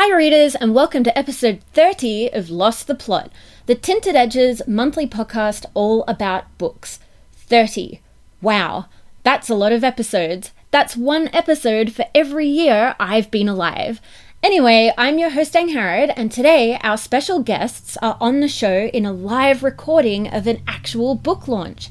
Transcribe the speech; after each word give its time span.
Hi, 0.00 0.16
readers, 0.16 0.54
and 0.54 0.76
welcome 0.76 1.02
to 1.02 1.18
episode 1.18 1.60
30 1.72 2.28
of 2.32 2.50
Lost 2.50 2.86
the 2.86 2.94
Plot, 2.94 3.32
the 3.66 3.74
Tinted 3.74 4.14
Edges 4.14 4.62
monthly 4.64 5.08
podcast 5.08 5.66
all 5.74 6.04
about 6.06 6.56
books. 6.56 7.00
30. 7.32 8.00
Wow, 8.40 8.86
that's 9.24 9.50
a 9.50 9.56
lot 9.56 9.72
of 9.72 9.82
episodes. 9.82 10.52
That's 10.70 10.96
one 10.96 11.28
episode 11.32 11.92
for 11.92 12.04
every 12.14 12.46
year 12.46 12.94
I've 13.00 13.28
been 13.32 13.48
alive. 13.48 14.00
Anyway, 14.40 14.92
I'm 14.96 15.18
your 15.18 15.30
host, 15.30 15.54
Angharad, 15.54 16.12
and 16.16 16.30
today 16.30 16.78
our 16.84 16.96
special 16.96 17.42
guests 17.42 17.96
are 18.00 18.16
on 18.20 18.38
the 18.38 18.46
show 18.46 18.86
in 18.94 19.04
a 19.04 19.12
live 19.12 19.64
recording 19.64 20.28
of 20.28 20.46
an 20.46 20.62
actual 20.68 21.16
book 21.16 21.48
launch. 21.48 21.90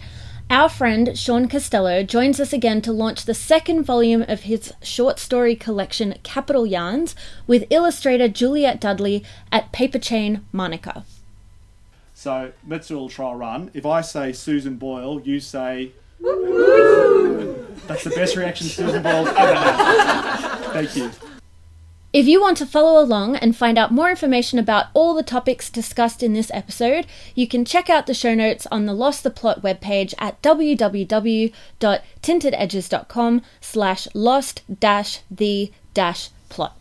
Our 0.50 0.70
friend 0.70 1.18
Sean 1.18 1.50
Costello 1.50 2.04
joins 2.04 2.40
us 2.40 2.54
again 2.54 2.82
to 2.84 2.94
launch 2.94 3.26
the 3.26 3.34
second 3.34 3.84
volume 3.84 4.22
of 4.30 4.44
his 4.44 4.74
short 4.82 5.20
story 5.20 5.58
collection 5.58 6.16
Capital 6.24 6.66
Yarns 6.66 7.16
with 7.48 7.66
illustrator 7.70 8.30
Juliet 8.30 8.80
Dudley 8.80 9.26
at 9.52 9.74
Paper 9.74 10.00
Chain 10.00 10.46
Manuka. 10.54 11.04
So 12.14 12.54
let's 12.66 12.88
do 12.88 13.06
a 13.06 13.10
trial 13.10 13.36
run. 13.36 13.72
If 13.74 13.86
I 13.86 14.00
say 14.00 14.32
Susan 14.32 14.78
Boyle, 14.78 15.20
you 15.20 15.42
say. 15.42 15.92
That's 16.22 18.06
the 18.06 18.14
best 18.16 18.38
reaction 18.38 18.68
Susan 18.68 19.04
Boyle's 19.04 19.28
ever 19.28 19.54
had. 19.54 20.60
Thank 20.72 20.96
you. 20.96 21.12
If 22.14 22.26
you 22.26 22.40
want 22.42 22.58
to 22.60 22.66
follow 22.66 23.04
along 23.04 23.36
and 23.36 23.54
find 23.56 23.78
out 23.78 23.92
more 23.92 24.10
information 24.10 24.58
about 24.60 24.86
all 24.94 25.14
the 25.14 25.24
topics 25.24 25.70
discussed 25.70 26.24
in 26.24 26.32
this 26.34 26.50
episode, 26.54 27.06
you 27.36 27.50
can 27.50 27.66
check 27.66 27.90
out 27.90 28.08
the 28.08 28.14
show 28.14 28.34
notes 28.34 28.66
on 28.72 28.86
the 28.86 28.94
Lost 28.94 29.24
the 29.24 29.30
Plot 29.30 29.62
webpage 29.62 30.14
at 30.18 30.42
www.tintededges.com 30.42 33.42
slash 33.60 34.08
lost 34.14 34.62
dash 34.80 35.20
the 35.30 35.74
dash 35.94 36.30
plot. 36.48 36.78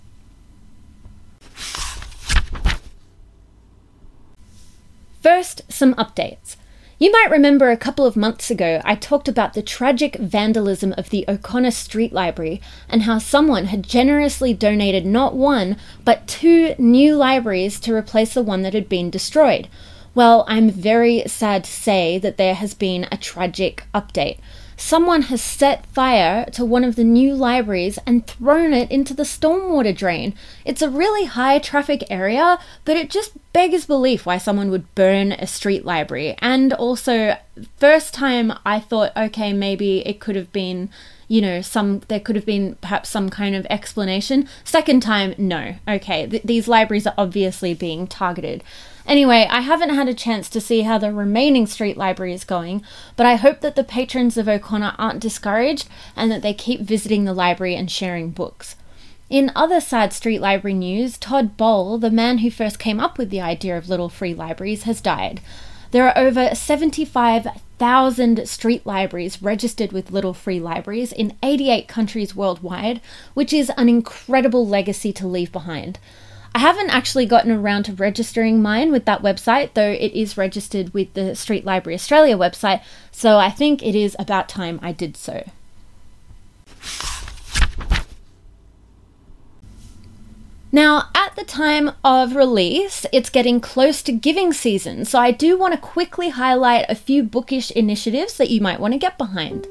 First, 5.21 5.63
some 5.69 5.95
updates. 5.95 6.56
You 6.99 7.13
might 7.13 7.31
remember 7.31 7.71
a 7.71 7.77
couple 7.77 8.07
of 8.07 8.17
months 8.17 8.51
ago 8.51 8.81
I 8.83 8.95
talked 8.95 9.29
about 9.29 9.53
the 9.53 9.61
tragic 9.61 10.17
vandalism 10.17 10.95
of 10.97 11.11
the 11.11 11.27
O'Connor 11.29 11.73
Street 11.73 12.11
Library 12.11 12.63
and 12.89 13.03
how 13.03 13.19
someone 13.19 13.67
had 13.67 13.83
generously 13.83 14.55
donated 14.55 15.05
not 15.05 15.35
one, 15.35 15.77
but 16.07 16.27
two 16.27 16.75
new 16.79 17.15
libraries 17.15 17.79
to 17.81 17.95
replace 17.95 18.33
the 18.33 18.43
one 18.43 18.63
that 18.63 18.73
had 18.73 18.89
been 18.89 19.11
destroyed. 19.11 19.69
Well, 20.15 20.47
I'm 20.49 20.71
very 20.71 21.23
sad 21.27 21.65
to 21.65 21.71
say 21.71 22.17
that 22.17 22.39
there 22.39 22.55
has 22.55 22.73
been 22.73 23.07
a 23.13 23.19
tragic 23.19 23.85
update 23.95 24.39
someone 24.77 25.23
has 25.23 25.43
set 25.43 25.87
fire 25.87 26.45
to 26.53 26.65
one 26.65 26.85
of 26.85 26.97
the 26.97 27.05
new 27.05 27.35
libraries 27.35 27.99
and 28.07 28.27
thrown 28.27 28.73
it 28.73 28.91
into 28.91 29.15
the 29.15 29.23
stormwater 29.23 29.97
drain. 29.97 30.35
It's 30.65 30.83
a 30.83 30.91
really 30.91 31.25
high 31.25 31.59
traffic 31.59 32.05
area, 32.11 32.59
but 32.85 32.97
it 32.97 33.11
just 33.11 33.33
beggars 33.53 33.87
belief 33.87 34.27
why 34.27 34.39
someone 34.39 34.71
would 34.71 34.95
burn 34.95 35.33
a 35.33 35.47
street 35.47 35.85
library. 35.85 36.37
And 36.41 36.73
also, 36.75 37.37
first 37.79 38.13
time 38.13 38.53
I 38.65 38.81
thought, 38.81 39.17
okay, 39.17 39.53
maybe 39.53 40.07
it 40.07 40.21
could 40.21 40.37
have 40.37 40.53
been 40.53 40.91
you 41.29 41.41
know 41.41 41.61
some 41.61 42.03
there 42.07 42.21
could 42.21 42.37
have 42.37 42.47
been 42.47 42.77
perhaps 42.77 43.09
some 43.09 43.29
kind 43.29 43.57
of 43.57 43.67
explanation 43.69 44.49
second 44.63 45.01
time 45.01 45.35
no 45.37 45.75
okay 45.89 46.25
th- 46.25 46.43
these 46.45 46.69
libraries 46.69 47.05
are 47.05 47.15
obviously 47.19 47.75
being 47.75 48.07
targeted 48.07 48.63
Anyway, 49.07 49.47
I 49.49 49.61
haven't 49.61 49.95
had 49.95 50.09
a 50.09 50.15
chance 50.15 50.49
to 50.51 50.61
see 50.61 50.83
how 50.83 50.99
the 50.99 51.13
remaining 51.13 51.67
street 51.67 51.97
library 51.97 52.33
is 52.33 52.45
going, 52.45 52.83
but 53.15 53.25
I 53.25 53.37
hope 53.37 53.61
that 53.61 53.77
the 53.77 53.85
patrons 53.85 54.37
of 54.37 54.49
O'Connor 54.49 54.95
aren't 54.99 55.21
discouraged 55.21 55.89
and 56.17 56.31
that 56.33 56.43
they 56.43 56.53
keep 56.53 56.81
visiting 56.81 57.25
the 57.25 57.33
library 57.33 57.77
and 57.77 57.89
sharing 57.89 58.31
books. 58.31 58.75
In 59.31 59.53
other 59.55 59.81
sad 59.81 60.13
street 60.13 60.41
library 60.41 60.75
news, 60.75 61.19
Todd 61.19 61.57
Bol, 61.57 61.99
the 61.99 62.11
man 62.11 62.39
who 62.39 62.51
first 62.51 62.81
came 62.81 62.99
up 62.99 63.17
with 63.17 63.31
the 63.31 63.41
idea 63.41 63.79
of 63.79 63.89
little 63.89 64.09
free 64.09 64.35
libraries, 64.35 64.83
has 64.85 65.01
died. 65.01 65.41
There 65.93 66.09
are 66.09 66.19
over 66.19 66.55
75,000 66.55 68.49
street 68.49 68.87
libraries 68.87 69.41
registered 69.41 69.93
with 69.93 70.11
Little 70.11 70.35
Free 70.35 70.59
Libraries 70.59 71.13
in 71.13 71.37
88 71.45 71.87
countries 71.87 72.35
worldwide, 72.35 73.01
which 73.35 73.53
is 73.53 73.71
an 73.77 73.89
incredible 73.89 74.67
legacy 74.67 75.13
to 75.13 75.29
leave 75.29 75.53
behind. 75.53 76.01
I 76.57 76.61
haven't 76.61 76.89
actually 76.89 77.27
gotten 77.27 77.51
around 77.51 77.83
to 77.83 77.93
registering 77.93 78.63
mine 78.63 78.91
with 78.91 79.05
that 79.05 79.21
website, 79.21 79.75
though 79.75 79.91
it 79.91 80.11
is 80.15 80.39
registered 80.39 80.95
with 80.95 81.13
the 81.13 81.37
Street 81.37 81.67
Library 81.67 81.95
Australia 81.95 82.35
website, 82.35 82.83
so 83.13 83.37
I 83.37 83.51
think 83.51 83.83
it 83.83 83.95
is 83.95 84.17
about 84.19 84.49
time 84.49 84.81
I 84.83 84.93
did 84.93 85.19
so. 85.19 85.47
Now, 90.73 91.11
at 91.15 91.37
the 91.37 91.45
time 91.45 91.91
of 92.03 92.35
release, 92.35 93.05
it's 93.13 93.29
getting 93.29 93.61
close 93.61 94.01
to 94.05 94.13
giving 94.13 94.55
season, 94.55 95.05
so 95.05 95.19
I 95.19 95.33
do 95.33 95.59
want 95.59 95.75
to 95.75 95.79
quickly 95.79 96.31
highlight 96.31 96.87
a 96.89 96.95
few 96.95 97.23
bookish 97.23 97.71
initiatives 97.73 98.39
that 98.39 98.49
you 98.49 98.63
might 98.63 98.81
want 98.81 98.95
to 98.95 98.99
get 98.99 99.19
behind. 99.19 99.67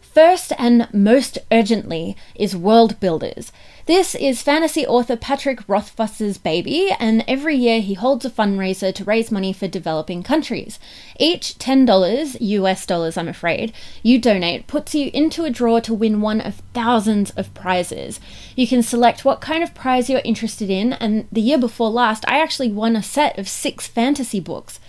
First 0.00 0.52
and 0.58 0.88
most 0.92 1.38
urgently 1.52 2.16
is 2.34 2.56
World 2.56 2.98
Builders. 2.98 3.52
This 3.88 4.14
is 4.14 4.42
fantasy 4.42 4.86
author 4.86 5.16
Patrick 5.16 5.66
Rothfuss's 5.66 6.36
baby, 6.36 6.94
and 7.00 7.24
every 7.26 7.56
year 7.56 7.80
he 7.80 7.94
holds 7.94 8.26
a 8.26 8.30
fundraiser 8.30 8.94
to 8.94 9.02
raise 9.02 9.32
money 9.32 9.50
for 9.50 9.66
developing 9.66 10.22
countries. 10.22 10.78
Each 11.18 11.56
$10, 11.56 12.36
US 12.38 12.84
dollars, 12.84 13.16
I'm 13.16 13.28
afraid, 13.28 13.72
you 14.02 14.18
donate 14.20 14.66
puts 14.66 14.94
you 14.94 15.10
into 15.14 15.44
a 15.44 15.50
draw 15.50 15.80
to 15.80 15.94
win 15.94 16.20
one 16.20 16.42
of 16.42 16.60
thousands 16.74 17.30
of 17.30 17.54
prizes. 17.54 18.20
You 18.54 18.66
can 18.66 18.82
select 18.82 19.24
what 19.24 19.40
kind 19.40 19.62
of 19.62 19.74
prize 19.74 20.10
you're 20.10 20.20
interested 20.22 20.68
in, 20.68 20.92
and 20.92 21.26
the 21.32 21.40
year 21.40 21.56
before 21.56 21.88
last, 21.88 22.26
I 22.28 22.42
actually 22.42 22.70
won 22.70 22.94
a 22.94 23.02
set 23.02 23.38
of 23.38 23.48
six 23.48 23.86
fantasy 23.86 24.38
books. 24.38 24.80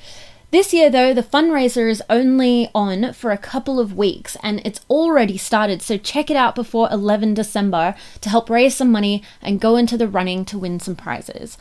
This 0.52 0.74
year, 0.74 0.90
though, 0.90 1.14
the 1.14 1.22
fundraiser 1.22 1.88
is 1.88 2.02
only 2.10 2.72
on 2.74 3.14
for 3.14 3.30
a 3.30 3.38
couple 3.38 3.80
of 3.80 3.96
weeks 3.96 4.36
and 4.42 4.64
it's 4.66 4.82
already 4.90 5.38
started, 5.38 5.84
so 5.84 5.96
check 5.96 6.32
it 6.32 6.36
out 6.36 6.56
before 6.56 6.90
11 6.92 7.36
December 7.36 7.94
to 8.22 8.30
help 8.30 8.50
raise 8.50 8.76
some 8.76 8.92
money 8.92 9.22
and 9.44 9.62
go 9.62 9.76
into 9.76 9.96
the 9.96 10.08
running 10.08 10.46
to 10.46 10.58
win 10.58 10.80
some 10.80 10.96
prizes. 10.96 11.60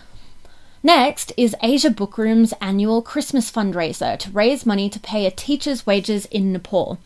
Next 0.80 1.32
is 1.36 1.56
Asia 1.60 1.90
Bookroom's 1.90 2.54
annual 2.60 3.02
Christmas 3.02 3.50
fundraiser 3.50 4.16
to 4.16 4.30
raise 4.30 4.64
money 4.64 4.88
to 4.88 5.00
pay 5.00 5.26
a 5.26 5.30
teacher's 5.32 5.84
wages 5.84 6.26
in 6.26 6.52
Nepal. 6.52 7.00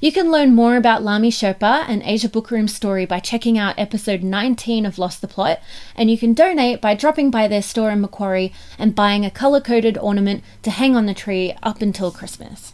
You 0.00 0.12
can 0.12 0.30
learn 0.30 0.54
more 0.54 0.76
about 0.76 1.02
Lami 1.02 1.30
Sherpa 1.30 1.84
and 1.86 2.02
Asia 2.04 2.30
Bookroom's 2.30 2.74
story 2.74 3.04
by 3.04 3.20
checking 3.20 3.58
out 3.58 3.78
episode 3.78 4.22
19 4.22 4.86
of 4.86 4.98
Lost 4.98 5.20
the 5.20 5.28
Plot, 5.28 5.60
and 5.94 6.10
you 6.10 6.16
can 6.16 6.32
donate 6.32 6.80
by 6.80 6.94
dropping 6.94 7.30
by 7.30 7.46
their 7.46 7.60
store 7.60 7.90
in 7.90 8.00
Macquarie 8.00 8.50
and 8.78 8.94
buying 8.94 9.26
a 9.26 9.30
colour 9.30 9.60
coded 9.60 9.98
ornament 9.98 10.42
to 10.62 10.70
hang 10.70 10.96
on 10.96 11.04
the 11.04 11.12
tree 11.12 11.52
up 11.62 11.82
until 11.82 12.10
Christmas. 12.10 12.72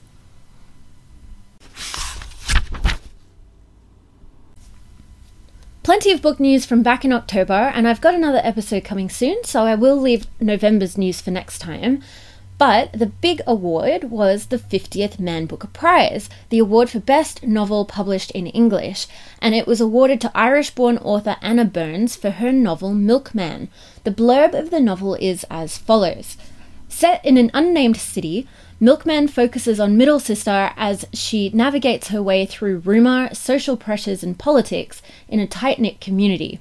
Plenty 5.85 6.13
of 6.13 6.23
book 6.23 6.41
news 6.41 6.65
from 6.65 6.83
back 6.83 7.05
in 7.05 7.13
October, 7.13 7.71
and 7.75 7.87
I've 7.87 8.01
got 8.01 8.15
another 8.15 8.41
episode 8.43 8.85
coming 8.85 9.11
soon, 9.11 9.45
so 9.45 9.65
I 9.65 9.75
will 9.75 9.99
leave 9.99 10.27
November's 10.41 10.97
news 10.97 11.21
for 11.21 11.31
next 11.31 11.59
time. 11.59 12.03
But 12.57 12.95
the 12.95 13.09
big 13.09 13.43
award 13.47 14.05
was 14.05 14.47
the 14.47 14.57
50th 14.57 15.21
Man 15.21 15.45
Booker 15.45 15.67
Prize, 15.67 16.31
the 16.49 16.59
award 16.59 16.89
for 16.89 17.01
Best 17.01 17.43
Novel 17.43 17.85
Published 17.85 18.31
in 18.31 18.47
English, 18.47 19.07
and 19.43 19.55
it 19.55 19.67
was 19.67 19.79
awarded 19.79 20.23
to 20.23 20.33
Irish 20.35 20.71
born 20.71 20.97
author 20.97 21.37
Anna 21.43 21.67
Burns 21.67 22.17
for 22.17 22.31
her 22.31 22.51
novel 22.51 22.95
Milkman. 22.95 23.69
The 24.05 24.11
blurb 24.11 24.59
of 24.59 24.71
the 24.71 24.81
novel 24.81 25.17
is 25.17 25.45
as 25.51 25.77
follows 25.77 26.39
Set 26.89 27.23
in 27.27 27.37
an 27.37 27.51
unnamed 27.53 27.99
city, 27.99 28.49
Milkman 28.85 29.29
focuses 29.29 29.81
on 29.81 29.97
middle 29.97 30.21
sister 30.21 30.71
as 30.77 31.07
she 31.15 31.49
navigates 31.55 32.09
her 32.09 32.23
way 32.23 32.45
through 32.45 32.81
rumour, 32.81 33.33
social 33.33 33.79
pressures, 33.79 34.23
and 34.23 34.39
politics 34.39 35.01
in 35.27 35.41
a 35.41 35.47
tight 35.47 35.79
knit 35.79 36.03
community. 36.03 36.61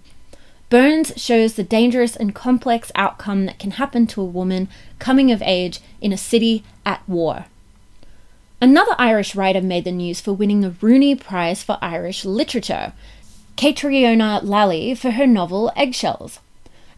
Burns 0.70 1.12
shows 1.18 1.56
the 1.56 1.66
dangerous 1.66 2.16
and 2.16 2.34
complex 2.34 2.94
outcome 2.96 3.46
that 3.48 3.60
can 3.60 3.72
happen 3.72 4.08
to 4.08 4.22
a 4.22 4.36
woman 4.40 4.70
coming 5.00 5.34
of 5.34 5.42
age 5.42 5.82
in 6.00 6.14
a 6.14 6.18
city 6.18 6.64
at 6.86 7.02
war. 7.10 7.48
Another 8.62 8.96
Irish 8.98 9.36
writer 9.36 9.62
made 9.62 9.84
the 9.84 9.92
news 9.92 10.22
for 10.22 10.32
winning 10.32 10.62
the 10.62 10.76
Rooney 10.80 11.16
Prize 11.16 11.62
for 11.62 11.78
Irish 11.82 12.24
Literature, 12.24 12.94
Catriona 13.58 14.40
Lally 14.42 14.96
for 14.96 15.12
her 15.12 15.28
novel 15.28 15.74
Eggshells. 15.76 16.40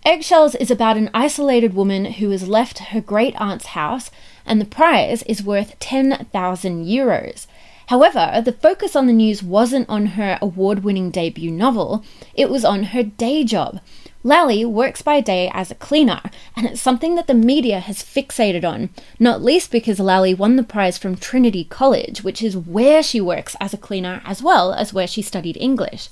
Eggshells 0.06 0.54
is 0.54 0.70
about 0.70 0.98
an 0.98 1.10
isolated 1.16 1.74
woman 1.74 2.06
who 2.06 2.30
has 2.30 2.48
left 2.48 2.78
her 2.78 3.02
great 3.02 3.36
aunt's 3.42 3.66
house 3.66 4.12
and 4.46 4.60
the 4.60 4.66
prize 4.66 5.24
is 5.24 5.44
worth 5.44 5.80
10,000 5.80 6.86
euros. 6.86 7.48
However, 7.88 8.42
the 8.44 8.52
focus 8.52 8.96
on 8.96 9.06
the 9.06 9.14
news 9.14 9.44
wasn't 9.44 9.88
on 9.90 10.08
her 10.18 10.40
award 10.42 10.84
winning 10.84 11.12
debut 11.12 11.52
novel, 11.52 12.04
it 12.34 12.50
was 12.50 12.66
on 12.66 12.84
her 12.86 13.04
day 13.04 13.44
job. 13.44 13.80
Lally 14.24 14.66
works 14.66 15.04
by 15.04 15.22
day 15.22 15.52
as 15.54 15.70
a 15.70 15.76
cleaner, 15.76 16.20
and 16.56 16.66
it's 16.66 16.82
something 16.82 17.14
that 17.14 17.28
the 17.28 17.36
media 17.36 17.80
has 17.80 18.02
fixated 18.02 18.68
on, 18.68 18.90
not 19.20 19.44
least 19.44 19.70
because 19.70 20.00
Lally 20.00 20.34
won 20.34 20.56
the 20.56 20.64
prize 20.64 20.98
from 20.98 21.16
Trinity 21.16 21.64
College, 21.64 22.24
which 22.24 22.42
is 22.42 22.58
where 22.58 23.04
she 23.04 23.22
works 23.22 23.56
as 23.60 23.72
a 23.72 23.78
cleaner 23.78 24.24
as 24.26 24.42
well 24.42 24.74
as 24.74 24.92
where 24.92 25.06
she 25.06 25.22
studied 25.22 25.58
English. 25.58 26.10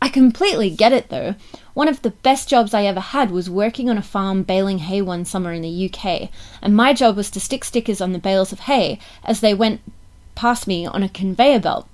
I 0.00 0.08
completely 0.08 0.70
get 0.70 0.92
it 0.92 1.08
though. 1.08 1.34
One 1.74 1.88
of 1.88 2.02
the 2.02 2.10
best 2.10 2.48
jobs 2.48 2.74
I 2.74 2.84
ever 2.84 3.00
had 3.00 3.30
was 3.30 3.50
working 3.50 3.90
on 3.90 3.98
a 3.98 4.02
farm 4.02 4.42
baling 4.42 4.78
hay 4.78 5.02
one 5.02 5.24
summer 5.24 5.52
in 5.52 5.62
the 5.62 5.90
UK, 5.92 6.30
and 6.62 6.74
my 6.74 6.92
job 6.92 7.16
was 7.16 7.30
to 7.30 7.40
stick 7.40 7.64
stickers 7.64 8.00
on 8.00 8.12
the 8.12 8.18
bales 8.18 8.52
of 8.52 8.60
hay 8.60 8.98
as 9.24 9.40
they 9.40 9.54
went 9.54 9.80
past 10.34 10.66
me 10.66 10.86
on 10.86 11.02
a 11.02 11.08
conveyor 11.08 11.60
belt. 11.60 11.88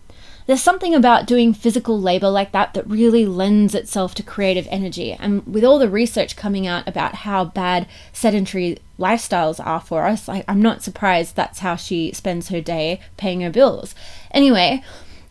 There's 0.46 0.62
something 0.62 0.94
about 0.94 1.26
doing 1.26 1.54
physical 1.54 1.98
labor 1.98 2.28
like 2.28 2.52
that 2.52 2.74
that 2.74 2.86
really 2.86 3.24
lends 3.24 3.74
itself 3.74 4.14
to 4.16 4.22
creative 4.22 4.68
energy. 4.70 5.12
And 5.12 5.46
with 5.46 5.64
all 5.64 5.78
the 5.78 5.88
research 5.88 6.36
coming 6.36 6.66
out 6.66 6.86
about 6.86 7.14
how 7.14 7.46
bad 7.46 7.86
sedentary 8.12 8.78
lifestyles 8.98 9.64
are 9.64 9.80
for 9.80 10.04
us, 10.04 10.28
I, 10.28 10.44
I'm 10.46 10.60
not 10.60 10.82
surprised 10.82 11.34
that's 11.34 11.60
how 11.60 11.76
she 11.76 12.12
spends 12.12 12.50
her 12.50 12.60
day 12.60 13.00
paying 13.16 13.40
her 13.40 13.48
bills. 13.48 13.94
Anyway, 14.32 14.84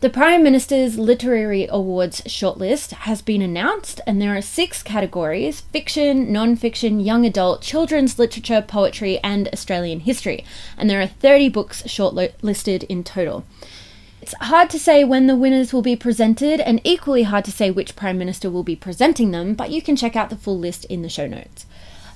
the 0.04 0.10
Prime 0.10 0.42
Minister's 0.42 0.98
Literary 0.98 1.66
Awards 1.70 2.20
shortlist 2.26 2.92
has 2.92 3.22
been 3.22 3.40
announced, 3.40 4.02
and 4.06 4.20
there 4.20 4.36
are 4.36 4.42
six 4.42 4.82
categories 4.82 5.62
fiction, 5.62 6.30
non 6.30 6.56
fiction, 6.56 7.00
young 7.00 7.24
adult, 7.24 7.62
children's 7.62 8.18
literature, 8.18 8.60
poetry, 8.60 9.18
and 9.24 9.48
Australian 9.48 10.00
history. 10.00 10.44
And 10.76 10.90
there 10.90 11.00
are 11.00 11.06
30 11.06 11.48
books 11.48 11.84
shortlisted 11.84 12.82
in 12.82 13.02
total. 13.02 13.46
It's 14.20 14.34
hard 14.42 14.68
to 14.70 14.78
say 14.78 15.04
when 15.04 15.26
the 15.26 15.36
winners 15.36 15.72
will 15.72 15.80
be 15.80 15.96
presented, 15.96 16.60
and 16.60 16.82
equally 16.84 17.22
hard 17.22 17.46
to 17.46 17.50
say 17.50 17.70
which 17.70 17.96
Prime 17.96 18.18
Minister 18.18 18.50
will 18.50 18.62
be 18.62 18.76
presenting 18.76 19.30
them, 19.30 19.54
but 19.54 19.70
you 19.70 19.80
can 19.80 19.96
check 19.96 20.16
out 20.16 20.28
the 20.28 20.36
full 20.36 20.58
list 20.58 20.84
in 20.84 21.00
the 21.00 21.08
show 21.08 21.26
notes. 21.26 21.64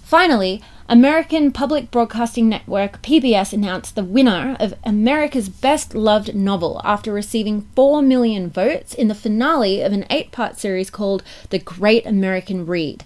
Finally, 0.09 0.63
American 0.89 1.53
Public 1.53 1.91
Broadcasting 1.91 2.49
Network 2.49 3.03
PBS 3.03 3.53
announced 3.53 3.95
the 3.95 4.03
winner 4.03 4.57
of 4.59 4.73
America's 4.83 5.51
Best 5.51 5.95
Loved 5.95 6.35
Novel 6.35 6.81
after 6.83 7.13
receiving 7.13 7.69
4 7.77 8.01
million 8.01 8.49
votes 8.49 8.95
in 8.95 9.09
the 9.09 9.15
finale 9.15 9.83
of 9.83 9.93
an 9.93 10.07
eight 10.09 10.33
part 10.33 10.59
series 10.59 10.89
called 10.89 11.23
The 11.51 11.59
Great 11.59 12.07
American 12.07 12.65
Read. 12.65 13.05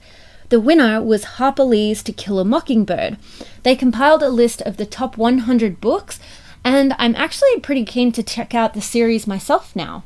The 0.50 0.60
winner 0.60 1.02
was 1.02 1.24
Harper 1.24 1.64
Lee's 1.64 2.04
To 2.04 2.12
Kill 2.12 2.38
a 2.38 2.44
Mockingbird. 2.44 3.18
They 3.64 3.74
compiled 3.74 4.22
a 4.22 4.28
list 4.28 4.62
of 4.62 4.76
the 4.76 4.86
top 4.86 5.16
100 5.16 5.80
books 5.80 6.20
and 6.62 6.94
I'm 7.00 7.16
actually 7.16 7.58
pretty 7.58 7.84
keen 7.84 8.12
to 8.12 8.22
check 8.22 8.54
out 8.54 8.74
the 8.74 8.80
series 8.80 9.26
myself 9.26 9.74
now. 9.74 10.04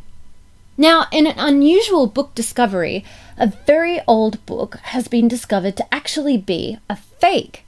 Now, 0.78 1.06
in 1.10 1.26
an 1.26 1.38
unusual 1.38 2.06
book 2.06 2.34
discovery, 2.34 3.02
a 3.38 3.52
very 3.66 4.00
old 4.06 4.44
book 4.46 4.76
has 4.76 5.08
been 5.08 5.28
discovered 5.28 5.76
to 5.76 5.94
actually 5.94 6.36
be 6.36 6.78
a 6.88 6.96
fake. 6.96 7.64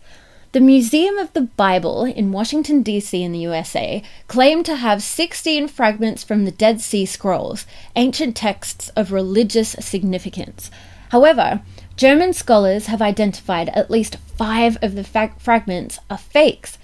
The 0.53 0.61
Museum 0.61 1.19
of 1.19 1.33
the 1.35 1.43
Bible 1.43 2.05
in 2.05 2.33
Washington, 2.33 2.83
D.C., 2.83 3.23
in 3.23 3.33
the 3.33 3.41
USA, 3.41 4.03
claimed 4.29 4.65
to 4.67 4.77
have 4.77 5.03
16 5.03 5.69
fragments 5.69 6.25
from 6.25 6.45
the 6.45 6.51
Dead 6.51 6.81
Sea 6.81 7.05
Scrolls, 7.05 7.67
ancient 7.97 8.35
texts 8.35 8.89
of 8.97 9.13
religious 9.13 9.77
significance. 9.81 10.71
However, 11.11 11.61
German 11.97 12.33
scholars 12.33 12.87
have 12.87 13.03
identified 13.03 13.69
at 13.71 13.91
least 13.91 14.17
five 14.37 14.79
of 14.81 14.95
the 14.95 15.05
fa- 15.05 15.33
fragments 15.39 15.99
are 16.09 16.17
fakes, 16.17 16.79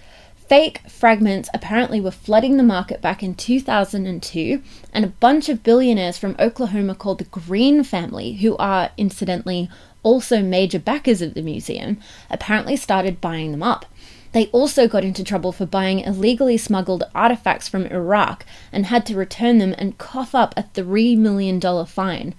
Fake 0.46 0.82
fragments 0.90 1.48
apparently 1.54 2.00
were 2.00 2.10
flooding 2.10 2.58
the 2.58 2.62
market 2.62 3.00
back 3.00 3.22
in 3.22 3.34
2002, 3.34 4.62
and 4.92 5.04
a 5.04 5.08
bunch 5.08 5.48
of 5.48 5.62
billionaires 5.62 6.18
from 6.18 6.36
Oklahoma 6.38 6.94
called 6.94 7.18
the 7.18 7.24
Green 7.24 7.82
family, 7.82 8.34
who 8.34 8.54
are 8.58 8.90
incidentally 8.98 9.70
also 10.02 10.42
major 10.42 10.78
backers 10.78 11.22
of 11.22 11.32
the 11.32 11.40
museum, 11.40 11.98
apparently 12.28 12.76
started 12.76 13.22
buying 13.22 13.52
them 13.52 13.62
up. 13.62 13.86
They 14.32 14.46
also 14.46 14.86
got 14.86 15.04
into 15.04 15.24
trouble 15.24 15.52
for 15.52 15.64
buying 15.64 16.00
illegally 16.00 16.58
smuggled 16.58 17.04
artifacts 17.14 17.68
from 17.68 17.86
Iraq 17.86 18.44
and 18.70 18.86
had 18.86 19.06
to 19.06 19.16
return 19.16 19.58
them 19.58 19.74
and 19.78 19.96
cough 19.96 20.34
up 20.34 20.52
a 20.56 20.64
$3 20.64 21.16
million 21.16 21.60
fine. 21.86 22.34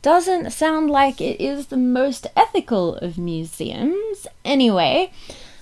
Doesn't 0.00 0.52
sound 0.52 0.90
like 0.90 1.20
it 1.20 1.40
is 1.40 1.66
the 1.66 1.76
most 1.76 2.28
ethical 2.36 2.94
of 2.96 3.18
museums. 3.18 4.28
Anyway, 4.44 5.10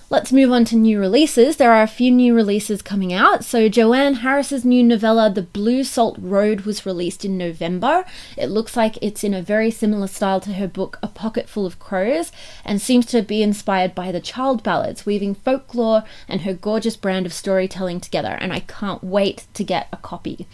Let's 0.09 0.31
move 0.31 0.53
on 0.53 0.63
to 0.65 0.77
new 0.77 1.01
releases. 1.01 1.57
There 1.57 1.73
are 1.73 1.83
a 1.83 1.87
few 1.87 2.11
new 2.11 2.33
releases 2.33 2.81
coming 2.81 3.11
out. 3.11 3.43
So, 3.43 3.67
Joanne 3.67 4.13
Harris's 4.15 4.63
new 4.63 4.81
novella, 4.81 5.29
The 5.29 5.41
Blue 5.41 5.83
Salt 5.83 6.15
Road, 6.17 6.61
was 6.61 6.85
released 6.85 7.25
in 7.25 7.37
November. 7.37 8.05
It 8.37 8.47
looks 8.47 8.77
like 8.77 8.97
it's 9.01 9.25
in 9.25 9.33
a 9.33 9.41
very 9.41 9.69
similar 9.69 10.07
style 10.07 10.39
to 10.41 10.53
her 10.53 10.67
book, 10.69 10.97
A 11.03 11.09
Pocket 11.09 11.49
Full 11.49 11.65
of 11.65 11.77
Crows, 11.79 12.31
and 12.63 12.81
seems 12.81 13.05
to 13.07 13.21
be 13.21 13.43
inspired 13.43 13.93
by 13.93 14.13
the 14.13 14.21
child 14.21 14.63
ballads, 14.63 15.05
weaving 15.05 15.35
folklore 15.35 16.05
and 16.29 16.43
her 16.43 16.53
gorgeous 16.53 16.95
brand 16.95 17.25
of 17.25 17.33
storytelling 17.33 17.99
together. 17.99 18.37
And 18.39 18.53
I 18.53 18.61
can't 18.61 19.03
wait 19.03 19.45
to 19.55 19.63
get 19.65 19.89
a 19.91 19.97
copy. 19.97 20.47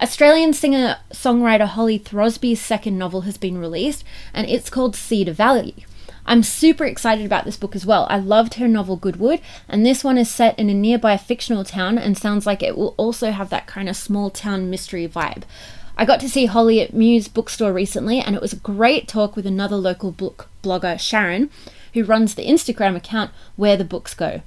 Australian 0.00 0.52
singer 0.52 0.96
songwriter 1.12 1.68
Holly 1.68 1.98
Throsby's 2.00 2.60
second 2.60 2.98
novel 2.98 3.20
has 3.20 3.38
been 3.38 3.58
released, 3.58 4.02
and 4.34 4.50
it's 4.50 4.70
called 4.70 4.96
Cedar 4.96 5.32
Valley. 5.32 5.86
I'm 6.24 6.42
super 6.42 6.84
excited 6.84 7.26
about 7.26 7.44
this 7.44 7.56
book 7.56 7.74
as 7.74 7.84
well. 7.84 8.06
I 8.08 8.18
loved 8.18 8.54
her 8.54 8.68
novel 8.68 8.96
Goodwood, 8.96 9.40
and 9.68 9.84
this 9.84 10.04
one 10.04 10.18
is 10.18 10.30
set 10.30 10.58
in 10.58 10.70
a 10.70 10.74
nearby 10.74 11.16
fictional 11.16 11.64
town 11.64 11.98
and 11.98 12.16
sounds 12.16 12.46
like 12.46 12.62
it 12.62 12.76
will 12.76 12.94
also 12.96 13.30
have 13.30 13.50
that 13.50 13.66
kind 13.66 13.88
of 13.88 13.96
small 13.96 14.30
town 14.30 14.70
mystery 14.70 15.08
vibe. 15.08 15.42
I 15.96 16.04
got 16.04 16.20
to 16.20 16.28
see 16.28 16.46
Holly 16.46 16.80
at 16.80 16.94
Muse 16.94 17.28
Bookstore 17.28 17.72
recently, 17.72 18.20
and 18.20 18.34
it 18.34 18.42
was 18.42 18.52
a 18.52 18.56
great 18.56 19.08
talk 19.08 19.36
with 19.36 19.46
another 19.46 19.76
local 19.76 20.10
book 20.10 20.48
blogger, 20.62 20.98
Sharon, 20.98 21.50
who 21.94 22.04
runs 22.04 22.34
the 22.34 22.46
Instagram 22.46 22.96
account 22.96 23.30
Where 23.56 23.76
the 23.76 23.84
Books 23.84 24.14
Go. 24.14 24.42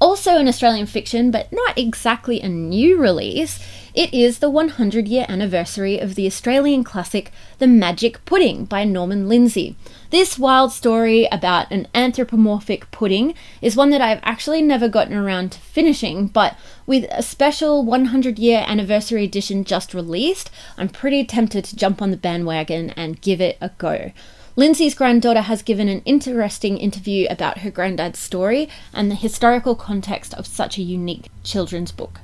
Also 0.00 0.36
an 0.36 0.46
Australian 0.46 0.86
fiction, 0.86 1.32
but 1.32 1.52
not 1.52 1.76
exactly 1.76 2.40
a 2.40 2.48
new 2.48 2.96
release, 2.96 3.58
it 3.94 4.14
is 4.14 4.38
the 4.38 4.48
100 4.48 5.08
year 5.08 5.26
anniversary 5.28 5.98
of 5.98 6.14
the 6.14 6.24
Australian 6.24 6.84
classic 6.84 7.32
The 7.58 7.66
Magic 7.66 8.24
Pudding 8.24 8.64
by 8.64 8.84
Norman 8.84 9.28
Lindsay. 9.28 9.74
This 10.10 10.38
wild 10.38 10.70
story 10.70 11.26
about 11.32 11.68
an 11.72 11.88
anthropomorphic 11.96 12.92
pudding 12.92 13.34
is 13.60 13.74
one 13.74 13.90
that 13.90 14.00
I've 14.00 14.20
actually 14.22 14.62
never 14.62 14.88
gotten 14.88 15.14
around 15.14 15.50
to 15.52 15.58
finishing, 15.58 16.28
but 16.28 16.56
with 16.86 17.04
a 17.10 17.22
special 17.22 17.84
100 17.84 18.38
year 18.38 18.64
anniversary 18.68 19.24
edition 19.24 19.64
just 19.64 19.94
released, 19.94 20.48
I'm 20.76 20.90
pretty 20.90 21.24
tempted 21.24 21.64
to 21.64 21.76
jump 21.76 22.00
on 22.00 22.12
the 22.12 22.16
bandwagon 22.16 22.90
and 22.90 23.20
give 23.20 23.40
it 23.40 23.58
a 23.60 23.70
go. 23.78 24.12
Lindsay's 24.58 24.96
granddaughter 24.96 25.42
has 25.42 25.62
given 25.62 25.88
an 25.88 26.02
interesting 26.04 26.78
interview 26.78 27.28
about 27.30 27.58
her 27.58 27.70
granddad's 27.70 28.18
story 28.18 28.68
and 28.92 29.08
the 29.08 29.14
historical 29.14 29.76
context 29.76 30.34
of 30.34 30.48
such 30.48 30.76
a 30.76 30.82
unique 30.82 31.30
children's 31.44 31.92
book. 31.92 32.18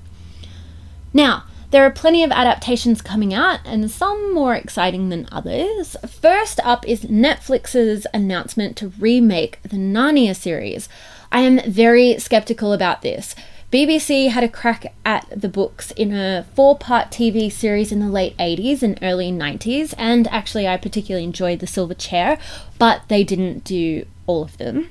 Now, 1.12 1.44
there 1.70 1.86
are 1.86 1.92
plenty 1.92 2.24
of 2.24 2.32
adaptations 2.32 3.02
coming 3.02 3.32
out, 3.32 3.60
and 3.64 3.88
some 3.88 4.34
more 4.34 4.56
exciting 4.56 5.10
than 5.10 5.28
others. 5.30 5.96
First 6.08 6.58
up 6.64 6.84
is 6.88 7.04
Netflix's 7.04 8.04
announcement 8.12 8.76
to 8.78 8.88
remake 8.98 9.62
the 9.62 9.76
Narnia 9.76 10.34
series. 10.34 10.88
I 11.30 11.42
am 11.42 11.60
very 11.70 12.18
skeptical 12.18 12.72
about 12.72 13.02
this. 13.02 13.36
BBC 13.74 14.30
had 14.30 14.44
a 14.44 14.48
crack 14.48 14.94
at 15.04 15.26
the 15.34 15.48
books 15.48 15.90
in 15.96 16.14
a 16.14 16.46
four 16.54 16.78
part 16.78 17.10
TV 17.10 17.50
series 17.50 17.90
in 17.90 17.98
the 17.98 18.08
late 18.08 18.36
80s 18.36 18.84
and 18.84 18.96
early 19.02 19.32
90s, 19.32 19.94
and 19.98 20.28
actually, 20.28 20.68
I 20.68 20.76
particularly 20.76 21.24
enjoyed 21.24 21.58
The 21.58 21.66
Silver 21.66 21.94
Chair, 21.94 22.38
but 22.78 23.02
they 23.08 23.24
didn't 23.24 23.64
do 23.64 24.06
all 24.28 24.44
of 24.44 24.58
them. 24.58 24.90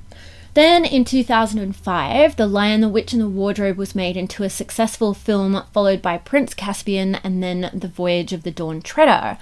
Then 0.53 0.83
in 0.83 1.05
2005, 1.05 2.35
The 2.35 2.45
Lion, 2.45 2.81
the 2.81 2.89
Witch, 2.89 3.13
and 3.13 3.21
the 3.21 3.29
Wardrobe 3.29 3.77
was 3.77 3.95
made 3.95 4.17
into 4.17 4.43
a 4.43 4.49
successful 4.49 5.13
film, 5.13 5.63
followed 5.71 6.01
by 6.01 6.17
Prince 6.17 6.53
Caspian 6.53 7.15
and 7.15 7.41
then 7.41 7.69
The 7.73 7.87
Voyage 7.87 8.33
of 8.33 8.43
the 8.43 8.51
Dawn 8.51 8.81
Treader. 8.81 9.37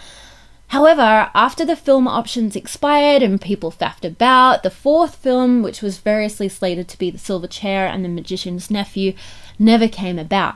However, 0.72 1.30
after 1.36 1.66
the 1.66 1.76
film 1.76 2.08
options 2.08 2.56
expired 2.56 3.22
and 3.22 3.42
people 3.42 3.74
faffed 3.74 4.06
about, 4.06 4.64
the 4.64 4.70
fourth 4.70 5.16
film, 5.16 5.64
which 5.64 5.82
was 5.82 5.98
variously 5.98 6.48
slated 6.48 6.88
to 6.88 6.98
be 6.98 7.12
The 7.12 7.18
Silver 7.18 7.48
Chair 7.48 7.88
and 7.88 8.06
The 8.06 8.10
Magician's 8.10 8.72
Nephew, 8.72 9.14
never 9.60 9.90
came 9.90 10.18
about. 10.18 10.56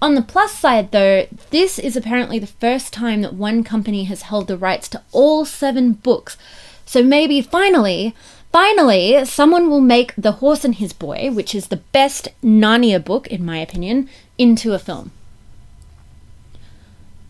On 0.00 0.14
the 0.14 0.22
plus 0.22 0.52
side, 0.52 0.90
though, 0.90 1.26
this 1.50 1.78
is 1.78 1.96
apparently 1.96 2.38
the 2.38 2.46
first 2.46 2.94
time 2.94 3.20
that 3.20 3.34
one 3.34 3.62
company 3.62 4.04
has 4.04 4.22
held 4.22 4.46
the 4.46 4.56
rights 4.56 4.88
to 4.88 5.02
all 5.12 5.44
seven 5.44 5.92
books. 5.92 6.38
So 6.86 7.02
maybe 7.02 7.42
finally, 7.42 8.14
Finally, 8.52 9.24
someone 9.24 9.70
will 9.70 9.80
make 9.80 10.12
The 10.14 10.32
Horse 10.32 10.62
and 10.62 10.74
His 10.74 10.92
Boy, 10.92 11.30
which 11.32 11.54
is 11.54 11.68
the 11.68 11.82
best 11.92 12.28
Narnia 12.44 13.02
book, 13.02 13.26
in 13.28 13.46
my 13.46 13.56
opinion, 13.56 14.10
into 14.36 14.74
a 14.74 14.78
film. 14.78 15.10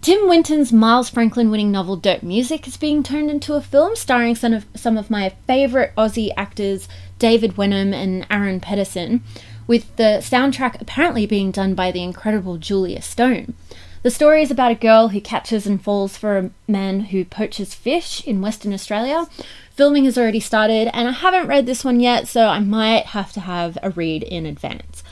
Tim 0.02 0.28
Winton's 0.28 0.72
Miles 0.72 1.08
Franklin 1.08 1.48
winning 1.48 1.70
novel 1.70 1.94
Dirt 1.94 2.24
Music 2.24 2.66
is 2.66 2.76
being 2.76 3.04
turned 3.04 3.30
into 3.30 3.54
a 3.54 3.60
film 3.60 3.94
starring 3.94 4.34
some 4.34 4.52
of, 4.52 4.66
some 4.74 4.98
of 4.98 5.10
my 5.10 5.28
favourite 5.46 5.94
Aussie 5.94 6.32
actors, 6.36 6.88
David 7.20 7.56
Wenham 7.56 7.94
and 7.94 8.26
Aaron 8.28 8.58
Pedersen, 8.58 9.22
with 9.68 9.94
the 9.94 10.18
soundtrack 10.20 10.80
apparently 10.80 11.24
being 11.24 11.52
done 11.52 11.76
by 11.76 11.92
the 11.92 12.02
incredible 12.02 12.58
Julia 12.58 13.00
Stone. 13.00 13.54
The 14.02 14.10
story 14.10 14.42
is 14.42 14.50
about 14.50 14.72
a 14.72 14.74
girl 14.74 15.10
who 15.10 15.20
catches 15.20 15.68
and 15.68 15.80
falls 15.80 16.16
for 16.16 16.36
a 16.36 16.50
man 16.66 16.98
who 17.00 17.24
poaches 17.24 17.72
fish 17.72 18.26
in 18.26 18.42
Western 18.42 18.72
Australia, 18.72 19.28
Filming 19.74 20.04
has 20.04 20.18
already 20.18 20.40
started, 20.40 20.90
and 20.92 21.08
I 21.08 21.12
haven't 21.12 21.46
read 21.46 21.64
this 21.64 21.84
one 21.84 22.00
yet, 22.00 22.28
so 22.28 22.46
I 22.46 22.58
might 22.58 23.06
have 23.06 23.32
to 23.34 23.40
have 23.40 23.78
a 23.82 23.90
read 23.90 24.22
in 24.22 24.44
advance. 24.46 25.02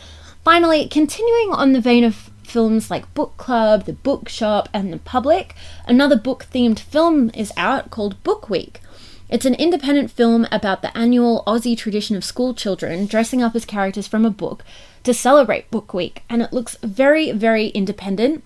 Finally, 0.45 0.89
continuing 0.89 1.53
on 1.53 1.73
the 1.73 1.81
vein 1.81 2.05
of 2.05 2.30
films 2.51 2.91
like 2.91 3.15
Book 3.15 3.37
Club, 3.37 3.85
The 3.85 3.93
Bookshop, 3.93 4.69
and 4.73 4.93
The 4.93 4.99
Public, 4.99 5.55
another 5.87 6.17
book 6.17 6.47
themed 6.53 6.81
film 6.81 7.31
is 7.33 7.53
out 7.57 7.91
called 7.91 8.23
Book 8.25 8.51
Week. 8.51 8.81
It's 9.29 9.47
an 9.47 9.55
independent 9.55 10.11
film 10.11 10.49
about 10.51 10.83
the 10.83 10.97
annual 10.99 11.45
Aussie 11.47 11.79
tradition 11.79 12.17
of 12.17 12.25
school 12.25 12.53
children 12.53 13.07
dressing 13.07 13.43
up 13.43 13.55
as 13.55 13.65
characters 13.65 14.09
from 14.09 14.25
a 14.25 14.31
book 14.31 14.65
to 15.05 15.15
celebrate 15.15 15.71
Book 15.71 15.95
Week, 15.95 16.25
and 16.29 16.43
it 16.43 16.53
looks 16.53 16.77
very, 16.83 17.31
very 17.31 17.69
independent 17.69 18.43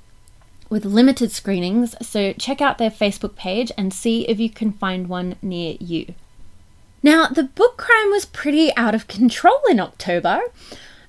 with 0.68 0.84
limited 0.84 1.30
screenings, 1.30 1.94
so 2.06 2.34
check 2.34 2.60
out 2.60 2.76
their 2.76 2.90
Facebook 2.90 3.36
page 3.36 3.72
and 3.78 3.94
see 3.94 4.28
if 4.28 4.38
you 4.38 4.50
can 4.50 4.72
find 4.72 5.08
one 5.08 5.36
near 5.40 5.76
you. 5.80 6.14
Now, 7.02 7.28
the 7.28 7.44
book 7.44 7.76
crime 7.76 8.10
was 8.10 8.26
pretty 8.26 8.74
out 8.76 8.94
of 8.94 9.08
control 9.08 9.60
in 9.70 9.80
October. 9.80 10.40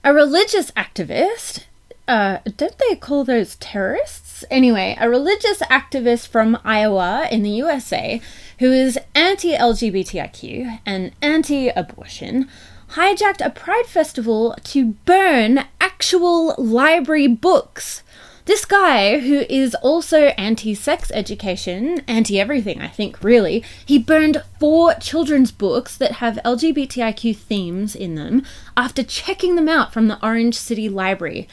A 0.04 0.14
religious 0.14 0.72
activist, 0.72 1.64
uh, 2.08 2.40
don't 2.58 2.78
they 2.78 2.96
call 2.96 3.24
those 3.24 3.56
terrorists? 3.56 4.46
Anyway, 4.52 4.98
a 5.00 5.10
religious 5.10 5.60
activist 5.60 6.28
from 6.28 6.60
Iowa 6.64 7.28
in 7.32 7.44
the 7.44 7.50
USA 7.52 8.22
who 8.60 8.72
is 8.72 9.00
anti 9.14 9.54
LGBTIQ 9.54 10.80
and 10.86 11.12
anti 11.22 11.70
abortion 11.70 12.50
hijacked 12.92 13.46
a 13.46 13.50
pride 13.50 13.88
festival 13.88 14.56
to 14.64 14.94
burn 15.06 15.66
actual 15.82 16.56
library 16.58 17.28
books. 17.28 18.04
This 18.46 18.64
guy, 18.64 19.20
who 19.20 19.40
is 19.50 19.74
also 19.76 20.28
anti 20.38 20.76
sex 20.76 21.12
education, 21.16 22.02
anti 22.08 22.40
everything, 22.40 22.80
I 22.80 22.88
think, 22.88 23.24
really, 23.24 23.64
he 23.84 23.98
burned 23.98 24.44
four 24.60 24.94
children's 24.96 25.52
books 25.52 25.98
that 25.98 26.14
have 26.14 26.38
LGBTIQ 26.46 27.36
themes 27.36 27.96
in 27.96 28.14
them 28.14 28.44
after 28.78 29.02
checking 29.02 29.56
them 29.56 29.68
out 29.68 29.92
from 29.92 30.08
the 30.08 30.24
Orange 30.24 30.56
City 30.56 30.88
Library. 30.88 31.48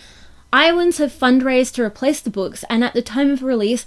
Iowans 0.53 0.99
have 0.99 1.13
fundraised 1.13 1.75
to 1.75 1.83
replace 1.83 2.21
the 2.21 2.31
books, 2.31 2.65
and 2.69 2.85
at 2.85 2.95
the 2.95 3.03
time 3.03 3.31
of 3.31 3.43
release, 3.43 3.87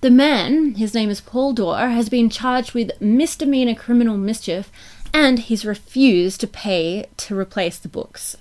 the 0.00 0.10
man, 0.10 0.74
his 0.74 0.94
name 0.94 1.10
is 1.10 1.20
Paul 1.20 1.52
Dorr, 1.52 1.88
has 1.88 2.08
been 2.08 2.30
charged 2.30 2.74
with 2.74 3.00
misdemeanor 3.00 3.74
criminal 3.74 4.16
mischief 4.16 4.70
and 5.12 5.38
he's 5.38 5.64
refused 5.64 6.40
to 6.40 6.46
pay 6.46 7.06
to 7.16 7.36
replace 7.36 7.78
the 7.78 7.88
books. 7.88 8.36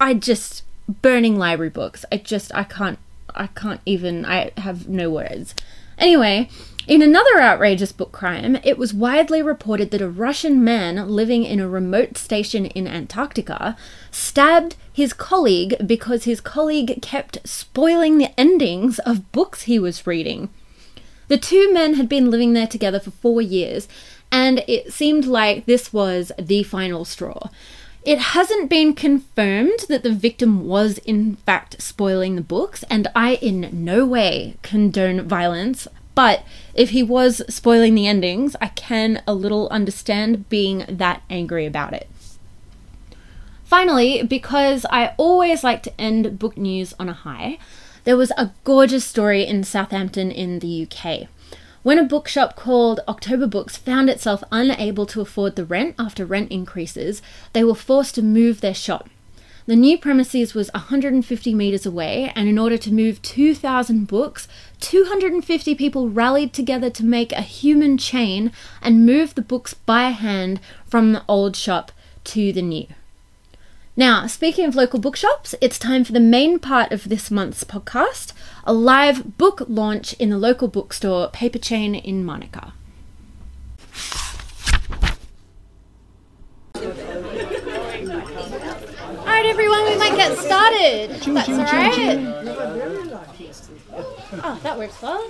I 0.00 0.14
just 0.14 0.62
burning 0.88 1.36
library 1.36 1.68
books. 1.68 2.04
I 2.10 2.16
just 2.16 2.50
I 2.54 2.64
can't 2.64 2.98
I 3.34 3.48
can't 3.48 3.80
even, 3.84 4.24
I 4.24 4.52
have 4.56 4.88
no 4.88 5.10
words. 5.10 5.54
Anyway, 5.98 6.48
in 6.86 7.02
another 7.02 7.40
outrageous 7.40 7.90
book 7.90 8.12
crime, 8.12 8.56
it 8.62 8.78
was 8.78 8.94
widely 8.94 9.42
reported 9.42 9.90
that 9.90 10.00
a 10.00 10.08
Russian 10.08 10.62
man 10.62 11.08
living 11.08 11.44
in 11.44 11.58
a 11.58 11.68
remote 11.68 12.16
station 12.16 12.66
in 12.66 12.86
Antarctica 12.86 13.76
stabbed 14.12 14.76
his 14.92 15.12
colleague 15.12 15.74
because 15.84 16.24
his 16.24 16.40
colleague 16.40 17.02
kept 17.02 17.38
spoiling 17.46 18.18
the 18.18 18.38
endings 18.38 19.00
of 19.00 19.32
books 19.32 19.62
he 19.62 19.80
was 19.80 20.06
reading. 20.06 20.48
The 21.26 21.38
two 21.38 21.72
men 21.72 21.94
had 21.94 22.08
been 22.08 22.30
living 22.30 22.52
there 22.52 22.68
together 22.68 23.00
for 23.00 23.10
four 23.10 23.42
years, 23.42 23.88
and 24.30 24.62
it 24.68 24.92
seemed 24.92 25.24
like 25.24 25.66
this 25.66 25.92
was 25.92 26.30
the 26.38 26.62
final 26.62 27.04
straw. 27.04 27.48
It 28.04 28.18
hasn't 28.18 28.70
been 28.70 28.94
confirmed 28.94 29.80
that 29.88 30.04
the 30.04 30.12
victim 30.12 30.66
was, 30.66 30.98
in 30.98 31.34
fact, 31.44 31.82
spoiling 31.82 32.36
the 32.36 32.42
books, 32.42 32.84
and 32.84 33.08
I 33.16 33.34
in 33.36 33.68
no 33.72 34.06
way 34.06 34.54
condone 34.62 35.22
violence. 35.22 35.88
But 36.16 36.44
if 36.74 36.90
he 36.90 37.02
was 37.04 37.42
spoiling 37.48 37.94
the 37.94 38.08
endings, 38.08 38.56
I 38.60 38.68
can 38.68 39.22
a 39.26 39.34
little 39.34 39.68
understand 39.68 40.48
being 40.48 40.84
that 40.88 41.22
angry 41.30 41.66
about 41.66 41.92
it. 41.92 42.08
Finally, 43.64 44.22
because 44.22 44.86
I 44.90 45.14
always 45.18 45.62
like 45.62 45.82
to 45.82 46.00
end 46.00 46.38
book 46.38 46.56
news 46.56 46.94
on 46.98 47.08
a 47.08 47.12
high, 47.12 47.58
there 48.04 48.16
was 48.16 48.32
a 48.38 48.52
gorgeous 48.64 49.04
story 49.04 49.44
in 49.44 49.62
Southampton 49.62 50.30
in 50.30 50.60
the 50.60 50.88
UK. 50.88 51.28
When 51.82 51.98
a 51.98 52.04
bookshop 52.04 52.56
called 52.56 53.00
October 53.06 53.46
Books 53.46 53.76
found 53.76 54.08
itself 54.08 54.42
unable 54.50 55.04
to 55.06 55.20
afford 55.20 55.54
the 55.54 55.66
rent 55.66 55.96
after 55.98 56.24
rent 56.24 56.50
increases, 56.50 57.20
they 57.52 57.62
were 57.62 57.74
forced 57.74 58.14
to 58.14 58.22
move 58.22 58.60
their 58.60 58.74
shop. 58.74 59.10
The 59.66 59.74
new 59.74 59.98
premises 59.98 60.54
was 60.54 60.72
150 60.74 61.52
metres 61.52 61.84
away, 61.84 62.30
and 62.36 62.48
in 62.48 62.56
order 62.56 62.78
to 62.78 62.92
move 62.94 63.20
2,000 63.22 64.06
books, 64.06 64.46
250 64.80 65.74
people 65.74 66.08
rallied 66.08 66.52
together 66.52 66.88
to 66.90 67.04
make 67.04 67.32
a 67.32 67.40
human 67.40 67.98
chain 67.98 68.52
and 68.80 69.04
move 69.04 69.34
the 69.34 69.42
books 69.42 69.74
by 69.74 70.10
hand 70.10 70.60
from 70.86 71.12
the 71.12 71.24
old 71.26 71.56
shop 71.56 71.90
to 72.24 72.52
the 72.52 72.62
new. 72.62 72.86
Now, 73.96 74.28
speaking 74.28 74.66
of 74.66 74.76
local 74.76 75.00
bookshops, 75.00 75.56
it's 75.60 75.80
time 75.80 76.04
for 76.04 76.12
the 76.12 76.20
main 76.20 76.60
part 76.60 76.92
of 76.92 77.08
this 77.08 77.28
month's 77.28 77.64
podcast 77.64 78.32
a 78.62 78.72
live 78.72 79.36
book 79.36 79.62
launch 79.66 80.12
in 80.14 80.30
the 80.30 80.38
local 80.38 80.68
bookstore 80.68 81.28
Paper 81.30 81.58
Chain 81.58 81.96
in 81.96 82.24
Manuka. 82.24 82.72
Everyone, 89.66 89.90
we 89.90 89.98
might 89.98 90.16
get 90.16 90.38
started. 90.38 91.10
That's 91.34 91.48
alright. 91.48 92.18
Oh, 94.44 94.60
that 94.62 94.78
works 94.78 95.02
well. 95.02 95.28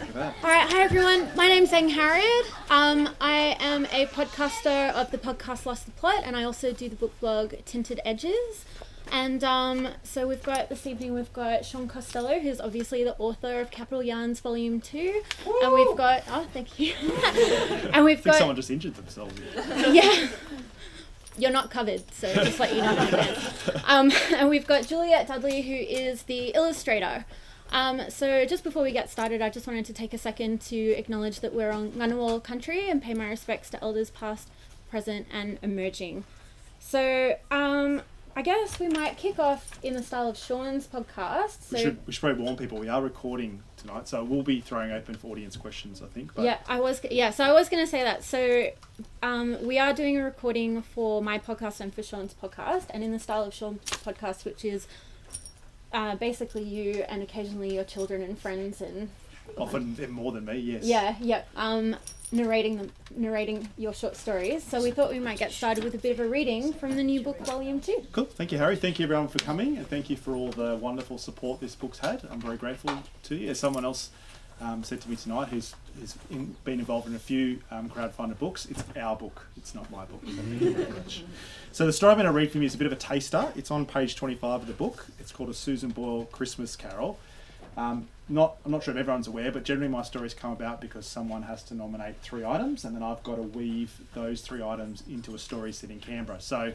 Alright, 0.00 0.70
hi 0.70 0.82
everyone. 0.82 1.28
My 1.34 1.48
name's 1.48 1.70
Angharad. 1.72 2.44
Um, 2.70 3.08
I 3.20 3.56
am 3.58 3.86
a 3.86 4.06
podcaster 4.06 4.92
of 4.92 5.10
the 5.10 5.18
podcast 5.18 5.66
Lost 5.66 5.86
the 5.86 5.90
Plot, 5.90 6.22
and 6.24 6.36
I 6.36 6.44
also 6.44 6.72
do 6.72 6.88
the 6.88 6.94
book 6.94 7.18
blog 7.18 7.54
Tinted 7.64 7.98
Edges. 8.04 8.64
And 9.10 9.42
um, 9.42 9.88
so 10.04 10.28
we've 10.28 10.42
got 10.44 10.68
this 10.68 10.86
evening 10.86 11.12
we've 11.14 11.32
got 11.32 11.64
Sean 11.64 11.88
Costello, 11.88 12.38
who's 12.38 12.60
obviously 12.60 13.02
the 13.02 13.16
author 13.18 13.60
of 13.60 13.72
Capital 13.72 14.04
Yarns 14.04 14.38
Volume 14.38 14.80
Two, 14.80 15.20
Woo! 15.44 15.58
and 15.64 15.72
we've 15.72 15.96
got 15.96 16.22
oh 16.28 16.46
thank 16.52 16.78
you, 16.78 16.94
and 17.92 18.04
we've 18.04 18.18
I 18.18 18.22
think 18.22 18.24
got 18.24 18.34
someone 18.36 18.54
just 18.54 18.70
injured 18.70 18.94
themselves. 18.94 19.34
yeah. 19.90 20.28
You're 21.38 21.52
not 21.52 21.70
covered, 21.70 22.02
so 22.12 22.32
just 22.34 22.58
let 22.58 22.74
you 22.74 22.82
know. 22.82 23.34
Um, 23.84 24.12
and 24.34 24.48
we've 24.48 24.66
got 24.66 24.86
Juliet 24.86 25.28
Dudley, 25.28 25.62
who 25.62 25.74
is 25.74 26.24
the 26.24 26.48
illustrator. 26.48 27.24
Um, 27.70 28.02
so 28.08 28.44
just 28.44 28.64
before 28.64 28.82
we 28.82 28.92
get 28.92 29.10
started, 29.10 29.42
I 29.42 29.50
just 29.50 29.66
wanted 29.66 29.84
to 29.86 29.92
take 29.92 30.14
a 30.14 30.18
second 30.18 30.60
to 30.62 30.76
acknowledge 30.92 31.40
that 31.40 31.54
we're 31.54 31.70
on 31.70 31.92
Ngunnawal 31.92 32.42
country 32.42 32.88
and 32.88 33.02
pay 33.02 33.14
my 33.14 33.28
respects 33.28 33.70
to 33.70 33.82
elders 33.82 34.10
past, 34.10 34.48
present, 34.90 35.26
and 35.32 35.58
emerging. 35.62 36.24
So 36.80 37.36
um, 37.50 38.02
I 38.34 38.42
guess 38.42 38.78
we 38.80 38.88
might 38.88 39.16
kick 39.16 39.38
off 39.38 39.78
in 39.82 39.94
the 39.94 40.02
style 40.02 40.28
of 40.28 40.38
Sean's 40.38 40.86
podcast. 40.86 41.62
So 41.62 41.76
we, 41.76 41.82
should, 41.82 42.06
we 42.06 42.12
should 42.12 42.20
probably 42.20 42.42
warn 42.44 42.56
people 42.56 42.78
we 42.78 42.88
are 42.88 43.02
recording 43.02 43.62
tonight, 43.76 44.08
so 44.08 44.24
we'll 44.24 44.42
be 44.42 44.60
throwing 44.60 44.92
open 44.92 45.16
for 45.16 45.32
audience 45.32 45.56
questions, 45.56 46.00
I 46.02 46.06
think. 46.06 46.34
But 46.34 46.44
yeah, 46.44 46.58
I 46.68 46.80
was 46.80 47.00
yeah, 47.10 47.30
so 47.30 47.44
I 47.44 47.52
was 47.52 47.68
going 47.68 47.84
to 47.84 47.90
say 47.90 48.02
that. 48.02 48.24
So 48.24 48.70
um, 49.22 49.64
we 49.66 49.78
are 49.78 49.92
doing 49.92 50.16
a 50.16 50.24
recording 50.24 50.82
for 50.82 51.22
my 51.22 51.38
podcast 51.38 51.80
and 51.80 51.94
for 51.94 52.02
Sean's 52.02 52.34
podcast, 52.34 52.86
and 52.90 53.02
in 53.04 53.12
the 53.12 53.18
style 53.18 53.44
of 53.44 53.54
Sean's 53.54 53.80
podcast, 53.84 54.44
which 54.44 54.64
is 54.64 54.86
uh, 55.92 56.16
basically 56.16 56.62
you 56.62 57.04
and 57.08 57.22
occasionally 57.22 57.74
your 57.74 57.84
children 57.84 58.22
and 58.22 58.38
friends 58.38 58.80
and 58.80 59.08
often 59.56 59.96
more 60.10 60.32
than 60.32 60.44
me. 60.44 60.58
Yes. 60.58 60.84
Yeah, 60.84 61.16
yeah. 61.20 61.42
Um, 61.56 61.96
narrating 62.30 62.76
them, 62.76 62.92
narrating 63.16 63.68
your 63.76 63.94
short 63.94 64.16
stories. 64.16 64.62
So 64.62 64.82
we 64.82 64.90
thought 64.90 65.10
we 65.10 65.18
might 65.18 65.38
get 65.38 65.52
started 65.52 65.84
with 65.84 65.94
a 65.94 65.98
bit 65.98 66.12
of 66.12 66.20
a 66.20 66.28
reading 66.28 66.72
from 66.72 66.96
the 66.96 67.02
new 67.02 67.22
book, 67.22 67.38
Volume 67.40 67.80
Two. 67.80 68.06
Cool. 68.12 68.24
Thank 68.26 68.52
you, 68.52 68.58
Harry. 68.58 68.76
Thank 68.76 68.98
you, 68.98 69.04
everyone, 69.04 69.28
for 69.28 69.38
coming, 69.38 69.76
and 69.76 69.86
thank 69.88 70.10
you 70.10 70.16
for 70.16 70.34
all 70.34 70.50
the 70.50 70.76
wonderful 70.76 71.18
support 71.18 71.60
this 71.60 71.74
book's 71.74 71.98
had. 71.98 72.26
I'm 72.30 72.40
very 72.40 72.56
grateful 72.56 73.02
to 73.24 73.34
you. 73.34 73.50
As 73.50 73.58
someone 73.58 73.84
else 73.84 74.10
um, 74.60 74.84
said 74.84 75.00
to 75.02 75.08
me 75.08 75.16
tonight, 75.16 75.48
who's, 75.48 75.74
who's 75.98 76.14
in, 76.30 76.56
been 76.64 76.78
involved 76.78 77.06
in 77.06 77.14
a 77.14 77.18
few 77.18 77.60
um, 77.70 77.88
crowdfunded 77.90 78.38
books, 78.38 78.66
it's 78.66 78.82
our 78.96 79.16
book. 79.16 79.46
It's 79.56 79.74
not 79.74 79.90
my 79.90 80.04
book. 80.04 80.22
Thank 80.24 80.62
you 80.62 80.74
very 80.74 80.92
much. 80.92 81.24
So 81.72 81.86
the 81.86 81.92
story 81.92 82.12
I'm 82.12 82.18
going 82.18 82.26
to 82.26 82.32
read 82.32 82.50
from 82.52 82.62
you 82.62 82.66
is 82.66 82.74
a 82.74 82.78
bit 82.78 82.86
of 82.86 82.92
a 82.92 82.96
taster. 82.96 83.52
It's 83.56 83.70
on 83.70 83.86
page 83.86 84.16
25 84.16 84.62
of 84.62 84.66
the 84.66 84.72
book. 84.72 85.06
It's 85.18 85.32
called 85.32 85.50
A 85.50 85.54
Susan 85.54 85.90
Boyle 85.90 86.24
Christmas 86.26 86.76
Carol. 86.76 87.18
Um, 87.76 88.08
not, 88.28 88.56
I'm 88.64 88.72
not 88.72 88.82
sure 88.82 88.92
if 88.92 88.98
everyone's 88.98 89.28
aware, 89.28 89.52
but 89.52 89.62
generally 89.62 89.88
my 89.88 90.02
stories 90.02 90.34
come 90.34 90.52
about 90.52 90.80
because 90.80 91.06
someone 91.06 91.42
has 91.42 91.62
to 91.64 91.74
nominate 91.74 92.20
three 92.20 92.44
items, 92.44 92.84
and 92.84 92.94
then 92.94 93.02
I've 93.02 93.22
got 93.22 93.36
to 93.36 93.42
weave 93.42 94.00
those 94.14 94.40
three 94.40 94.62
items 94.62 95.02
into 95.08 95.34
a 95.34 95.38
story 95.38 95.72
set 95.72 95.90
in 95.90 96.00
Canberra. 96.00 96.40
So, 96.40 96.72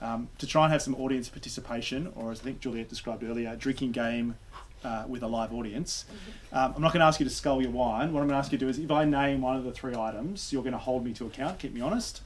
um, 0.00 0.28
to 0.38 0.46
try 0.46 0.64
and 0.64 0.72
have 0.72 0.82
some 0.82 0.94
audience 0.96 1.28
participation, 1.28 2.12
or 2.14 2.32
as 2.32 2.40
I 2.40 2.44
think 2.44 2.60
Juliet 2.60 2.88
described 2.88 3.22
earlier, 3.24 3.54
drinking 3.56 3.92
game 3.92 4.36
uh, 4.84 5.04
with 5.08 5.22
a 5.22 5.26
live 5.26 5.52
audience. 5.52 6.04
Um, 6.52 6.74
I'm 6.76 6.82
not 6.82 6.92
going 6.92 7.00
to 7.00 7.06
ask 7.06 7.20
you 7.20 7.24
to 7.24 7.30
scull 7.30 7.62
your 7.62 7.70
wine. 7.70 8.12
What 8.12 8.20
I'm 8.20 8.28
going 8.28 8.30
to 8.30 8.36
ask 8.36 8.52
you 8.52 8.58
to 8.58 8.64
do 8.64 8.68
is, 8.68 8.78
if 8.78 8.90
I 8.90 9.04
name 9.04 9.42
one 9.42 9.56
of 9.56 9.64
the 9.64 9.72
three 9.72 9.94
items, 9.94 10.52
you're 10.52 10.62
going 10.62 10.72
to 10.72 10.78
hold 10.78 11.04
me 11.04 11.12
to 11.14 11.26
account, 11.26 11.58
keep 11.58 11.72
me 11.72 11.80
honest. 11.80 12.22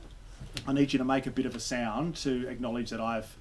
I 0.67 0.73
need 0.73 0.93
you 0.93 0.99
to 0.99 1.05
make 1.05 1.27
a 1.27 1.31
bit 1.31 1.47
of 1.47 1.55
a 1.55 1.61
sound 1.61 2.17
to 2.17 2.49
acknowledge 2.49 2.91
that 2.91 3.01
I've 3.01 3.37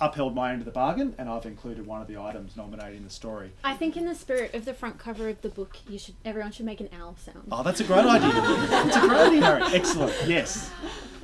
upheld 0.00 0.34
my 0.34 0.52
end 0.52 0.60
of 0.60 0.64
the 0.64 0.70
bargain, 0.72 1.14
and 1.18 1.28
I've 1.28 1.46
included 1.46 1.86
one 1.86 2.00
of 2.02 2.08
the 2.08 2.16
items 2.18 2.56
nominating 2.56 3.04
the 3.04 3.10
story. 3.10 3.52
I 3.64 3.74
think, 3.74 3.96
in 3.96 4.04
the 4.06 4.14
spirit 4.14 4.54
of 4.54 4.64
the 4.64 4.74
front 4.74 4.98
cover 4.98 5.28
of 5.28 5.40
the 5.42 5.48
book, 5.48 5.76
you 5.88 5.98
should 5.98 6.14
everyone 6.24 6.52
should 6.52 6.66
make 6.66 6.80
an 6.80 6.88
owl 6.98 7.16
sound. 7.16 7.48
Oh, 7.50 7.62
that's 7.62 7.80
a 7.80 7.84
great 7.84 8.04
idea. 8.04 8.30
that's 8.32 8.96
a 8.96 9.00
great 9.00 9.20
idea, 9.20 9.44
Harry. 9.44 9.62
Excellent. 9.74 10.14
Yes. 10.26 10.70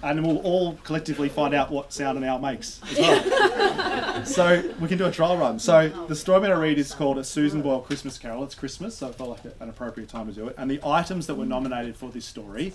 and 0.02 0.24
we'll 0.26 0.38
all 0.38 0.74
collectively 0.84 1.28
find 1.30 1.54
out 1.54 1.70
what 1.70 1.92
sound 1.92 2.18
an 2.18 2.24
owl 2.24 2.38
makes 2.38 2.80
as 2.90 2.98
well. 2.98 4.24
so 4.24 4.74
we 4.80 4.86
can 4.88 4.98
do 4.98 5.06
a 5.06 5.10
trial 5.10 5.36
run. 5.36 5.58
So 5.58 5.88
the 6.08 6.14
story 6.14 6.36
I'm 6.36 6.42
going 6.42 6.54
to 6.54 6.60
read 6.60 6.78
is 6.78 6.92
called 6.94 7.16
A 7.18 7.24
Susan 7.24 7.62
Boyle 7.62 7.80
Christmas 7.80 8.18
Carol. 8.18 8.44
It's 8.44 8.54
Christmas, 8.54 8.96
so 8.98 9.08
it 9.08 9.14
felt 9.14 9.30
like 9.30 9.44
an 9.60 9.68
appropriate 9.70 10.08
time 10.10 10.26
to 10.26 10.32
do 10.32 10.46
it. 10.48 10.54
And 10.58 10.70
the 10.70 10.80
items 10.84 11.26
that 11.26 11.36
were 11.36 11.46
nominated 11.46 11.96
for 11.96 12.10
this 12.10 12.26
story 12.26 12.74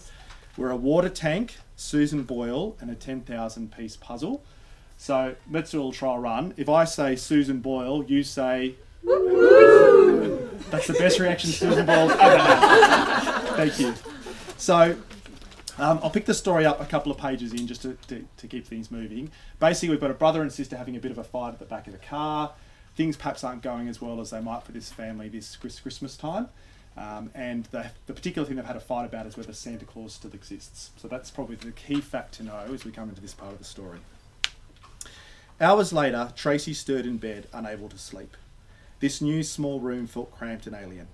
were 0.57 0.71
a 0.71 0.75
water 0.75 1.09
tank, 1.09 1.57
Susan 1.75 2.23
Boyle, 2.23 2.75
and 2.81 2.89
a 2.89 2.95
10,000 2.95 3.71
piece 3.77 3.95
puzzle. 3.95 4.43
So 4.99 5.35
do 5.49 5.91
a 6.03 6.19
run. 6.19 6.53
If 6.57 6.67
I 6.67 6.83
say 6.83 7.15
Susan 7.15 7.61
Boyle, 7.61 8.03
you 8.03 8.21
say. 8.21 8.75
That's 9.05 10.87
the 10.87 10.95
best 10.99 11.19
reaction 11.19 11.51
Susan 11.51 11.85
Boyle's 11.85 12.11
ever 12.11 12.37
had. 12.37 13.55
Thank 13.55 13.79
you. 13.79 13.93
So 14.57 14.97
um, 15.77 16.01
I'll 16.03 16.09
pick 16.09 16.25
the 16.25 16.33
story 16.33 16.65
up 16.65 16.81
a 16.81 16.85
couple 16.85 17.13
of 17.13 17.17
pages 17.17 17.53
in 17.53 17.65
just 17.65 17.83
to, 17.83 17.97
to, 18.09 18.25
to, 18.35 18.47
keep 18.47 18.67
things 18.67 18.91
moving. 18.91 19.31
Basically, 19.57 19.89
we've 19.89 20.01
got 20.01 20.11
a 20.11 20.15
brother 20.15 20.41
and 20.41 20.51
sister 20.51 20.75
having 20.75 20.97
a 20.97 20.99
bit 20.99 21.11
of 21.11 21.17
a 21.17 21.23
fight 21.23 21.53
at 21.53 21.59
the 21.59 21.65
back 21.65 21.87
of 21.87 21.93
the 21.93 21.99
car. 21.99 22.51
Things 22.97 23.15
perhaps 23.15 23.41
aren't 23.45 23.61
going 23.61 23.87
as 23.87 24.01
well 24.01 24.19
as 24.19 24.31
they 24.31 24.41
might 24.41 24.63
for 24.63 24.73
this 24.73 24.91
family 24.91 25.29
this 25.29 25.55
Christmas 25.55 26.17
time. 26.17 26.49
Um, 26.97 27.31
and 27.33 27.63
the, 27.71 27.91
the 28.05 28.13
particular 28.13 28.45
thing 28.45 28.57
they've 28.57 28.65
had 28.65 28.75
a 28.75 28.81
fight 28.81 29.05
about 29.05 29.27
is 29.27 29.37
whether 29.37 29.53
Santa 29.53 29.85
Claus 29.85 30.15
still 30.15 30.33
exists. 30.33 30.91
So 30.97 31.07
that's 31.07 31.31
probably 31.31 31.55
the 31.55 31.71
key 31.71 32.01
fact 32.01 32.33
to 32.33 32.43
know 32.43 32.65
as 32.73 32.83
we 32.83 32.91
come 32.91 33.07
into 33.07 33.21
this 33.21 33.33
part 33.33 33.53
of 33.53 33.59
the 33.59 33.65
story. 33.65 33.99
Hours 35.61 35.91
later, 35.91 36.31
Tracy 36.37 36.73
stirred 36.73 37.05
in 37.05 37.17
bed, 37.17 37.47
unable 37.51 37.89
to 37.89 37.97
sleep. 37.97 38.37
This 39.01 39.21
new 39.21 39.43
small 39.43 39.81
room 39.81 40.07
felt 40.07 40.31
cramped 40.31 40.67
and 40.67 40.75
alien. 40.75 41.07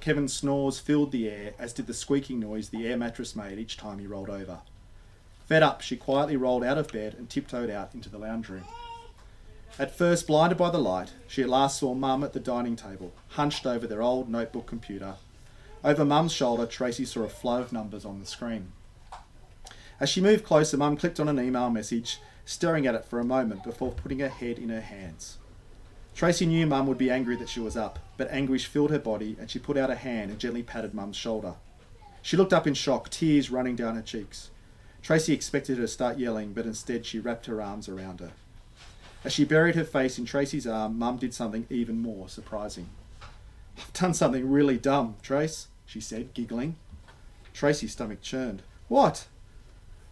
Kevin's 0.00 0.32
snores 0.32 0.78
filled 0.78 1.12
the 1.12 1.28
air, 1.28 1.52
as 1.58 1.74
did 1.74 1.86
the 1.86 1.92
squeaking 1.92 2.40
noise 2.40 2.70
the 2.70 2.86
air 2.86 2.96
mattress 2.96 3.36
made 3.36 3.58
each 3.58 3.76
time 3.76 3.98
he 3.98 4.06
rolled 4.06 4.30
over. 4.30 4.60
Fed 5.46 5.62
up, 5.62 5.82
she 5.82 5.96
quietly 5.96 6.36
rolled 6.36 6.64
out 6.64 6.78
of 6.78 6.90
bed 6.90 7.14
and 7.18 7.28
tiptoed 7.28 7.68
out 7.68 7.92
into 7.92 8.08
the 8.08 8.16
lounge 8.16 8.48
room. 8.48 8.64
At 9.78 9.94
first, 9.96 10.26
blinded 10.26 10.56
by 10.56 10.70
the 10.70 10.78
light, 10.78 11.12
she 11.28 11.42
at 11.42 11.48
last 11.50 11.78
saw 11.78 11.92
Mum 11.92 12.24
at 12.24 12.32
the 12.32 12.40
dining 12.40 12.76
table, 12.76 13.12
hunched 13.28 13.66
over 13.66 13.86
their 13.86 14.02
old 14.02 14.30
notebook 14.30 14.66
computer. 14.66 15.16
Over 15.84 16.06
Mum's 16.06 16.32
shoulder, 16.32 16.64
Tracy 16.64 17.04
saw 17.04 17.24
a 17.24 17.28
flow 17.28 17.60
of 17.60 17.72
numbers 17.72 18.06
on 18.06 18.18
the 18.18 18.26
screen. 18.26 18.72
As 19.98 20.08
she 20.08 20.22
moved 20.22 20.44
closer, 20.44 20.78
Mum 20.78 20.96
clicked 20.96 21.20
on 21.20 21.28
an 21.28 21.38
email 21.38 21.68
message, 21.68 22.18
staring 22.50 22.84
at 22.84 22.96
it 22.96 23.04
for 23.04 23.20
a 23.20 23.24
moment 23.24 23.62
before 23.62 23.92
putting 23.92 24.18
her 24.18 24.28
head 24.28 24.58
in 24.58 24.70
her 24.70 24.80
hands. 24.80 25.38
Tracy 26.16 26.46
knew 26.46 26.66
Mum 26.66 26.88
would 26.88 26.98
be 26.98 27.08
angry 27.08 27.36
that 27.36 27.48
she 27.48 27.60
was 27.60 27.76
up, 27.76 28.00
but 28.16 28.28
anguish 28.32 28.66
filled 28.66 28.90
her 28.90 28.98
body 28.98 29.36
and 29.38 29.48
she 29.48 29.60
put 29.60 29.76
out 29.76 29.88
a 29.88 29.94
hand 29.94 30.32
and 30.32 30.40
gently 30.40 30.64
patted 30.64 30.92
Mum's 30.92 31.16
shoulder. 31.16 31.54
She 32.22 32.36
looked 32.36 32.52
up 32.52 32.66
in 32.66 32.74
shock, 32.74 33.08
tears 33.08 33.52
running 33.52 33.76
down 33.76 33.94
her 33.94 34.02
cheeks. 34.02 34.50
Tracy 35.00 35.32
expected 35.32 35.76
her 35.78 35.84
to 35.84 35.88
start 35.88 36.18
yelling, 36.18 36.52
but 36.52 36.66
instead 36.66 37.06
she 37.06 37.20
wrapped 37.20 37.46
her 37.46 37.62
arms 37.62 37.88
around 37.88 38.18
her. 38.18 38.32
As 39.22 39.32
she 39.32 39.44
buried 39.44 39.76
her 39.76 39.84
face 39.84 40.18
in 40.18 40.24
Tracy's 40.24 40.66
arm, 40.66 40.98
Mum 40.98 41.18
did 41.18 41.32
something 41.32 41.66
even 41.70 42.02
more 42.02 42.28
surprising. 42.28 42.88
I've 43.78 43.92
done 43.92 44.12
something 44.12 44.50
really 44.50 44.76
dumb, 44.76 45.14
Trace, 45.22 45.68
she 45.86 46.00
said, 46.00 46.34
giggling. 46.34 46.74
Tracy's 47.54 47.92
stomach 47.92 48.22
churned. 48.22 48.64
What? 48.88 49.28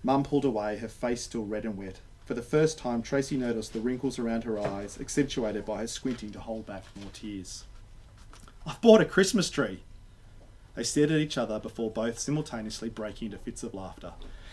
Mum 0.05 0.23
pulled 0.23 0.45
away, 0.45 0.77
her 0.79 0.89
face 0.89 1.23
still 1.23 1.45
red 1.45 1.65
and 1.65 1.77
wet. 1.77 1.99
For 2.29 2.35
the 2.35 2.43
first 2.43 2.77
time, 2.77 3.01
Tracy 3.01 3.39
noticed 3.39 3.73
the 3.73 3.81
wrinkles 3.81 4.19
around 4.19 4.45
her 4.45 4.59
eyes, 4.59 4.99
accentuated 5.01 5.65
by 5.65 5.79
her 5.79 5.87
squinting 5.87 6.31
to 6.33 6.41
hold 6.41 6.67
back 6.67 6.85
more 6.95 7.09
tears. 7.11 7.65
I've 8.67 8.83
bought 8.83 9.01
a 9.01 9.07
Christmas 9.07 9.49
tree. 9.49 9.81
They 10.75 10.83
stared 10.83 11.11
at 11.11 11.21
each 11.21 11.39
other 11.39 11.59
before 11.59 11.91
both 11.91 12.19
simultaneously 12.19 12.91
breaking 12.91 13.29
into 13.29 13.39
fits 13.39 13.63
of 13.63 13.73
laughter. 13.73 14.13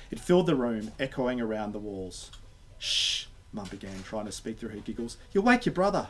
It 0.10 0.22
filled 0.22 0.46
the 0.46 0.56
room, 0.56 0.94
echoing 1.02 1.42
around 1.42 1.74
the 1.74 1.80
walls. 1.80 2.32
Shh, 2.80 3.26
Mum 3.52 3.68
began, 3.70 4.04
trying 4.04 4.28
to 4.28 4.32
speak 4.32 4.58
through 4.58 4.70
her 4.70 4.80
giggles. 4.80 5.18
You'll 5.34 5.44
wake 5.44 5.66
your 5.66 5.76
brother. 5.76 6.08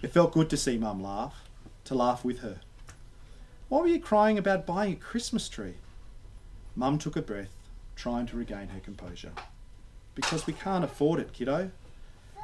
It 0.00 0.14
felt 0.14 0.32
good 0.32 0.48
to 0.48 0.56
see 0.56 0.78
Mum 0.78 1.02
laugh, 1.02 1.50
to 1.84 1.94
laugh 1.94 2.24
with 2.24 2.38
her. 2.38 2.60
Why 3.68 3.80
were 3.80 3.88
you 3.88 4.00
crying 4.00 4.38
about 4.38 4.64
buying 4.64 4.94
a 4.94 4.96
Christmas 4.96 5.50
tree? 5.50 5.74
Mum 6.74 6.96
took 6.96 7.16
a 7.16 7.20
breath, 7.20 7.52
trying 7.94 8.24
to 8.28 8.38
regain 8.38 8.68
her 8.68 8.80
composure 8.80 9.32
because 10.14 10.46
we 10.46 10.52
can't 10.52 10.84
afford 10.84 11.20
it, 11.20 11.32
kiddo. 11.32 11.70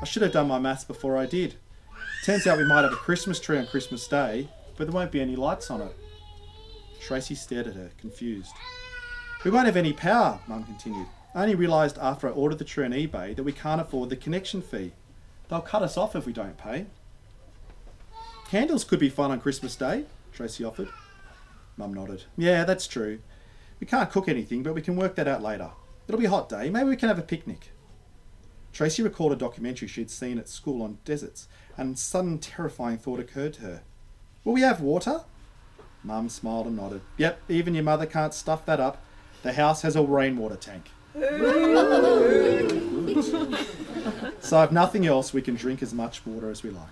I 0.00 0.04
should 0.04 0.22
have 0.22 0.32
done 0.32 0.48
my 0.48 0.58
maths 0.58 0.84
before 0.84 1.16
I 1.16 1.26
did. 1.26 1.56
Turns 2.24 2.46
out 2.46 2.58
we 2.58 2.64
might 2.64 2.82
have 2.82 2.92
a 2.92 2.96
Christmas 2.96 3.40
tree 3.40 3.58
on 3.58 3.66
Christmas 3.66 4.06
Day, 4.06 4.48
but 4.76 4.86
there 4.86 4.94
won't 4.94 5.12
be 5.12 5.20
any 5.20 5.36
lights 5.36 5.70
on 5.70 5.80
it. 5.80 5.96
Tracy 7.00 7.34
stared 7.34 7.66
at 7.66 7.74
her, 7.74 7.90
confused. 7.98 8.52
We 9.44 9.50
won't 9.50 9.66
have 9.66 9.76
any 9.76 9.92
power, 9.92 10.40
Mum 10.46 10.64
continued. 10.64 11.06
I 11.34 11.42
only 11.42 11.54
realised 11.54 11.98
after 11.98 12.28
I 12.28 12.32
ordered 12.32 12.58
the 12.58 12.64
tree 12.64 12.84
on 12.84 12.92
eBay 12.92 13.36
that 13.36 13.44
we 13.44 13.52
can't 13.52 13.80
afford 13.80 14.10
the 14.10 14.16
connection 14.16 14.62
fee. 14.62 14.92
They'll 15.48 15.60
cut 15.60 15.82
us 15.82 15.96
off 15.96 16.16
if 16.16 16.26
we 16.26 16.32
don't 16.32 16.58
pay. 16.58 16.86
Candles 18.48 18.84
could 18.84 18.98
be 18.98 19.10
fun 19.10 19.30
on 19.30 19.40
Christmas 19.40 19.76
Day, 19.76 20.04
Tracy 20.32 20.64
offered. 20.64 20.88
Mum 21.76 21.94
nodded. 21.94 22.24
Yeah, 22.36 22.64
that's 22.64 22.86
true. 22.86 23.20
We 23.78 23.86
can't 23.86 24.10
cook 24.10 24.28
anything, 24.28 24.62
but 24.62 24.74
we 24.74 24.82
can 24.82 24.96
work 24.96 25.14
that 25.16 25.28
out 25.28 25.42
later. 25.42 25.70
It'll 26.08 26.18
be 26.18 26.24
a 26.26 26.30
hot 26.30 26.48
day. 26.48 26.70
Maybe 26.70 26.88
we 26.88 26.96
can 26.96 27.08
have 27.08 27.18
a 27.18 27.22
picnic. 27.22 27.70
Tracy 28.72 29.02
recalled 29.02 29.32
a 29.32 29.36
documentary 29.36 29.88
she'd 29.88 30.10
seen 30.10 30.38
at 30.38 30.48
school 30.48 30.82
on 30.82 30.98
deserts, 31.04 31.48
and 31.76 31.94
a 31.94 31.98
sudden 31.98 32.38
terrifying 32.38 32.96
thought 32.96 33.20
occurred 33.20 33.52
to 33.54 33.62
her. 33.62 33.82
Will 34.44 34.54
we 34.54 34.62
have 34.62 34.80
water? 34.80 35.22
Mum 36.02 36.28
smiled 36.28 36.66
and 36.66 36.76
nodded. 36.76 37.02
Yep, 37.18 37.40
even 37.48 37.74
your 37.74 37.84
mother 37.84 38.06
can't 38.06 38.32
stuff 38.32 38.64
that 38.66 38.80
up. 38.80 39.02
The 39.42 39.52
house 39.52 39.82
has 39.82 39.96
a 39.96 40.02
rainwater 40.02 40.56
tank. 40.56 40.90
so, 44.40 44.62
if 44.62 44.72
nothing 44.72 45.06
else, 45.06 45.34
we 45.34 45.42
can 45.42 45.54
drink 45.56 45.82
as 45.82 45.92
much 45.92 46.24
water 46.24 46.50
as 46.50 46.62
we 46.62 46.70
like. 46.70 46.86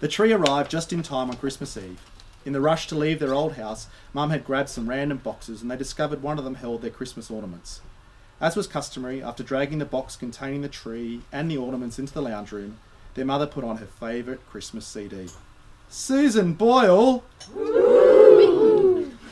The 0.00 0.08
tree 0.08 0.32
arrived 0.32 0.70
just 0.70 0.92
in 0.92 1.02
time 1.02 1.30
on 1.30 1.36
Christmas 1.36 1.76
Eve, 1.76 2.00
in 2.44 2.52
the 2.52 2.60
rush 2.60 2.86
to 2.88 2.94
leave 2.94 3.18
their 3.18 3.34
old 3.34 3.54
house, 3.54 3.86
Mum 4.12 4.30
had 4.30 4.44
grabbed 4.44 4.68
some 4.68 4.88
random 4.88 5.18
boxes 5.18 5.62
and 5.62 5.70
they 5.70 5.76
discovered 5.76 6.22
one 6.22 6.38
of 6.38 6.44
them 6.44 6.56
held 6.56 6.82
their 6.82 6.90
Christmas 6.90 7.30
ornaments. 7.30 7.80
As 8.40 8.56
was 8.56 8.66
customary, 8.66 9.22
after 9.22 9.42
dragging 9.42 9.78
the 9.78 9.84
box 9.84 10.16
containing 10.16 10.62
the 10.62 10.68
tree 10.68 11.22
and 11.30 11.50
the 11.50 11.56
ornaments 11.56 11.98
into 11.98 12.12
the 12.12 12.22
lounge 12.22 12.50
room, 12.50 12.78
their 13.14 13.24
mother 13.24 13.46
put 13.46 13.62
on 13.62 13.76
her 13.76 13.86
favourite 13.86 14.44
Christmas 14.48 14.86
CD. 14.86 15.28
Susan 15.88 16.54
Boyle! 16.54 17.22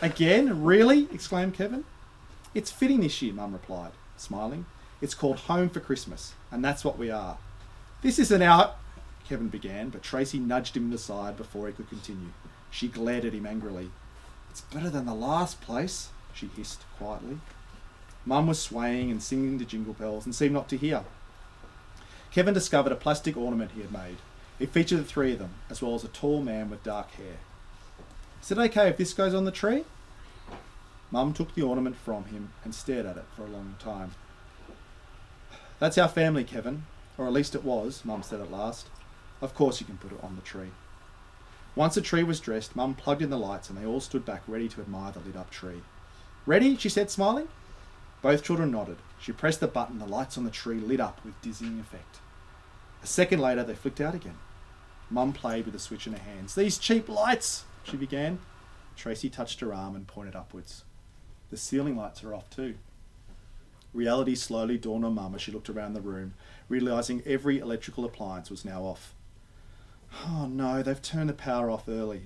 Again? 0.03 0.63
Really? 0.63 1.09
exclaimed 1.13 1.55
Kevin. 1.55 1.85
It's 2.55 2.71
fitting 2.71 3.01
this 3.01 3.21
year, 3.23 3.33
Mum 3.33 3.53
replied, 3.53 3.93
smiling. 4.17 4.67
It's 5.01 5.15
called 5.15 5.39
Home 5.41 5.71
for 5.71 5.81
Christmas, 5.81 6.35
and 6.51 6.65
that's 6.65 6.85
what 6.85 6.99
we 6.99 7.11
are. 7.11 7.39
This 8.03 8.19
isn't 8.19 8.43
our. 8.43 8.75
Kevin 9.29 9.49
began, 9.49 9.91
but 9.91 10.03
Tracy 10.03 10.39
nudged 10.39 10.77
him 10.77 10.93
aside 10.93 11.37
before 11.37 11.67
he 11.67 11.73
could 11.73 11.89
continue. 11.89 12.31
She 12.71 12.89
glared 12.89 13.25
at 13.25 13.33
him 13.33 13.47
angrily. 13.47 13.91
It's 14.51 14.61
better 14.63 14.91
than 14.91 15.07
the 15.07 15.15
last 15.15 15.61
place, 15.61 16.09
she 16.33 16.49
hissed 16.49 16.85
quietly. 16.97 17.39
Mum 18.25 18.47
was 18.47 18.61
swaying 18.61 19.11
and 19.11 19.23
singing 19.23 19.59
the 19.59 19.65
jingle 19.65 19.95
bells 19.95 20.25
and 20.25 20.35
seemed 20.35 20.55
not 20.55 20.69
to 20.69 20.77
hear. 20.77 21.05
Kevin 22.31 22.55
discovered 22.55 22.93
a 22.93 22.97
plastic 22.97 23.37
ornament 23.37 23.73
he 23.73 23.81
had 23.81 23.93
made. 23.93 24.19
It 24.59 24.71
featured 24.71 25.01
the 25.01 25.05
three 25.05 25.33
of 25.33 25.39
them, 25.39 25.55
as 25.69 25.83
well 25.83 25.95
as 25.95 26.05
a 26.05 26.09
tall 26.09 26.43
man 26.43 26.71
with 26.71 26.85
dark 26.85 27.11
hair. 27.13 27.39
Is 28.43 28.51
it 28.51 28.59
okay 28.59 28.89
if 28.89 28.97
this 28.97 29.15
goes 29.15 29.35
on 29.35 29.45
the 29.45 29.51
tree? 29.51 29.85
Mum 31.11 31.33
took 31.33 31.55
the 31.55 31.63
ornament 31.63 31.97
from 31.97 32.27
him 32.27 32.53
and 32.63 32.75
stared 32.75 33.07
at 33.07 33.17
it 33.17 33.25
for 33.35 33.43
a 33.43 33.51
long 33.51 33.75
time. 33.79 34.13
That's 35.79 35.99
our 35.99 36.09
family, 36.09 36.45
Kevin, 36.45 36.85
or 37.19 37.27
at 37.27 37.33
least 37.33 37.55
it 37.55 37.65
was, 37.65 38.05
Mum 38.05 38.23
said 38.23 38.41
at 38.41 38.53
last. 38.53 38.89
Of 39.41 39.55
course 39.55 39.81
you 39.81 39.87
can 39.87 39.97
put 39.97 40.13
it 40.13 40.23
on 40.23 40.37
the 40.37 40.43
tree. 40.43 40.71
Once 41.77 41.95
the 41.95 42.01
tree 42.01 42.23
was 42.23 42.41
dressed, 42.41 42.75
Mum 42.75 42.95
plugged 42.95 43.23
in 43.23 43.31
the 43.31 43.39
lights 43.39 43.71
and 43.71 43.79
they 43.79 43.87
all 43.87 44.01
stood 44.01 44.25
back 44.25 44.43
ready 44.49 44.69
to 44.69 44.81
admire 44.81 45.13
the 45.13 45.21
lit 45.21 45.37
up 45.37 45.51
tree. 45.51 45.83
Ready? 46.47 46.77
she 46.77 46.89
said, 46.89 47.11
smiling. 47.11 47.49
Both 48.23 48.43
children 48.43 48.71
nodded. 48.71 48.99
She 49.21 49.33
pressed 49.33 49.61
the 49.61 49.67
button, 49.67 49.99
the 49.99 50.07
lights 50.07 50.37
on 50.37 50.45
the 50.45 50.51
tree 50.51 50.79
lit 50.79 51.01
up 51.01 51.25
with 51.25 51.41
dizzying 51.43 51.79
effect. 51.79 52.19
A 53.03 53.07
second 53.07 53.41
later, 53.41 53.63
they 53.63 53.75
flicked 53.75 54.01
out 54.01 54.15
again. 54.15 54.39
Mum 55.09 55.33
played 55.33 55.65
with 55.65 55.73
the 55.73 55.79
switch 55.79 56.07
in 56.07 56.13
her 56.13 56.19
hands. 56.19 56.55
These 56.55 56.79
cheap 56.79 57.09
lights, 57.09 57.65
she 57.83 57.97
began. 57.97 58.41
Tracy 58.97 59.31
touched 59.31 59.61
her 59.61 59.73
arm 59.73 59.95
and 59.95 60.07
pointed 60.07 60.37
upwards. 60.37 60.85
The 61.51 61.57
ceiling 61.57 61.97
lights 61.97 62.23
are 62.23 62.35
off 62.35 62.51
too. 62.51 62.77
Reality 63.93 64.35
slowly 64.35 64.79
dawned 64.79 65.05
on 65.05 65.15
Mum 65.15 65.35
as 65.35 65.43
she 65.43 65.51
looked 65.51 65.69
around 65.69 65.95
the 65.95 66.01
room, 66.01 66.35
realizing 66.69 67.23
every 67.27 67.59
electrical 67.59 68.05
appliance 68.05 68.51
was 68.51 68.65
now 68.65 68.83
off. 68.83 69.15
Oh 70.27 70.47
no, 70.51 70.83
they've 70.83 71.01
turned 71.01 71.29
the 71.29 71.35
power 71.35 71.71
off 71.71 71.89
early. 71.89 72.23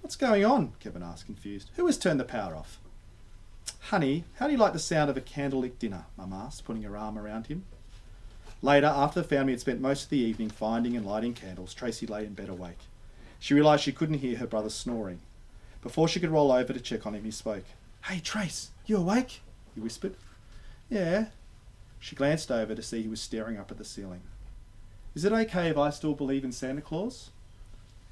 What's 0.00 0.16
going 0.16 0.44
on? 0.44 0.72
Kevin 0.80 1.02
asked, 1.02 1.26
confused. 1.26 1.70
Who 1.76 1.86
has 1.86 1.98
turned 1.98 2.20
the 2.20 2.24
power 2.24 2.54
off? 2.54 2.78
Honey, 3.80 4.24
how 4.38 4.46
do 4.46 4.52
you 4.52 4.58
like 4.58 4.72
the 4.72 4.78
sound 4.78 5.10
of 5.10 5.16
a 5.16 5.20
candlelit 5.20 5.78
dinner? 5.78 6.04
Mum 6.16 6.32
asked, 6.32 6.64
putting 6.64 6.82
her 6.82 6.96
arm 6.96 7.18
around 7.18 7.46
him. 7.46 7.64
Later, 8.60 8.86
after 8.86 9.20
the 9.22 9.28
family 9.28 9.52
had 9.52 9.60
spent 9.60 9.80
most 9.80 10.04
of 10.04 10.10
the 10.10 10.18
evening 10.18 10.50
finding 10.50 10.96
and 10.96 11.06
lighting 11.06 11.32
candles, 11.34 11.74
Tracy 11.74 12.06
lay 12.06 12.24
in 12.24 12.34
bed 12.34 12.48
awake. 12.48 12.78
She 13.38 13.54
realised 13.54 13.84
she 13.84 13.92
couldn't 13.92 14.18
hear 14.18 14.38
her 14.38 14.46
brother 14.46 14.70
snoring. 14.70 15.20
Before 15.80 16.08
she 16.08 16.20
could 16.20 16.30
roll 16.30 16.50
over 16.50 16.72
to 16.72 16.80
check 16.80 17.06
on 17.06 17.14
him, 17.14 17.24
he 17.24 17.30
spoke. 17.30 17.64
Hey, 18.04 18.20
Trace, 18.20 18.70
you 18.86 18.96
awake? 18.96 19.40
he 19.74 19.80
whispered. 19.80 20.16
Yeah. 20.90 21.26
She 22.00 22.16
glanced 22.16 22.50
over 22.50 22.74
to 22.74 22.82
see 22.82 23.02
he 23.02 23.08
was 23.08 23.20
staring 23.20 23.58
up 23.58 23.70
at 23.70 23.78
the 23.78 23.84
ceiling. 23.84 24.22
Is 25.18 25.24
it 25.24 25.32
okay 25.32 25.68
if 25.68 25.76
I 25.76 25.90
still 25.90 26.14
believe 26.14 26.44
in 26.44 26.52
Santa 26.52 26.80
Claus? 26.80 27.30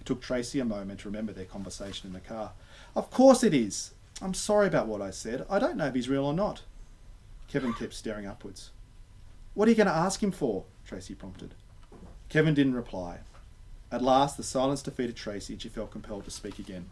It 0.00 0.06
took 0.06 0.20
Tracy 0.20 0.58
a 0.58 0.64
moment 0.64 0.98
to 0.98 1.08
remember 1.08 1.32
their 1.32 1.44
conversation 1.44 2.08
in 2.08 2.12
the 2.12 2.18
car. 2.18 2.50
Of 2.96 3.12
course 3.12 3.44
it 3.44 3.54
is. 3.54 3.92
I'm 4.20 4.34
sorry 4.34 4.66
about 4.66 4.88
what 4.88 5.00
I 5.00 5.12
said. 5.12 5.46
I 5.48 5.60
don't 5.60 5.76
know 5.76 5.86
if 5.86 5.94
he's 5.94 6.08
real 6.08 6.24
or 6.24 6.34
not. 6.34 6.62
Kevin 7.46 7.74
kept 7.74 7.94
staring 7.94 8.26
upwards. 8.26 8.70
What 9.54 9.68
are 9.68 9.70
you 9.70 9.76
going 9.76 9.86
to 9.86 9.92
ask 9.92 10.20
him 10.20 10.32
for? 10.32 10.64
Tracy 10.84 11.14
prompted. 11.14 11.54
Kevin 12.28 12.54
didn't 12.54 12.74
reply. 12.74 13.18
At 13.92 14.02
last, 14.02 14.36
the 14.36 14.42
silence 14.42 14.82
defeated 14.82 15.14
Tracy 15.14 15.52
and 15.52 15.62
she 15.62 15.68
felt 15.68 15.92
compelled 15.92 16.24
to 16.24 16.32
speak 16.32 16.58
again. 16.58 16.86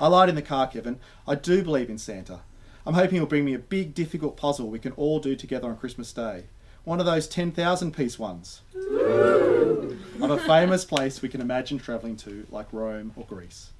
I 0.00 0.08
lied 0.08 0.30
in 0.30 0.34
the 0.34 0.42
car, 0.42 0.66
Kevin. 0.66 0.98
I 1.28 1.36
do 1.36 1.62
believe 1.62 1.90
in 1.90 1.98
Santa. 1.98 2.40
I'm 2.84 2.94
hoping 2.94 3.18
he'll 3.18 3.26
bring 3.26 3.44
me 3.44 3.54
a 3.54 3.60
big, 3.60 3.94
difficult 3.94 4.36
puzzle 4.36 4.68
we 4.68 4.80
can 4.80 4.90
all 4.94 5.20
do 5.20 5.36
together 5.36 5.68
on 5.68 5.76
Christmas 5.76 6.12
Day. 6.12 6.46
One 6.86 7.00
of 7.00 7.06
those 7.06 7.26
10,000 7.26 7.96
piece 7.96 8.16
ones. 8.16 8.60
of 10.22 10.30
a 10.30 10.38
famous 10.38 10.84
place 10.84 11.20
we 11.20 11.28
can 11.28 11.40
imagine 11.40 11.80
travelling 11.80 12.16
to, 12.18 12.46
like 12.48 12.72
Rome 12.72 13.12
or 13.16 13.24
Greece. 13.24 13.70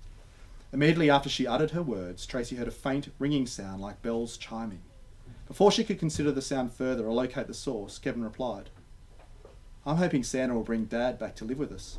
Immediately 0.72 1.08
after 1.08 1.28
she 1.28 1.46
uttered 1.46 1.70
her 1.70 1.84
words, 1.84 2.26
Tracy 2.26 2.56
heard 2.56 2.66
a 2.66 2.72
faint 2.72 3.12
ringing 3.20 3.46
sound 3.46 3.80
like 3.80 4.02
bells 4.02 4.36
chiming. 4.36 4.80
Before 5.46 5.70
she 5.70 5.84
could 5.84 6.00
consider 6.00 6.32
the 6.32 6.42
sound 6.42 6.72
further 6.72 7.06
or 7.06 7.12
locate 7.12 7.46
the 7.46 7.54
source, 7.54 8.00
Kevin 8.00 8.24
replied, 8.24 8.70
I'm 9.86 9.98
hoping 9.98 10.24
Santa 10.24 10.54
will 10.54 10.64
bring 10.64 10.86
Dad 10.86 11.16
back 11.16 11.36
to 11.36 11.44
live 11.44 11.60
with 11.60 11.70
us. 11.70 11.98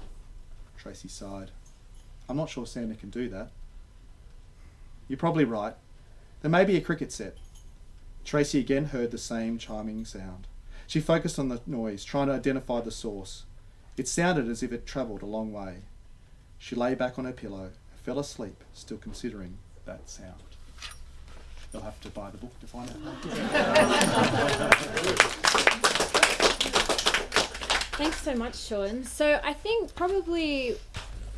Tracy 0.78 1.08
sighed. 1.08 1.52
I'm 2.28 2.36
not 2.36 2.50
sure 2.50 2.66
Santa 2.66 2.96
can 2.96 3.12
do 3.12 3.30
that. 3.30 3.52
You're 5.08 5.16
probably 5.16 5.46
right. 5.46 5.76
There 6.42 6.52
may 6.52 6.66
be 6.66 6.76
a 6.76 6.82
cricket 6.82 7.14
set. 7.14 7.38
Tracy 8.26 8.60
again 8.60 8.88
heard 8.88 9.12
the 9.12 9.18
same 9.18 9.58
chiming 9.58 10.04
sound. 10.04 10.48
She 10.88 11.02
focused 11.02 11.38
on 11.38 11.50
the 11.50 11.60
noise, 11.68 12.06
trying 12.06 12.28
to 12.28 12.34
identify 12.34 12.80
the 12.80 12.92
source. 12.92 13.44
It 13.98 14.08
sounded 14.08 14.48
as 14.48 14.64
if 14.64 14.72
it 14.72 14.86
travelled 14.86 15.22
a 15.22 15.26
long 15.26 15.52
way. 15.52 15.80
She 16.58 16.76
lay 16.76 16.96
back 16.96 17.20
on 17.20 17.26
her 17.26 17.34
pillow 17.34 17.72
and 17.92 18.00
fell 18.04 18.20
asleep, 18.20 18.64
still 18.74 18.98
considering 18.98 19.58
that 19.86 20.10
sound. 20.10 20.42
You'll 21.74 21.84
have 21.84 22.00
to 22.02 22.10
buy 22.10 22.32
the 22.32 22.38
book 22.38 22.58
to 22.62 22.68
find 22.68 22.90
out. 22.90 22.96
Thanks 27.98 28.22
so 28.22 28.34
much, 28.36 28.56
Sean. 28.58 29.04
So 29.04 29.42
I 29.44 29.52
think 29.52 29.94
probably 29.94 30.78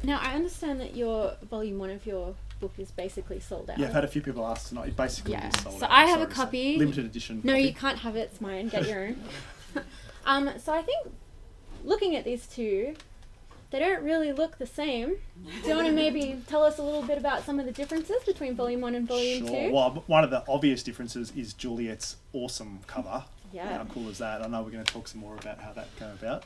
now 0.03 0.19
I 0.21 0.35
understand 0.35 0.79
that 0.81 0.95
your 0.95 1.33
volume 1.49 1.79
one 1.79 1.89
of 1.89 2.05
your 2.05 2.35
book 2.59 2.73
is 2.77 2.91
basically 2.91 3.39
sold 3.39 3.69
out. 3.69 3.77
Yeah, 3.77 3.87
I've 3.87 3.93
had 3.93 4.03
a 4.03 4.07
few 4.07 4.21
people 4.21 4.45
ask 4.45 4.69
tonight. 4.69 4.89
It 4.89 4.97
basically 4.97 5.33
Yeah. 5.33 5.47
is 5.47 5.61
sold 5.61 5.75
out. 5.75 5.79
So 5.79 5.85
out. 5.85 5.91
I 5.91 6.05
have 6.05 6.21
a 6.21 6.27
copy. 6.27 6.77
limited 6.77 7.05
edition. 7.05 7.41
No, 7.43 7.53
copy. 7.53 7.63
you 7.63 7.73
can't 7.73 7.99
have 7.99 8.15
it. 8.15 8.29
It's 8.31 8.41
mine. 8.41 8.69
Get 8.69 8.87
your 8.87 9.07
own. 9.07 9.23
um, 10.25 10.49
so 10.59 10.73
I 10.73 10.81
think 10.81 11.11
looking 11.83 12.15
at 12.15 12.23
these 12.25 12.47
two, 12.47 12.95
they 13.71 13.79
don't 13.79 14.03
really 14.03 14.31
look 14.33 14.57
the 14.57 14.65
same. 14.65 15.15
Do 15.63 15.69
you 15.69 15.75
want 15.75 15.87
to 15.87 15.93
maybe 15.93 16.41
tell 16.47 16.63
us 16.63 16.77
a 16.79 16.83
little 16.83 17.03
bit 17.03 17.17
about 17.17 17.45
some 17.45 17.59
of 17.59 17.65
the 17.65 17.71
differences 17.71 18.23
between 18.25 18.55
volume 18.55 18.81
one 18.81 18.95
and 18.95 19.07
volume 19.07 19.45
2? 19.45 19.47
Sure. 19.47 19.67
two? 19.69 19.73
Well, 19.73 20.03
one 20.07 20.23
of 20.23 20.29
the 20.31 20.43
obvious 20.47 20.83
differences 20.83 21.31
is 21.35 21.53
Juliet's 21.53 22.17
awesome 22.33 22.79
cover. 22.87 23.23
Yeah. 23.51 23.77
How 23.79 23.85
cool 23.85 24.09
is 24.09 24.19
that? 24.19 24.43
I 24.43 24.47
know 24.47 24.61
we're 24.61 24.69
going 24.69 24.83
to 24.83 24.93
talk 24.93 25.07
some 25.07 25.21
more 25.21 25.35
about 25.35 25.59
how 25.59 25.73
that 25.73 25.87
came 25.97 26.09
about. 26.09 26.45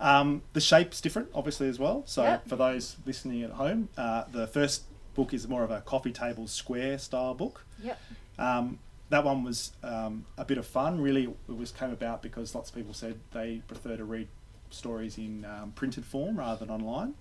Um, 0.00 0.42
the 0.54 0.60
shape's 0.62 1.00
different, 1.00 1.28
obviously, 1.34 1.68
as 1.68 1.78
well. 1.78 2.04
So, 2.06 2.22
Yep. 2.22 2.48
for 2.48 2.56
those 2.56 2.96
listening 3.04 3.42
at 3.42 3.50
home, 3.50 3.88
uh, 3.98 4.24
the 4.32 4.46
first 4.46 4.84
book 5.18 5.34
is 5.34 5.48
more 5.48 5.64
of 5.64 5.72
a 5.72 5.80
coffee 5.80 6.12
table 6.12 6.46
square 6.46 6.96
style 6.96 7.34
book. 7.34 7.64
Yep. 7.82 8.00
Um, 8.38 8.78
that 9.10 9.24
one 9.24 9.42
was 9.42 9.72
um, 9.82 10.24
a 10.36 10.44
bit 10.44 10.58
of 10.58 10.66
fun. 10.66 11.00
Really, 11.00 11.24
it 11.24 11.56
was 11.56 11.72
came 11.72 11.90
about 11.90 12.22
because 12.22 12.54
lots 12.54 12.70
of 12.70 12.76
people 12.76 12.94
said 12.94 13.18
they 13.32 13.60
prefer 13.66 13.96
to 13.96 14.04
read 14.04 14.28
stories 14.70 15.18
in 15.18 15.44
um, 15.44 15.72
printed 15.74 16.04
form 16.04 16.38
rather 16.38 16.64
than 16.64 16.72
online. 16.72 17.14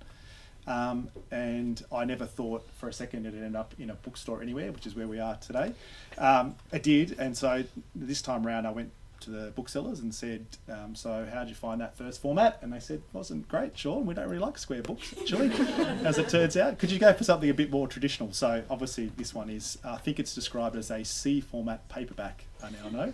Um, 0.67 1.09
and 1.31 1.83
I 1.91 2.05
never 2.05 2.25
thought 2.27 2.69
for 2.77 2.87
a 2.87 2.93
second 2.93 3.25
it'd 3.25 3.41
end 3.41 3.55
up 3.55 3.73
in 3.79 3.89
a 3.89 3.95
bookstore 3.95 4.43
anywhere, 4.43 4.71
which 4.71 4.85
is 4.85 4.95
where 4.95 5.07
we 5.07 5.19
are 5.19 5.37
today. 5.37 5.73
Um, 6.19 6.55
it 6.71 6.83
did, 6.83 7.17
and 7.17 7.35
so 7.35 7.63
this 7.95 8.21
time 8.21 8.45
round 8.45 8.67
I 8.67 8.71
went 8.71 8.91
to 9.21 9.29
the 9.29 9.51
booksellers 9.51 9.99
and 9.99 10.13
said, 10.13 10.45
um, 10.69 10.95
"So 10.95 11.27
how 11.31 11.41
did 11.41 11.49
you 11.49 11.55
find 11.55 11.81
that 11.81 11.97
first 11.97 12.21
format?" 12.21 12.59
And 12.61 12.73
they 12.73 12.79
said, 12.79 13.01
"Wasn't 13.13 13.47
great, 13.47 13.77
Sean. 13.77 14.05
We 14.05 14.13
don't 14.13 14.27
really 14.27 14.39
like 14.39 14.57
square 14.57 14.81
books, 14.81 15.13
actually, 15.19 15.51
as 16.05 16.17
it 16.17 16.29
turns 16.29 16.57
out. 16.57 16.79
Could 16.79 16.91
you 16.91 16.99
go 16.99 17.13
for 17.13 17.23
something 17.23 17.49
a 17.49 17.53
bit 17.53 17.71
more 17.71 17.87
traditional?" 17.87 18.33
So 18.33 18.63
obviously 18.69 19.11
this 19.17 19.33
one 19.33 19.49
is, 19.49 19.77
I 19.83 19.97
think 19.97 20.19
it's 20.19 20.33
described 20.33 20.75
as 20.75 20.91
a 20.91 21.03
C 21.03 21.41
format 21.41 21.87
paperback. 21.89 22.45
I 22.63 22.71
now 22.71 22.89
know 22.89 23.13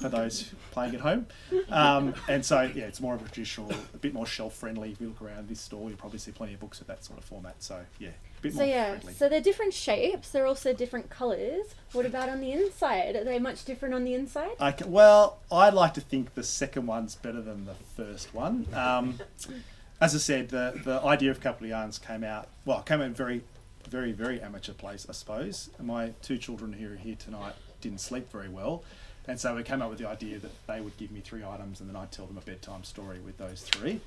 for 0.00 0.08
those 0.08 0.52
playing 0.70 0.94
at 0.94 1.00
home. 1.00 1.26
Um, 1.70 2.14
and 2.28 2.44
so, 2.44 2.62
yeah, 2.74 2.84
it's 2.84 3.00
more 3.00 3.14
of 3.14 3.22
a 3.22 3.24
traditional, 3.24 3.70
a 3.94 3.98
bit 3.98 4.12
more 4.12 4.26
shelf 4.26 4.54
friendly. 4.54 4.92
If 4.92 5.00
you 5.00 5.08
look 5.08 5.22
around 5.22 5.48
this 5.48 5.60
store, 5.60 5.88
you'll 5.88 5.98
probably 5.98 6.18
see 6.18 6.32
plenty 6.32 6.54
of 6.54 6.60
books 6.60 6.78
with 6.78 6.88
that 6.88 7.04
sort 7.04 7.18
of 7.18 7.24
format. 7.24 7.56
So, 7.60 7.80
yeah, 7.98 8.10
So 8.42 8.62
yeah, 8.62 8.90
friendly. 8.90 9.12
so 9.14 9.28
they're 9.28 9.40
different 9.40 9.74
shapes. 9.74 10.30
They're 10.30 10.46
also 10.46 10.72
different 10.72 11.10
colours. 11.10 11.66
What 11.92 12.06
about 12.06 12.28
on 12.28 12.40
the 12.40 12.52
inside? 12.52 13.16
Are 13.16 13.24
they 13.24 13.38
much 13.38 13.64
different 13.64 13.94
on 13.94 14.04
the 14.04 14.14
inside? 14.14 14.52
I 14.60 14.72
ca- 14.72 14.86
well, 14.86 15.38
I 15.50 15.70
like 15.70 15.94
to 15.94 16.00
think 16.00 16.34
the 16.34 16.42
second 16.42 16.86
one's 16.86 17.14
better 17.16 17.40
than 17.40 17.64
the 17.66 17.74
first 17.96 18.34
one. 18.34 18.66
Um, 18.72 19.18
as 20.00 20.14
I 20.14 20.18
said, 20.18 20.50
the, 20.50 20.80
the 20.84 21.00
idea 21.02 21.30
of 21.30 21.40
Capital 21.40 21.68
Yarns 21.68 21.98
came 21.98 22.22
out, 22.22 22.48
well, 22.64 22.82
came 22.82 23.00
out 23.00 23.06
in 23.06 23.14
very, 23.14 23.42
very, 23.88 24.12
very 24.12 24.40
amateur 24.40 24.74
place, 24.74 25.06
I 25.08 25.12
suppose. 25.12 25.70
My 25.82 26.12
two 26.22 26.38
children 26.38 26.74
who 26.74 26.92
are 26.92 26.96
here 26.96 27.16
tonight 27.18 27.54
didn't 27.80 28.00
sleep 28.00 28.30
very 28.30 28.48
well. 28.48 28.84
And 29.28 29.40
so 29.40 29.56
we 29.56 29.64
came 29.64 29.82
up 29.82 29.90
with 29.90 29.98
the 29.98 30.08
idea 30.08 30.38
that 30.38 30.66
they 30.68 30.80
would 30.80 30.96
give 30.98 31.10
me 31.10 31.20
three 31.20 31.44
items 31.44 31.80
and 31.80 31.88
then 31.88 31.96
I'd 31.96 32.12
tell 32.12 32.26
them 32.26 32.38
a 32.38 32.42
bedtime 32.42 32.84
story 32.84 33.18
with 33.18 33.38
those 33.38 33.62
three. 33.62 34.00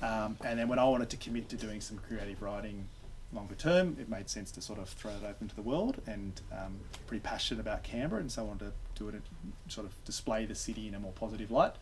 Um, 0.00 0.38
and 0.44 0.58
then 0.58 0.68
when 0.68 0.78
I 0.78 0.84
wanted 0.84 1.10
to 1.10 1.16
commit 1.18 1.48
to 1.50 1.56
doing 1.56 1.80
some 1.82 1.98
creative 1.98 2.40
writing 2.40 2.86
longer 3.32 3.54
term, 3.54 3.96
it 4.00 4.08
made 4.08 4.28
sense 4.28 4.50
to 4.52 4.62
sort 4.62 4.78
of 4.78 4.88
throw 4.88 5.10
it 5.10 5.24
open 5.28 5.48
to 5.48 5.56
the 5.56 5.62
world. 5.62 6.00
And 6.06 6.40
um, 6.52 6.80
pretty 7.06 7.22
passionate 7.22 7.60
about 7.60 7.82
Canberra, 7.82 8.20
and 8.20 8.30
so 8.30 8.42
I 8.42 8.44
wanted 8.46 8.72
to 8.94 9.04
do 9.04 9.08
it, 9.08 9.22
sort 9.68 9.86
of 9.86 10.04
display 10.04 10.44
the 10.46 10.54
city 10.54 10.88
in 10.88 10.94
a 10.94 11.00
more 11.00 11.12
positive 11.12 11.50
light. 11.50 11.74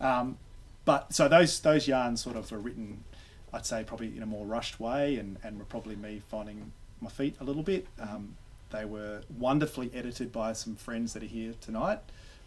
Um, 0.00 0.38
but 0.84 1.12
so 1.12 1.28
those 1.28 1.60
those 1.60 1.86
yarns 1.86 2.20
sort 2.22 2.36
of 2.36 2.50
were 2.50 2.58
written, 2.58 3.04
I'd 3.52 3.66
say 3.66 3.84
probably 3.84 4.16
in 4.16 4.22
a 4.22 4.26
more 4.26 4.46
rushed 4.46 4.80
way, 4.80 5.16
and, 5.16 5.38
and 5.42 5.58
were 5.58 5.64
probably 5.64 5.96
me 5.96 6.22
finding 6.28 6.72
my 7.00 7.10
feet 7.10 7.36
a 7.40 7.44
little 7.44 7.62
bit. 7.62 7.86
Um, 8.00 8.36
they 8.70 8.84
were 8.84 9.22
wonderfully 9.38 9.90
edited 9.94 10.32
by 10.32 10.54
some 10.54 10.76
friends 10.76 11.12
that 11.12 11.22
are 11.22 11.26
here 11.26 11.54
tonight. 11.60 12.00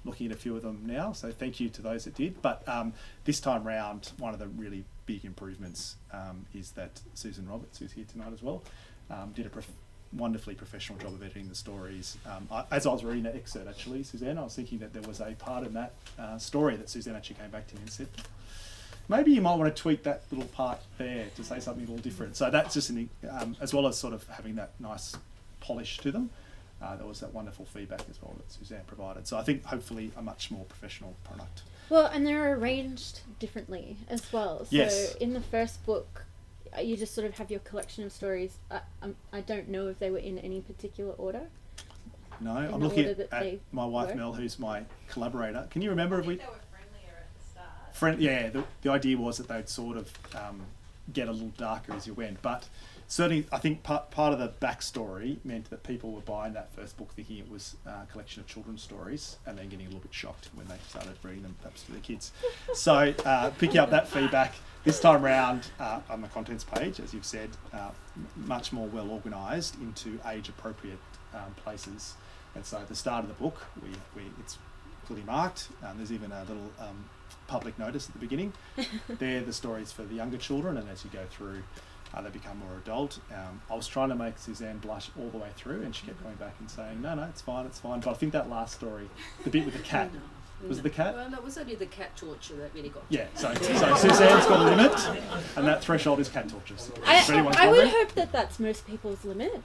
Looking 0.03 0.27
at 0.27 0.33
a 0.33 0.39
few 0.39 0.55
of 0.55 0.61
them 0.61 0.83
now, 0.85 1.13
so 1.13 1.31
thank 1.31 1.59
you 1.59 1.67
to 1.69 1.81
those 1.81 2.03
that 2.05 2.13
did. 2.13 2.39
But 2.41 2.67
um, 2.69 2.93
this 3.23 3.39
time 3.39 3.63
round, 3.63 4.11
one 4.19 4.33
of 4.33 4.39
the 4.39 4.47
really 4.47 4.83
big 5.05 5.25
improvements 5.25 5.95
um, 6.11 6.45
is 6.53 6.71
that 6.71 7.01
Susan 7.13 7.47
Roberts, 7.47 7.79
who's 7.79 7.91
here 7.91 8.05
tonight 8.11 8.33
as 8.33 8.41
well, 8.41 8.63
um, 9.09 9.31
did 9.33 9.45
a 9.45 9.49
prof- 9.49 9.71
wonderfully 10.13 10.55
professional 10.55 10.97
job 10.99 11.13
of 11.13 11.21
editing 11.21 11.49
the 11.49 11.55
stories. 11.55 12.17
Um, 12.25 12.47
I, 12.51 12.63
as 12.71 12.85
I 12.85 12.91
was 12.91 13.03
reading 13.03 13.23
that 13.23 13.35
excerpt, 13.35 13.67
actually, 13.67 14.03
Suzanne, 14.03 14.37
I 14.37 14.43
was 14.43 14.55
thinking 14.55 14.79
that 14.79 14.93
there 14.93 15.01
was 15.03 15.19
a 15.19 15.31
part 15.37 15.65
in 15.65 15.73
that 15.73 15.93
uh, 16.17 16.37
story 16.37 16.75
that 16.77 16.89
Suzanne 16.89 17.15
actually 17.15 17.35
came 17.35 17.49
back 17.49 17.67
to 17.67 17.75
me 17.75 17.81
and 17.81 17.91
said, 17.91 18.07
maybe 19.07 19.31
you 19.31 19.41
might 19.41 19.55
want 19.55 19.73
to 19.75 19.81
tweak 19.81 20.03
that 20.03 20.23
little 20.31 20.47
part 20.47 20.79
there 20.97 21.27
to 21.35 21.43
say 21.43 21.59
something 21.59 21.83
a 21.83 21.87
little 21.87 22.01
different. 22.03 22.35
So 22.35 22.49
that's 22.49 22.73
just 22.73 22.89
an, 22.89 23.09
um, 23.29 23.55
as 23.59 23.73
well 23.73 23.87
as 23.87 23.97
sort 23.97 24.13
of 24.13 24.27
having 24.27 24.55
that 24.55 24.71
nice 24.79 25.15
polish 25.59 25.97
to 25.99 26.11
them. 26.11 26.29
Uh, 26.81 26.95
there 26.95 27.07
was 27.07 27.19
that 27.21 27.33
wonderful 27.33 27.65
feedback 27.65 28.01
as 28.09 28.21
well 28.21 28.33
that 28.37 28.51
Suzanne 28.51 28.81
provided. 28.85 29.27
So 29.27 29.37
I 29.37 29.43
think 29.43 29.63
hopefully 29.63 30.11
a 30.17 30.21
much 30.21 30.51
more 30.51 30.65
professional 30.65 31.15
product. 31.23 31.63
Well, 31.89 32.07
and 32.07 32.25
they're 32.25 32.53
arranged 32.55 33.21
differently 33.39 33.97
as 34.09 34.31
well. 34.33 34.59
So 34.65 34.67
Yes. 34.75 35.15
in 35.15 35.33
the 35.33 35.41
first 35.41 35.85
book, 35.85 36.25
uh, 36.75 36.81
you 36.81 36.97
just 36.97 37.13
sort 37.13 37.27
of 37.27 37.37
have 37.37 37.51
your 37.51 37.59
collection 37.61 38.03
of 38.03 38.11
stories. 38.11 38.57
I, 38.71 38.81
um, 39.01 39.15
I 39.31 39.41
don't 39.41 39.69
know 39.69 39.87
if 39.87 39.99
they 39.99 40.09
were 40.09 40.17
in 40.17 40.39
any 40.39 40.61
particular 40.61 41.13
order. 41.13 41.47
No, 42.41 42.57
In 42.57 42.73
I'm 42.73 42.81
looking 42.81 43.05
at, 43.05 43.17
that 43.17 43.33
at 43.33 43.59
my 43.71 43.85
wife 43.85 44.09
were? 44.09 44.15
Mel, 44.15 44.33
who's 44.33 44.59
my 44.59 44.83
collaborator. 45.09 45.67
Can 45.69 45.81
you 45.81 45.89
remember 45.89 46.17
I 46.17 46.19
if 46.19 46.25
we? 46.25 46.35
think 46.37 46.49
they 46.49 46.53
were 46.53 46.61
friendlier 46.71 47.15
at 47.17 47.33
the 47.39 47.49
start. 47.51 47.95
friend, 47.95 48.21
yeah, 48.21 48.49
the, 48.49 48.63
the 48.81 48.89
idea 48.91 49.17
was 49.17 49.37
that 49.37 49.47
they'd 49.47 49.69
sort 49.69 49.95
of 49.95 50.11
um, 50.35 50.61
get 51.13 51.27
a 51.29 51.31
little 51.31 51.53
darker 51.57 51.93
as 51.93 52.05
you 52.07 52.13
went. 52.13 52.41
But 52.41 52.67
certainly, 53.07 53.45
I 53.51 53.57
think 53.57 53.83
part, 53.83 54.11
part 54.11 54.33
of 54.33 54.39
the 54.39 54.49
backstory 54.65 55.37
meant 55.43 55.69
that 55.69 55.83
people 55.83 56.11
were 56.11 56.21
buying 56.21 56.53
that 56.53 56.73
first 56.73 56.97
book 56.97 57.11
thinking 57.15 57.37
it 57.37 57.49
was 57.49 57.75
uh, 57.85 57.91
a 58.03 58.07
collection 58.11 58.41
of 58.41 58.47
children's 58.47 58.81
stories 58.81 59.37
and 59.45 59.57
then 59.57 59.69
getting 59.69 59.85
a 59.85 59.89
little 59.89 60.01
bit 60.01 60.13
shocked 60.13 60.49
when 60.53 60.67
they 60.67 60.77
started 60.87 61.13
reading 61.23 61.43
them, 61.43 61.55
perhaps 61.61 61.83
to 61.83 61.91
their 61.91 62.01
kids. 62.01 62.31
So, 62.73 63.13
uh, 63.25 63.51
picking 63.51 63.77
up 63.77 63.89
that 63.91 64.07
feedback 64.07 64.53
this 64.83 64.99
time 64.99 65.21
round 65.21 65.67
uh, 65.79 66.01
on 66.09 66.21
the 66.21 66.27
contents 66.27 66.63
page, 66.63 66.99
as 66.99 67.13
you've 67.13 67.25
said, 67.25 67.49
uh, 67.73 67.91
much 68.35 68.73
more 68.73 68.87
well 68.87 69.09
organised 69.11 69.75
into 69.75 70.19
age 70.27 70.49
appropriate 70.49 70.99
um, 71.33 71.53
places. 71.55 72.15
And 72.53 72.65
so, 72.65 72.77
at 72.77 72.87
the 72.87 72.95
start 72.95 73.23
of 73.23 73.29
the 73.29 73.41
book, 73.41 73.65
we, 73.81 73.89
we 74.15 74.29
it's 74.39 74.57
clearly 75.05 75.25
marked. 75.25 75.69
Um, 75.83 75.97
there's 75.97 76.11
even 76.11 76.31
a 76.31 76.41
little 76.41 76.71
um, 76.79 77.05
public 77.47 77.77
notice 77.79 78.07
at 78.07 78.13
the 78.13 78.19
beginning. 78.19 78.53
They're 79.07 79.41
the 79.41 79.53
stories 79.53 79.91
for 79.91 80.03
the 80.03 80.15
younger 80.15 80.37
children, 80.37 80.77
and 80.77 80.89
as 80.89 81.03
you 81.03 81.09
go 81.11 81.25
through, 81.29 81.63
uh, 82.15 82.21
they 82.21 82.29
become 82.29 82.57
more 82.59 82.77
adult. 82.77 83.19
Um, 83.31 83.61
I 83.69 83.75
was 83.75 83.87
trying 83.87 84.09
to 84.09 84.15
make 84.15 84.37
Suzanne 84.37 84.77
blush 84.77 85.09
all 85.19 85.29
the 85.29 85.37
way 85.37 85.49
through, 85.55 85.81
and 85.81 85.93
she 85.95 86.05
kept 86.05 86.23
going 86.23 86.35
back 86.35 86.55
and 86.59 86.69
saying, 86.69 87.01
"No, 87.01 87.15
no, 87.15 87.23
it's 87.23 87.41
fine, 87.41 87.65
it's 87.65 87.79
fine." 87.79 87.99
But 87.99 88.11
I 88.11 88.13
think 88.13 88.33
that 88.33 88.49
last 88.49 88.75
story, 88.75 89.09
the 89.43 89.49
bit 89.49 89.65
with 89.65 89.75
the 89.75 89.83
cat, 89.83 90.09
was 90.67 90.79
it 90.79 90.83
the 90.83 90.89
cat? 90.89 91.15
Well, 91.15 91.29
no, 91.29 91.37
it 91.37 91.43
was 91.43 91.57
only 91.57 91.75
the 91.75 91.85
cat 91.85 92.15
torture 92.15 92.55
that 92.55 92.73
really 92.73 92.89
got. 92.89 93.03
Yeah, 93.09 93.25
so, 93.35 93.53
so 93.55 93.95
Suzanne's 93.95 94.45
got 94.45 94.59
a 94.59 94.63
limit, 94.63 95.07
and 95.57 95.67
that 95.67 95.83
threshold 95.83 96.19
is 96.19 96.29
cat 96.29 96.47
tortures. 96.49 96.91
I, 97.05 97.19
If 97.19 97.29
anyone's 97.29 97.57
I 97.57 97.69
would 97.69 97.87
hope 97.89 98.13
that 98.13 98.31
that's 98.31 98.59
most 98.59 98.87
people's 98.87 99.23
limit. 99.25 99.61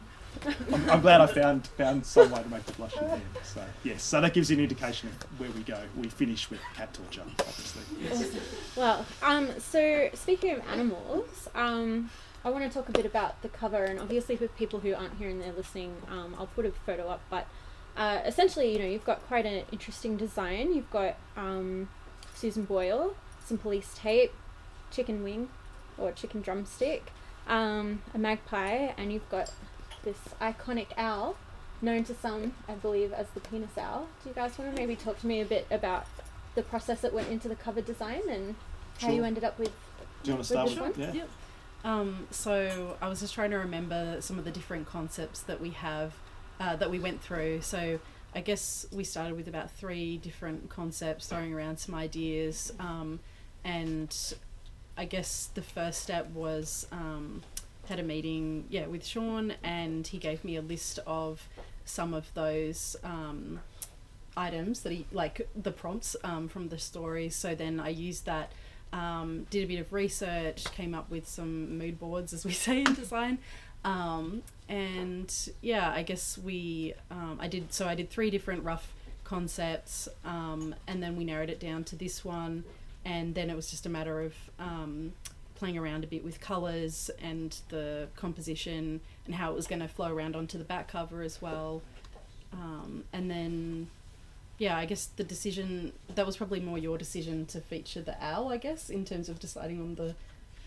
I'm, 0.73 0.91
I'm 0.91 1.01
glad 1.01 1.21
I 1.21 1.27
found 1.27 1.67
found 1.67 2.07
some 2.07 2.31
way 2.31 2.43
to 2.43 2.49
make 2.49 2.65
the 2.65 2.73
blush 2.73 2.97
at 2.97 3.05
the 3.07 3.13
end. 3.15 3.23
So 3.43 3.65
yes, 3.83 4.03
so 4.03 4.21
that 4.21 4.33
gives 4.33 4.51
you 4.51 4.57
an 4.57 4.63
indication 4.63 5.09
of 5.09 5.41
where 5.41 5.51
we 5.51 5.63
go. 5.63 5.79
We 5.97 6.09
finish 6.09 6.49
with 6.51 6.61
cat 6.75 6.95
torture, 6.95 7.23
obviously. 7.39 7.83
Yes. 8.01 8.37
Well, 8.77 9.05
um, 9.23 9.49
so 9.59 10.09
speaking 10.15 10.53
of 10.53 10.61
animals, 10.69 11.49
um, 11.55 12.11
I 12.45 12.51
want 12.51 12.65
to 12.65 12.71
talk 12.71 12.89
a 12.89 12.93
bit 12.93 13.05
about 13.05 13.43
the 13.43 13.49
cover, 13.49 13.85
and 13.85 14.01
obviously 14.01 14.37
for 14.37 14.49
people 14.49 14.81
who 14.81 14.95
aren't 14.95 15.19
here 15.19 15.29
and 15.29 15.41
they're 15.43 15.53
listening, 15.53 15.97
um, 16.09 16.35
I'll 16.39 16.47
put 16.47 16.65
a 16.65 16.73
photo 16.73 17.09
up. 17.09 17.21
But 17.29 17.47
uh, 17.97 18.21
essentially, 18.25 18.73
you 18.73 18.79
know, 18.79 18.87
you've 18.87 19.05
got 19.05 19.27
quite 19.27 19.45
an 19.45 19.65
interesting 19.71 20.17
design. 20.17 20.75
You've 20.75 20.91
got 20.91 21.17
um, 21.37 21.89
Susan 22.35 22.65
Boyle, 22.65 23.15
some 23.45 23.59
police 23.59 23.95
tape, 23.95 24.33
chicken 24.91 25.23
wing, 25.23 25.51
or 25.99 26.13
chicken 26.13 26.41
drumstick, 26.41 27.13
um, 27.47 28.03
a 28.15 28.19
magpie, 28.19 28.93
and 28.97 29.13
you've 29.13 29.29
got 29.29 29.53
this 30.03 30.17
iconic 30.41 30.87
owl, 30.97 31.37
known 31.83 32.05
to 32.05 32.15
some, 32.15 32.55
I 32.67 32.73
believe, 32.73 33.13
as 33.13 33.29
the 33.31 33.41
penis 33.41 33.77
owl. 33.77 34.09
Do 34.23 34.31
you 34.31 34.35
guys 34.35 34.59
want 34.59 34.75
to 34.75 34.81
maybe 34.81 34.97
talk 34.97 35.19
to 35.21 35.27
me 35.27 35.43
a 35.43 35.45
bit 35.45 35.67
about 35.71 36.07
the 36.55 36.63
process 36.63 37.03
that 37.03 37.13
went 37.13 37.29
into 37.29 37.49
the 37.49 37.55
cover 37.55 37.83
design 37.83 38.23
and 38.29 38.55
how 38.99 39.11
you 39.11 39.25
ended 39.25 39.45
up 39.45 39.59
with 39.59 39.73
Do 40.23 40.31
you 40.31 40.35
want 40.35 40.47
to 40.47 40.53
start 40.53 40.69
With 40.69 40.79
with 40.79 40.97
that? 40.97 41.01
one? 41.01 41.15
Yeah. 41.15 41.21
Yep. 41.21 41.31
Um, 41.85 42.27
so 42.31 42.97
I 43.01 43.09
was 43.09 43.21
just 43.21 43.35
trying 43.35 43.51
to 43.51 43.59
remember 43.59 44.19
some 44.21 44.39
of 44.39 44.45
the 44.45 44.51
different 44.51 44.87
concepts 44.87 45.41
that 45.43 45.61
we 45.61 45.71
have, 45.71 46.15
uh, 46.59 46.77
that 46.77 46.91
we 46.91 46.99
went 46.99 47.23
through. 47.23 47.63
So 47.63 47.99
I 48.35 48.41
guess 48.41 48.87
we 48.93 49.05
started 49.05 49.37
with 49.37 49.49
about 49.49 49.71
three 49.71 50.19
different 50.19 50.69
concepts, 50.69 51.27
throwing 51.27 51.55
around 51.55 51.79
some 51.79 51.95
ideas, 51.95 52.73
um, 52.79 53.21
and 53.65 54.15
I 54.97 55.05
guess 55.05 55.51
the 55.55 55.63
first 55.63 56.03
step 56.03 56.31
was 56.31 56.87
um, 56.93 57.43
had 57.87 57.99
a 57.99 58.03
meeting, 58.03 58.67
yeah, 58.69 58.87
with 58.87 59.05
Sean, 59.05 59.55
and 59.63 60.07
he 60.07 60.19
gave 60.19 60.45
me 60.45 60.57
a 60.57 60.63
list 60.63 60.99
of 61.07 61.49
some 61.85 62.15
of 62.15 62.33
those. 62.35 62.97
Um, 63.03 63.61
items 64.37 64.83
that 64.83 64.93
he 64.93 65.05
like 65.11 65.49
the 65.61 65.73
prompts 65.73 66.15
um, 66.23 66.49
from 66.49 66.69
the 66.69 66.79
stories 66.79 67.35
so 67.35 67.53
then 67.53 67.81
i 67.81 67.89
used 67.89 68.27
that 68.27 68.53
um, 68.93 69.47
did 69.51 69.65
a 69.65 69.67
bit 69.67 69.81
of 69.81 69.93
research 69.93 70.65
came 70.73 70.95
up 70.95 71.11
with 71.11 71.29
some 71.29 71.79
mood 71.79 71.99
boards 71.99 72.33
as 72.33 72.45
we 72.45 72.53
say 72.67 72.81
in 72.81 72.95
design. 72.95 73.39
Um, 73.83 74.43
and 74.69 75.35
yeah 75.63 75.91
i 75.91 76.03
guess 76.03 76.37
we 76.37 76.93
um, 77.11 77.39
i 77.41 77.49
did 77.49 77.73
so 77.73 77.89
i 77.89 77.95
did 77.95 78.11
three 78.11 78.31
different 78.31 78.63
rough 78.63 78.93
concepts 79.31 80.09
um, 80.25 80.75
and 80.89 81.01
then 81.01 81.15
we 81.15 81.23
narrowed 81.23 81.51
it 81.51 81.61
down 81.61 81.85
to 81.85 81.95
this 81.95 82.25
one. 82.25 82.65
And 83.05 83.33
then 83.33 83.49
it 83.49 83.55
was 83.55 83.71
just 83.71 83.87
a 83.87 83.89
matter 83.89 84.21
of 84.23 84.35
um, 84.59 85.13
playing 85.55 85.79
around 85.79 86.03
a 86.03 86.09
bit 86.09 86.25
with 86.25 86.41
colors 86.41 87.11
and 87.23 87.57
the 87.69 88.09
composition 88.17 89.01
and 89.27 89.35
how 89.37 89.53
it 89.53 89.55
was 89.55 89.69
going 89.69 89.81
to 89.81 89.87
flow 89.87 90.13
around 90.13 90.35
onto 90.35 90.59
the 90.59 90.65
back 90.65 90.89
cover 90.89 91.23
as 91.23 91.41
well. 91.41 91.81
Um, 92.53 93.05
and 93.13 93.31
then 93.31 93.89
yeah, 94.61 94.77
I 94.77 94.85
guess 94.85 95.07
the 95.07 95.25
decision 95.25 95.95
that 96.15 96.27
was 96.27 96.37
probably 96.37 96.61
more 96.61 96.77
your 96.77 96.99
decision 96.99 97.47
to 97.47 97.63
feature 97.63 98.03
the 98.03 98.15
owl, 98.23 98.53
I 98.53 98.59
guess, 98.59 98.91
in 98.91 99.07
terms 99.07 99.31
of 99.31 99.41
deciding 99.41 99.81
on 99.81 99.95
the. 99.95 100.15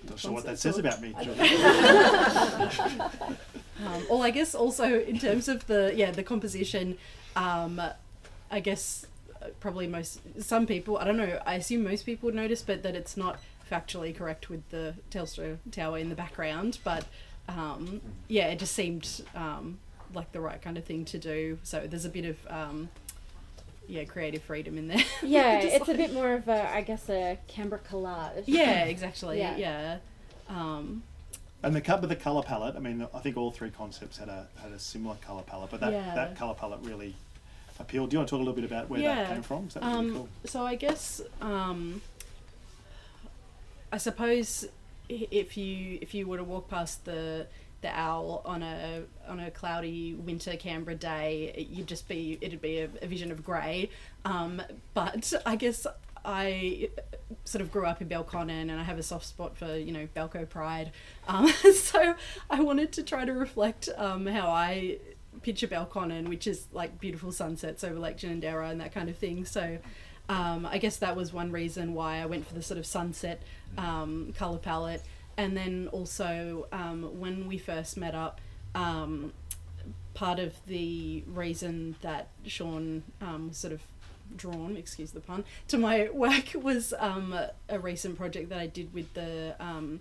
Not 0.09 0.17
sure 0.17 0.31
what 0.31 0.43
that 0.45 0.57
says 0.57 0.79
about 0.79 0.99
me. 0.99 1.15
Um, 3.83 4.05
or 4.07 4.23
I 4.23 4.29
guess 4.29 4.53
also 4.53 4.99
in 4.99 5.19
terms 5.19 5.47
of 5.47 5.65
the 5.65 5.91
yeah 5.95 6.11
the 6.11 6.23
composition, 6.23 6.97
um, 7.35 7.81
I 8.51 8.59
guess 8.59 9.05
uh, 9.41 9.47
probably 9.59 9.87
most 9.87 10.19
some 10.41 10.67
people 10.67 10.99
I 10.99 11.03
don't 11.03 11.17
know 11.17 11.41
I 11.45 11.55
assume 11.55 11.83
most 11.83 12.05
people 12.05 12.27
would 12.27 12.35
notice, 12.35 12.61
but 12.61 12.83
that 12.83 12.95
it's 12.95 13.17
not 13.17 13.39
factually 13.69 14.15
correct 14.15 14.49
with 14.49 14.69
the 14.69 14.93
Telstra 15.09 15.57
tower 15.71 15.97
in 15.97 16.09
the 16.09 16.15
background. 16.15 16.77
But 16.83 17.05
um, 17.49 17.99
yeah, 18.27 18.47
it 18.49 18.59
just 18.59 18.73
seemed 18.73 19.23
um, 19.35 19.79
like 20.13 20.31
the 20.31 20.39
right 20.39 20.61
kind 20.61 20.77
of 20.77 20.85
thing 20.85 21.03
to 21.05 21.17
do. 21.17 21.57
So 21.63 21.85
there's 21.85 22.05
a 22.05 22.09
bit 22.09 22.25
of 22.25 22.37
um, 22.49 22.89
yeah 23.87 24.03
creative 24.05 24.41
freedom 24.43 24.77
in 24.77 24.87
there. 24.87 25.03
yeah 25.23 25.61
Just 25.61 25.75
it's 25.75 25.89
a 25.89 25.93
bit 25.93 26.13
more 26.13 26.33
of 26.33 26.47
a 26.47 26.73
i 26.73 26.81
guess 26.81 27.09
a 27.09 27.37
canberra 27.47 27.81
collage 27.89 28.43
Yeah, 28.45 28.83
exactly. 28.85 29.39
Yeah. 29.39 29.57
Yeah. 29.57 29.97
Um, 30.49 31.03
And 31.61 31.75
the 31.75 31.81
cut 31.81 32.01
with 32.01 32.09
the 32.09 32.15
color 32.15 32.43
palette. 32.43 32.75
I 32.75 32.79
mean, 32.79 33.07
I 33.13 33.19
think 33.19 33.37
all 33.37 33.51
three 33.51 33.69
concepts 33.71 34.17
had 34.17 34.29
a 34.29 34.47
had 34.61 34.71
a 34.71 34.79
similar 34.79 35.15
color 35.15 35.43
palette, 35.43 35.71
but 35.71 35.79
that, 35.81 35.91
Yeah. 35.93 36.13
that 36.15 36.35
color 36.35 36.53
palette 36.53 36.79
really 36.83 37.15
appealed. 37.79 38.09
Do 38.09 38.15
you 38.15 38.19
want 38.19 38.27
to 38.29 38.31
talk 38.35 38.39
a 38.41 38.43
little 38.43 38.53
bit 38.61 38.65
about 38.65 38.89
where 38.89 38.99
Yeah. 39.01 39.15
that 39.15 39.29
came 39.33 39.41
from? 39.43 39.67
that 39.73 39.83
um, 39.83 40.05
really 40.05 40.15
cool. 40.17 40.29
So 40.45 40.65
I 40.65 40.75
guess 40.75 41.21
um, 41.41 42.01
I 43.91 43.97
suppose 43.97 44.65
if 45.09 45.57
you 45.57 45.99
if 46.01 46.13
you 46.13 46.27
were 46.27 46.37
to 46.37 46.43
walk 46.43 46.69
past 46.69 47.05
the 47.05 47.47
the 47.83 47.89
owl 47.89 48.41
on 48.45 48.63
a 48.63 49.03
on 49.27 49.39
a 49.39 49.51
cloudy 49.51 50.15
winter 50.15 50.55
Canberra 50.55 50.95
day, 50.95 51.67
you'd 51.69 51.87
just 51.87 52.07
be 52.07 52.39
it'd 52.41 52.61
be 52.61 52.79
a, 52.79 52.89
a 53.01 53.07
vision 53.07 53.31
of 53.31 53.45
grey. 53.45 53.91
Um, 54.25 54.61
but 54.95 55.31
I 55.45 55.55
guess 55.55 55.85
I 56.25 56.89
sort 57.45 57.61
of 57.61 57.71
grew 57.71 57.85
up 57.85 58.01
in 58.01 58.09
Belconnen 58.09 58.49
and 58.49 58.71
I 58.71 58.83
have 58.83 58.97
a 58.97 59.03
soft 59.03 59.25
spot 59.25 59.55
for 59.55 59.75
you 59.77 59.91
know 59.91 60.07
Belco 60.15 60.49
pride. 60.49 60.91
Um, 61.27 61.47
so 61.73 62.15
I 62.49 62.61
wanted 62.61 62.91
to 62.93 63.03
try 63.03 63.25
to 63.25 63.33
reflect 63.33 63.89
um, 63.95 64.25
how 64.25 64.49
I 64.49 64.97
picture 65.43 65.67
Belconnen, 65.67 66.29
which 66.29 66.47
is 66.47 66.67
like 66.71 66.99
beautiful 66.99 67.31
sunsets 67.31 67.83
over 67.83 67.99
Lake 67.99 68.17
Ginninderra 68.17 68.71
and 68.71 68.81
that 68.81 68.93
kind 68.93 69.09
of 69.09 69.17
thing. 69.17 69.45
So 69.45 69.77
um, 70.29 70.65
I 70.65 70.77
guess 70.77 70.97
that 70.97 71.15
was 71.15 71.33
one 71.33 71.51
reason 71.51 71.93
why 71.93 72.17
I 72.17 72.25
went 72.25 72.47
for 72.47 72.53
the 72.53 72.63
sort 72.63 72.77
of 72.77 72.85
sunset 72.85 73.41
um, 73.77 74.33
color 74.37 74.57
palette. 74.57 75.03
And 75.37 75.57
then 75.57 75.89
also 75.91 76.67
um, 76.71 77.19
when 77.19 77.47
we 77.47 77.57
first 77.57 77.97
met 77.97 78.15
up, 78.15 78.39
um, 78.75 79.33
part 80.13 80.39
of 80.39 80.53
the 80.67 81.23
reason 81.27 81.95
that 82.01 82.27
Sean 82.45 83.03
um, 83.21 83.51
sort 83.51 83.73
of 83.73 83.81
drawn, 84.35 84.77
excuse 84.77 85.11
the 85.11 85.19
pun, 85.19 85.43
to 85.67 85.77
my 85.77 86.09
work 86.13 86.51
was 86.55 86.93
um, 86.99 87.33
a, 87.33 87.51
a 87.69 87.79
recent 87.79 88.17
project 88.17 88.49
that 88.49 88.59
I 88.59 88.67
did 88.67 88.93
with 88.93 89.13
the 89.13 89.55
um, 89.59 89.99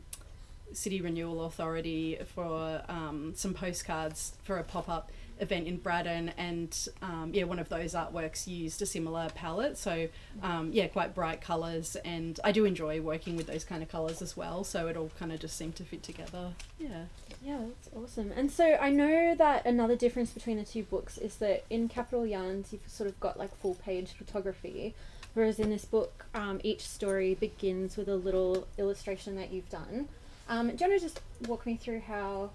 City 0.73 1.01
Renewal 1.01 1.45
Authority 1.45 2.19
for 2.35 2.83
um, 2.89 3.33
some 3.35 3.55
postcards 3.55 4.33
for 4.43 4.59
a 4.59 4.65
pop 4.65 4.89
up 4.89 5.11
event 5.43 5.67
in 5.67 5.77
Braddon, 5.77 6.33
and 6.39 6.89
um, 7.03 7.31
yeah, 7.35 7.45
one 7.45 7.59
of 7.59 7.69
those 7.69 7.93
artworks 7.93 8.47
used 8.47 8.81
a 8.81 8.87
similar 8.87 9.29
palette. 9.35 9.77
So 9.77 10.09
um, 10.43 10.71
yeah, 10.73 10.87
quite 10.87 11.15
bright 11.15 11.43
colours, 11.43 11.97
and 11.97 12.41
I 12.45 12.53
do 12.53 12.65
enjoy 12.65 13.03
working 13.03 13.37
with 13.37 13.49
those 13.49 13.65
kind 13.65 13.83
of 13.83 13.91
colours 13.91 14.23
as 14.23 14.37
well. 14.37 14.65
So 14.65 14.87
it 14.87 14.97
all 14.97 15.11
kind 15.19 15.33
of 15.33 15.41
just 15.41 15.57
seemed 15.57 15.77
to 15.77 15.85
fit 15.85 16.03
together. 16.03 16.53
Yeah. 16.79 17.05
Yeah, 17.45 17.59
that's 17.59 17.91
awesome. 17.97 18.33
And 18.37 18.51
so 18.51 18.77
I 18.81 18.91
know 18.91 19.35
that 19.35 19.67
another 19.67 19.97
difference 19.97 20.31
between 20.31 20.59
the 20.59 20.65
two 20.65 20.85
books 20.85 21.19
is 21.19 21.37
that 21.37 21.65
in 21.69 21.89
Capital 21.89 22.25
Yarns 22.25 22.73
you've 22.73 22.87
sort 22.87 23.09
of 23.09 23.19
got 23.19 23.39
like 23.39 23.55
full 23.57 23.75
page 23.75 24.13
photography, 24.13 24.95
whereas 25.35 25.59
in 25.59 25.69
this 25.69 25.85
book 25.85 26.27
um, 26.35 26.61
each 26.63 26.87
story 26.87 27.35
begins 27.35 27.97
with 27.97 28.09
a 28.09 28.15
little 28.15 28.69
illustration 28.79 29.35
that 29.37 29.53
you've 29.53 29.69
done. 29.69 30.09
Um, 30.49 30.69
do 30.69 30.85
you 30.85 30.91
want 30.91 31.01
to 31.01 31.07
just 31.07 31.21
walk 31.49 31.67
me 31.67 31.77
through 31.77 32.01
how 32.01 32.51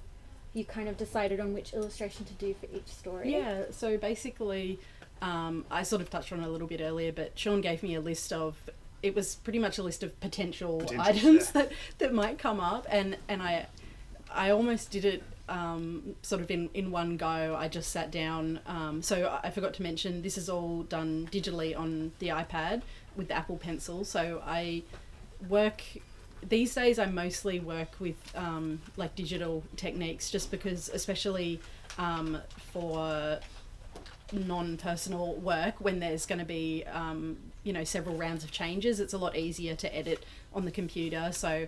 you 0.54 0.66
kind 0.66 0.88
of 0.90 0.98
decided 0.98 1.40
on 1.40 1.54
which 1.54 1.74
illustration 1.74 2.26
to 2.26 2.34
do 2.34 2.54
for 2.60 2.68
each 2.76 2.88
story? 2.88 3.32
Yeah, 3.32 3.66
so 3.72 3.98
basically, 3.98 4.80
um, 5.22 5.66
I 5.70 5.84
sort 5.84 6.02
of 6.02 6.10
touched 6.10 6.32
on 6.32 6.40
it 6.42 6.48
a 6.48 6.50
little 6.50 6.68
bit 6.68 6.82
earlier, 6.82 7.12
but 7.12 7.38
Sean 7.38 7.62
gave 7.62 7.84
me 7.84 7.96
a 7.96 8.02
list 8.02 8.32
of. 8.34 8.70
It 9.04 9.16
was 9.16 9.36
pretty 9.36 9.60
much 9.60 9.78
a 9.78 9.84
list 9.84 10.02
of 10.02 10.20
potential 10.20 10.80
Potentials, 10.80 11.08
items 11.08 11.46
yeah. 11.46 11.62
that, 11.62 11.72
that 12.00 12.14
might 12.14 12.40
come 12.40 12.60
up, 12.60 12.88
and 12.90 13.18
and 13.28 13.44
I, 13.44 13.68
I 14.34 14.50
almost 14.50 14.90
did 14.90 15.06
it 15.06 15.24
um, 15.50 16.16
sort 16.24 16.42
of 16.42 16.50
in, 16.50 16.70
in 16.74 16.92
one 16.92 17.16
go. 17.16 17.56
I 17.58 17.68
just 17.68 17.92
sat 17.92 18.12
down. 18.12 18.60
Um, 18.66 19.02
so 19.02 19.28
I- 19.28 19.48
I 19.48 19.52
forgot 19.52 19.74
to 19.76 19.84
mention 19.84 20.22
this 20.24 20.38
is 20.38 20.50
all 20.50 20.84
done 20.84 21.30
digitally 21.32 21.78
on 21.78 22.12
the 22.20 22.30
iPad 22.30 22.82
with 23.16 23.28
the 23.28 23.36
Apple 23.36 23.58
Pencil. 23.58 24.04
So 24.04 24.42
I 24.46 24.84
work 25.48 25.84
these 26.42 26.74
days. 26.74 27.00
I 27.00 27.06
mostly 27.06 27.60
work 27.60 28.00
with 28.00 28.16
um, 28.36 28.82
like 28.96 29.16
digital 29.16 29.64
techniques, 29.76 30.30
just 30.30 30.52
because, 30.52 30.90
especially 30.90 31.60
um, 31.98 32.40
for 32.74 33.40
non-personal 34.32 35.36
work 35.36 35.76
when 35.80 36.00
there's 36.00 36.26
going 36.26 36.40
to 36.40 36.46
be 36.46 36.84
um, 36.92 37.38
you 37.64 37.72
know 37.74 37.84
several 37.84 38.16
rounds 38.18 38.44
of 38.44 38.52
changes 38.52 39.00
it's 39.00 39.14
a 39.14 39.18
lot 39.18 39.36
easier 39.36 39.76
to 39.76 39.94
edit 39.96 40.26
on 40.54 40.66
the 40.66 40.72
computer 40.72 41.30
so 41.32 41.68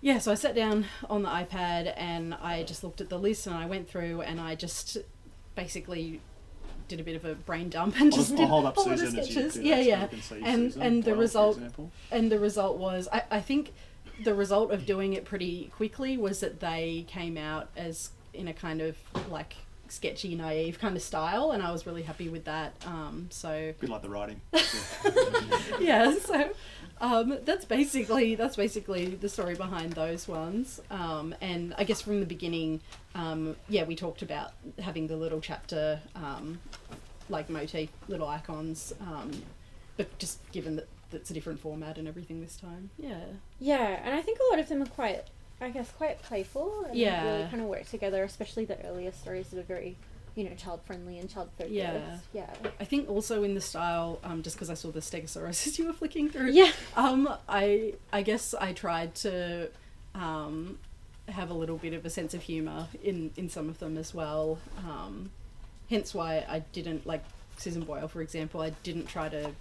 yeah 0.00 0.18
so 0.18 0.32
i 0.32 0.34
sat 0.34 0.54
down 0.54 0.86
on 1.08 1.22
the 1.22 1.28
ipad 1.28 1.92
and 1.96 2.34
i 2.34 2.62
just 2.62 2.82
looked 2.82 3.00
at 3.00 3.08
the 3.08 3.18
list 3.18 3.46
and 3.46 3.56
i 3.56 3.66
went 3.66 3.88
through 3.88 4.20
and 4.22 4.40
i 4.40 4.54
just 4.54 4.96
basically 5.54 6.20
did 6.88 6.98
a 7.00 7.04
bit 7.04 7.16
of 7.16 7.24
a 7.24 7.34
brain 7.34 7.68
dump 7.68 7.94
and 7.96 8.12
I'll, 8.12 8.18
just 8.18 8.30
did 8.30 8.40
I'll 8.40 8.48
hold 8.48 8.66
up 8.66 8.76
a 8.76 8.80
lot 8.80 8.98
Susan 8.98 9.18
as 9.18 9.26
sketches 9.30 9.56
yeah 9.58 9.74
so 9.76 9.80
yeah 9.80 10.02
you 10.02 10.08
can 10.08 10.20
see 10.20 10.40
and 10.42 10.76
and 10.76 11.04
the 11.04 11.14
result 11.14 11.56
example. 11.56 11.90
and 12.10 12.32
the 12.32 12.38
result 12.38 12.78
was 12.78 13.08
I, 13.12 13.22
I 13.30 13.40
think 13.40 13.72
the 14.22 14.34
result 14.34 14.72
of 14.72 14.86
doing 14.86 15.12
it 15.12 15.24
pretty 15.24 15.70
quickly 15.74 16.16
was 16.16 16.40
that 16.40 16.60
they 16.60 17.04
came 17.08 17.36
out 17.36 17.70
as 17.76 18.10
in 18.34 18.48
a 18.48 18.54
kind 18.54 18.80
of 18.80 18.96
like 19.30 19.54
sketchy, 19.92 20.34
naive 20.34 20.78
kind 20.78 20.96
of 20.96 21.02
style, 21.02 21.50
and 21.50 21.62
I 21.62 21.70
was 21.70 21.86
really 21.86 22.02
happy 22.02 22.28
with 22.28 22.44
that. 22.46 22.74
Um, 22.86 23.28
so 23.30 23.74
bit 23.78 23.90
like 23.90 24.02
the 24.02 24.08
writing. 24.08 24.40
yeah, 25.80 26.14
so 26.18 26.50
um, 27.00 27.38
that's 27.44 27.64
basically 27.66 28.34
that's 28.34 28.56
basically 28.56 29.14
the 29.14 29.28
story 29.28 29.54
behind 29.54 29.92
those 29.92 30.26
ones. 30.26 30.80
Um, 30.90 31.34
and 31.40 31.74
I 31.76 31.84
guess 31.84 32.00
from 32.00 32.20
the 32.20 32.26
beginning, 32.26 32.80
um, 33.14 33.54
yeah, 33.68 33.84
we 33.84 33.94
talked 33.94 34.22
about 34.22 34.52
having 34.78 35.06
the 35.06 35.16
little 35.16 35.40
chapter 35.40 36.00
um, 36.16 36.58
like 37.28 37.50
motif, 37.50 37.90
little 38.08 38.28
icons, 38.28 38.94
um, 39.00 39.30
but 39.96 40.18
just 40.18 40.38
given 40.52 40.76
that 40.76 40.88
that's 41.12 41.30
a 41.30 41.34
different 41.34 41.60
format 41.60 41.98
and 41.98 42.08
everything 42.08 42.40
this 42.40 42.56
time, 42.56 42.90
yeah, 42.98 43.20
Yeah, 43.60 44.00
and 44.04 44.14
I 44.14 44.20
think 44.22 44.38
a 44.40 44.50
lot 44.52 44.58
of 44.58 44.68
them 44.68 44.82
are 44.82 44.86
quite, 44.86 45.24
I 45.60 45.70
guess, 45.70 45.90
quite 45.92 46.20
playful 46.22 46.86
and 46.88 46.96
Yeah. 46.96 47.24
really 47.38 47.50
kind 47.50 47.62
of 47.62 47.68
work 47.68 47.86
together, 47.86 48.24
especially 48.24 48.64
the 48.64 48.84
earlier 48.86 49.12
stories 49.12 49.48
that 49.50 49.60
are 49.60 49.62
very, 49.62 49.96
you 50.34 50.44
know, 50.44 50.54
child 50.56 50.80
friendly 50.84 51.18
and 51.18 51.28
child 51.30 51.50
focused. 51.56 51.74
Yeah. 51.74 52.18
Yeah. 52.32 52.50
I 52.80 52.84
think 52.84 53.08
also 53.08 53.42
in 53.44 53.54
the 53.54 53.60
style, 53.60 54.18
um, 54.24 54.42
just 54.42 54.56
because 54.56 54.70
I 54.70 54.74
saw 54.74 54.90
the 54.90 55.00
Stegosaurus 55.00 55.66
as 55.66 55.78
you 55.78 55.86
were 55.86 55.92
flicking 55.92 56.28
through, 56.30 56.50
Yeah. 56.50 56.72
um, 56.96 57.28
I 57.48 57.94
I 58.12 58.22
guess 58.22 58.54
I 58.54 58.72
tried 58.72 59.14
to 59.16 59.70
um, 60.14 60.78
have 61.28 61.50
a 61.50 61.54
little 61.54 61.76
bit 61.76 61.92
of 61.94 62.04
a 62.04 62.10
sense 62.10 62.34
of 62.34 62.42
humour 62.42 62.88
in, 63.04 63.30
in 63.36 63.48
some 63.48 63.68
of 63.68 63.78
them 63.78 63.96
as 63.96 64.12
well. 64.14 64.58
Um, 64.78 65.30
hence 65.88 66.14
why 66.14 66.44
I 66.48 66.60
didn't 66.72 67.06
like 67.06 67.22
Susan 67.58 67.82
Boyle, 67.84 68.08
for 68.08 68.22
example. 68.22 68.60
I 68.60 68.70
didn't 68.82 69.06
try 69.06 69.28
to 69.28 69.52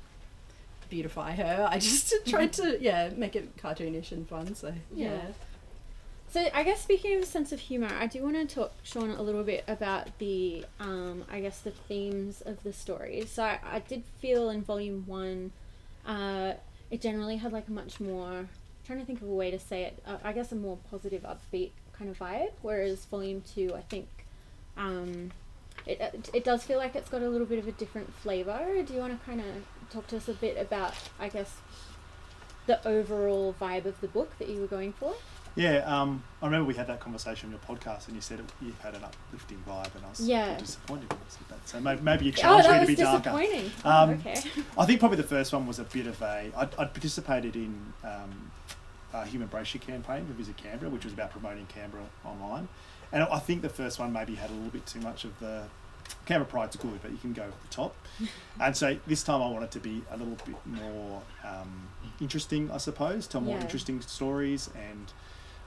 beautify 0.91 1.32
her. 1.32 1.67
I 1.67 1.80
just 1.80 2.13
tried 2.27 2.54
to 2.54 2.77
yeah 2.80 3.10
make 3.15 3.36
it 3.36 3.58
cartoonish 3.58 4.12
and 4.12 4.27
fun. 4.30 4.54
So 4.54 4.71
yeah, 4.93 5.13
Yeah. 5.13 5.21
So 6.32 6.47
I 6.54 6.63
guess 6.63 6.82
speaking 6.82 7.17
of 7.17 7.23
a 7.23 7.25
sense 7.25 7.51
of 7.51 7.60
humor, 7.60 7.89
I 7.99 8.08
do 8.08 8.23
want 8.23 8.36
to 8.38 8.56
talk, 8.56 8.71
Sean, 8.84 9.10
a 9.10 9.21
little 9.21 9.43
bit 9.43 9.65
about 9.67 10.17
the, 10.17 10.63
um, 10.80 11.25
I 11.30 11.41
guess 11.41 11.60
the 11.60 11.71
themes 11.71 12.39
of 12.39 12.63
the 12.63 12.71
stories. 12.71 13.30
So 13.30 13.43
I, 13.43 13.60
I 13.69 13.80
did 13.80 14.04
feel 14.21 14.49
in 14.49 14.62
volume 14.62 15.04
one, 15.08 15.51
uh, 16.06 16.54
it 16.89 17.01
generally 17.01 17.36
had 17.36 17.51
like 17.51 17.67
a 17.67 17.71
much 17.73 17.99
more, 17.99 18.47
trying 18.86 18.99
to 18.99 19.06
think 19.06 19.21
of 19.21 19.27
a 19.27 19.34
way 19.34 19.51
to 19.51 19.60
say 19.60 19.84
it. 19.84 20.01
Uh, 20.08 20.19
I 20.23 20.32
guess 20.32 20.54
a 20.54 20.56
more 20.56 20.77
positive, 20.89 21.23
upbeat 21.23 21.71
kind 21.91 22.10
of 22.10 22.17
vibe. 22.17 22.51
Whereas 22.62 23.04
volume 23.04 23.43
two, 23.54 23.73
I 23.75 23.82
think, 23.82 24.08
um, 24.77 25.32
it 25.86 25.99
it, 25.99 26.30
it 26.34 26.43
does 26.45 26.63
feel 26.63 26.77
like 26.77 26.95
it's 26.95 27.10
got 27.10 27.21
a 27.23 27.30
little 27.30 27.47
bit 27.47 27.60
of 27.60 27.67
a 27.67 27.73
different 27.73 28.13
flavor. 28.13 28.82
Do 28.88 28.93
you 28.93 28.99
want 29.01 29.19
to 29.19 29.25
kind 29.25 29.41
of 29.41 29.47
talk 29.91 30.08
to 30.08 30.17
us 30.17 30.27
a 30.27 30.34
bit 30.34 30.58
about, 30.58 30.93
I 31.19 31.30
guess, 31.30 31.58
the 32.67 32.86
overall 32.88 33.56
vibe 33.60 33.86
of 33.86 33.99
the 34.01 34.08
book 34.08 34.38
that 34.39 34.47
you 34.49 34.62
were 34.62 34.67
going 34.67 34.93
for? 34.93 35.13
Yeah, 35.56 35.80
um, 35.80 36.23
I 36.41 36.45
remember 36.45 36.65
we 36.65 36.75
had 36.75 36.88
that 36.88 37.01
conversation 37.01 37.47
on 37.47 37.51
your 37.51 37.77
podcast, 37.77 38.08
and 38.08 38.15
you 38.15 38.21
said 38.21 38.39
it, 38.39 38.45
you 38.62 38.73
had 38.82 38.95
an 38.95 39.04
uplifting 39.04 39.62
vibe, 39.67 39.93
and 39.95 40.06
I 40.06 40.10
was 40.10 40.21
Yeah. 40.25 40.56
disappointed 40.58 41.10
when 41.10 41.19
you 41.19 41.25
said 41.27 41.47
that. 41.49 41.67
So 41.67 41.80
maybe, 41.82 42.01
maybe 42.01 42.25
you 42.25 42.32
Oh, 42.38 42.39
challenged 42.39 42.69
that 42.69 42.82
me 42.82 42.88
to 42.88 42.88
be 42.88 43.04
darker. 43.04 43.17
disappointing. 43.32 43.71
Um, 43.84 44.10
okay. 44.12 44.41
I 44.77 44.86
think 44.86 44.99
probably 45.01 45.17
the 45.17 45.23
first 45.23 45.51
one 45.51 45.67
was 45.67 45.77
a 45.80 45.84
bit 45.84 46.08
of 46.08 46.21
a. 46.21 46.51
I'd, 46.56 46.73
I'd 46.75 46.93
participated 46.93 47.58
in 47.58 47.93
um, 48.06 48.51
a 49.13 49.25
Human 49.25 49.49
Brochure 49.49 49.82
campaign 49.82 50.25
for 50.25 50.32
Visit 50.34 50.56
Canberra, 50.56 50.89
which 50.89 51.04
was 51.04 51.13
about 51.13 51.32
promoting 51.32 51.65
Canberra 51.65 52.06
online. 52.23 52.69
And 53.12 53.23
I 53.23 53.39
think 53.39 53.62
the 53.62 53.67
first 53.67 53.99
one 53.99 54.13
maybe 54.13 54.36
had 54.36 54.49
a 54.51 54.54
little 54.54 54.69
bit 54.69 54.86
too 54.86 55.01
much 55.01 55.25
of 55.25 55.38
the. 55.39 55.63
Canberra 56.26 56.45
Pride's 56.50 56.76
good, 56.76 57.02
but 57.02 57.12
you 57.12 57.17
can 57.17 57.34
go 57.34 57.43
over 57.43 57.54
the 57.62 57.74
top. 57.74 57.95
and 58.62 58.76
so 58.76 58.97
this 59.08 59.24
time 59.24 59.41
I 59.41 59.50
wanted 59.50 59.71
to 59.71 59.80
be 59.80 60.04
a 60.12 60.17
little 60.17 60.38
bit 60.45 60.56
more 60.65 61.21
um, 61.43 61.88
interesting, 62.19 62.69
I 62.71 62.78
suppose, 62.78 63.28
tell 63.28 63.41
more 63.41 63.58
Yeah. 63.58 63.63
interesting 63.63 64.02
stories. 64.02 64.69
And 64.76 65.12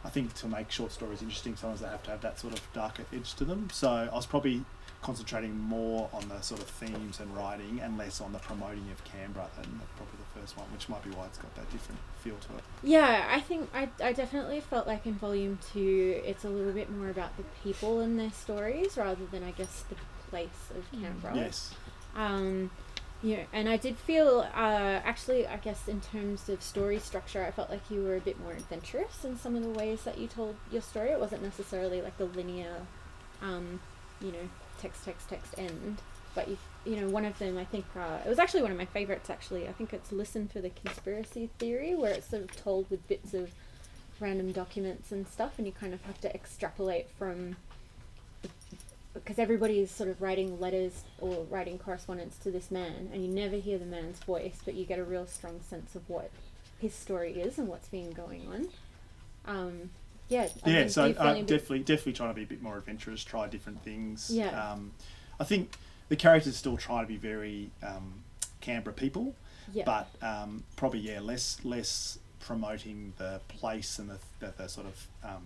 I 0.04 0.10
think 0.10 0.34
to 0.34 0.46
make 0.46 0.70
short 0.70 0.92
stories 0.92 1.22
interesting, 1.22 1.56
sometimes 1.56 1.80
they 1.80 1.88
have 1.88 2.02
to 2.04 2.10
have 2.10 2.20
that 2.22 2.38
sort 2.38 2.52
of 2.54 2.60
darker 2.72 3.04
edge 3.12 3.34
to 3.34 3.44
them. 3.44 3.68
So 3.72 3.88
I 3.90 4.14
was 4.14 4.26
probably 4.26 4.64
concentrating 5.02 5.58
more 5.58 6.08
on 6.14 6.26
the 6.30 6.40
sort 6.40 6.60
of 6.62 6.66
themes 6.66 7.20
and 7.20 7.34
writing 7.36 7.78
and 7.82 7.98
less 7.98 8.22
on 8.22 8.32
the 8.32 8.38
promoting 8.38 8.86
of 8.90 9.04
Canberra 9.04 9.48
than 9.54 9.80
probably 9.96 10.14
the 10.32 10.40
first 10.40 10.56
one, 10.56 10.66
which 10.72 10.88
might 10.88 11.02
be 11.04 11.10
why 11.10 11.26
it's 11.26 11.36
got 11.36 11.54
that 11.56 11.70
different 11.70 12.00
feel 12.22 12.36
to 12.36 12.56
it. 12.56 12.64
Yeah, 12.82 13.28
I 13.30 13.40
think 13.40 13.68
I, 13.74 13.90
I 14.02 14.14
definitely 14.14 14.60
felt 14.60 14.86
like 14.86 15.04
in 15.04 15.12
volume 15.14 15.58
two, 15.74 16.22
it's 16.24 16.44
a 16.44 16.48
little 16.48 16.72
bit 16.72 16.90
more 16.90 17.10
about 17.10 17.36
the 17.36 17.42
people 17.62 18.00
and 18.00 18.18
their 18.18 18.30
stories 18.30 18.96
rather 18.96 19.26
than, 19.30 19.42
I 19.44 19.50
guess, 19.50 19.84
the 19.90 19.96
place 20.30 20.70
of 20.76 21.00
Canberra. 21.00 21.36
Yes. 21.36 21.74
Um, 22.16 22.70
yeah, 23.22 23.44
and 23.52 23.68
I 23.68 23.78
did 23.78 23.96
feel, 23.96 24.40
uh, 24.54 25.00
actually, 25.04 25.46
I 25.46 25.56
guess 25.56 25.88
in 25.88 26.00
terms 26.00 26.48
of 26.48 26.62
story 26.62 26.98
structure, 26.98 27.42
I 27.42 27.50
felt 27.50 27.70
like 27.70 27.90
you 27.90 28.02
were 28.02 28.16
a 28.16 28.20
bit 28.20 28.38
more 28.38 28.52
adventurous 28.52 29.24
in 29.24 29.38
some 29.38 29.56
of 29.56 29.62
the 29.62 29.70
ways 29.70 30.02
that 30.02 30.18
you 30.18 30.26
told 30.26 30.56
your 30.70 30.82
story. 30.82 31.08
It 31.08 31.18
wasn't 31.18 31.42
necessarily 31.42 32.02
like 32.02 32.18
the 32.18 32.26
linear, 32.26 32.82
um, 33.40 33.80
you 34.20 34.30
know, 34.30 34.48
text, 34.78 35.04
text, 35.06 35.28
text, 35.30 35.54
end. 35.56 36.02
But 36.34 36.48
you, 36.48 36.58
you 36.84 36.96
know, 36.96 37.08
one 37.08 37.24
of 37.24 37.38
them, 37.38 37.56
I 37.56 37.64
think, 37.64 37.86
uh, 37.96 38.18
it 38.26 38.28
was 38.28 38.38
actually 38.38 38.62
one 38.62 38.72
of 38.72 38.76
my 38.76 38.84
favorites. 38.84 39.30
Actually, 39.30 39.68
I 39.68 39.72
think 39.72 39.92
it's 39.94 40.12
"Listen 40.12 40.48
for 40.48 40.60
the 40.60 40.70
Conspiracy 40.70 41.48
Theory," 41.58 41.94
where 41.94 42.12
it's 42.12 42.28
sort 42.28 42.42
of 42.42 42.54
told 42.54 42.90
with 42.90 43.06
bits 43.08 43.32
of 43.32 43.52
random 44.20 44.52
documents 44.52 45.12
and 45.12 45.26
stuff, 45.28 45.54
and 45.58 45.66
you 45.66 45.72
kind 45.72 45.94
of 45.94 46.02
have 46.02 46.20
to 46.22 46.34
extrapolate 46.34 47.08
from 47.18 47.56
because 49.14 49.38
everybody 49.38 49.78
is 49.78 49.90
sort 49.90 50.10
of 50.10 50.20
writing 50.20 50.60
letters 50.60 51.04
or 51.20 51.44
writing 51.48 51.78
correspondence 51.78 52.36
to 52.38 52.50
this 52.50 52.70
man, 52.70 53.10
and 53.12 53.24
you 53.24 53.28
never 53.28 53.56
hear 53.56 53.78
the 53.78 53.86
man's 53.86 54.18
voice, 54.18 54.58
but 54.64 54.74
you 54.74 54.84
get 54.84 54.98
a 54.98 55.04
real 55.04 55.26
strong 55.26 55.60
sense 55.68 55.94
of 55.94 56.08
what 56.08 56.30
his 56.80 56.94
story 56.94 57.32
is 57.32 57.58
and 57.58 57.68
what's 57.68 57.88
been 57.88 58.10
going 58.10 58.46
on. 58.48 58.68
Um, 59.46 59.90
yeah, 60.28 60.48
I 60.64 60.70
yeah, 60.70 60.88
so 60.88 61.02
do 61.02 61.08
you 61.08 61.14
feel 61.14 61.26
uh, 61.26 61.34
definitely, 61.34 61.78
definitely 61.80 62.12
trying 62.14 62.30
to 62.30 62.34
be 62.34 62.42
a 62.42 62.46
bit 62.46 62.62
more 62.62 62.76
adventurous, 62.76 63.22
try 63.22 63.46
different 63.46 63.82
things. 63.84 64.30
Yeah. 64.32 64.72
Um, 64.72 64.92
I 65.38 65.44
think 65.44 65.76
the 66.08 66.16
characters 66.16 66.56
still 66.56 66.76
try 66.76 67.02
to 67.02 67.06
be 67.06 67.16
very 67.16 67.70
um, 67.82 68.22
Canberra 68.60 68.94
people, 68.94 69.34
yeah, 69.72 69.84
but 69.84 70.08
um, 70.22 70.64
probably 70.76 71.00
yeah, 71.00 71.20
less 71.20 71.58
less 71.64 72.18
promoting 72.40 73.12
the 73.16 73.40
place 73.48 73.98
and 73.98 74.10
the, 74.10 74.18
the, 74.40 74.52
the 74.56 74.68
sort 74.68 74.86
of 74.86 75.06
um, 75.24 75.42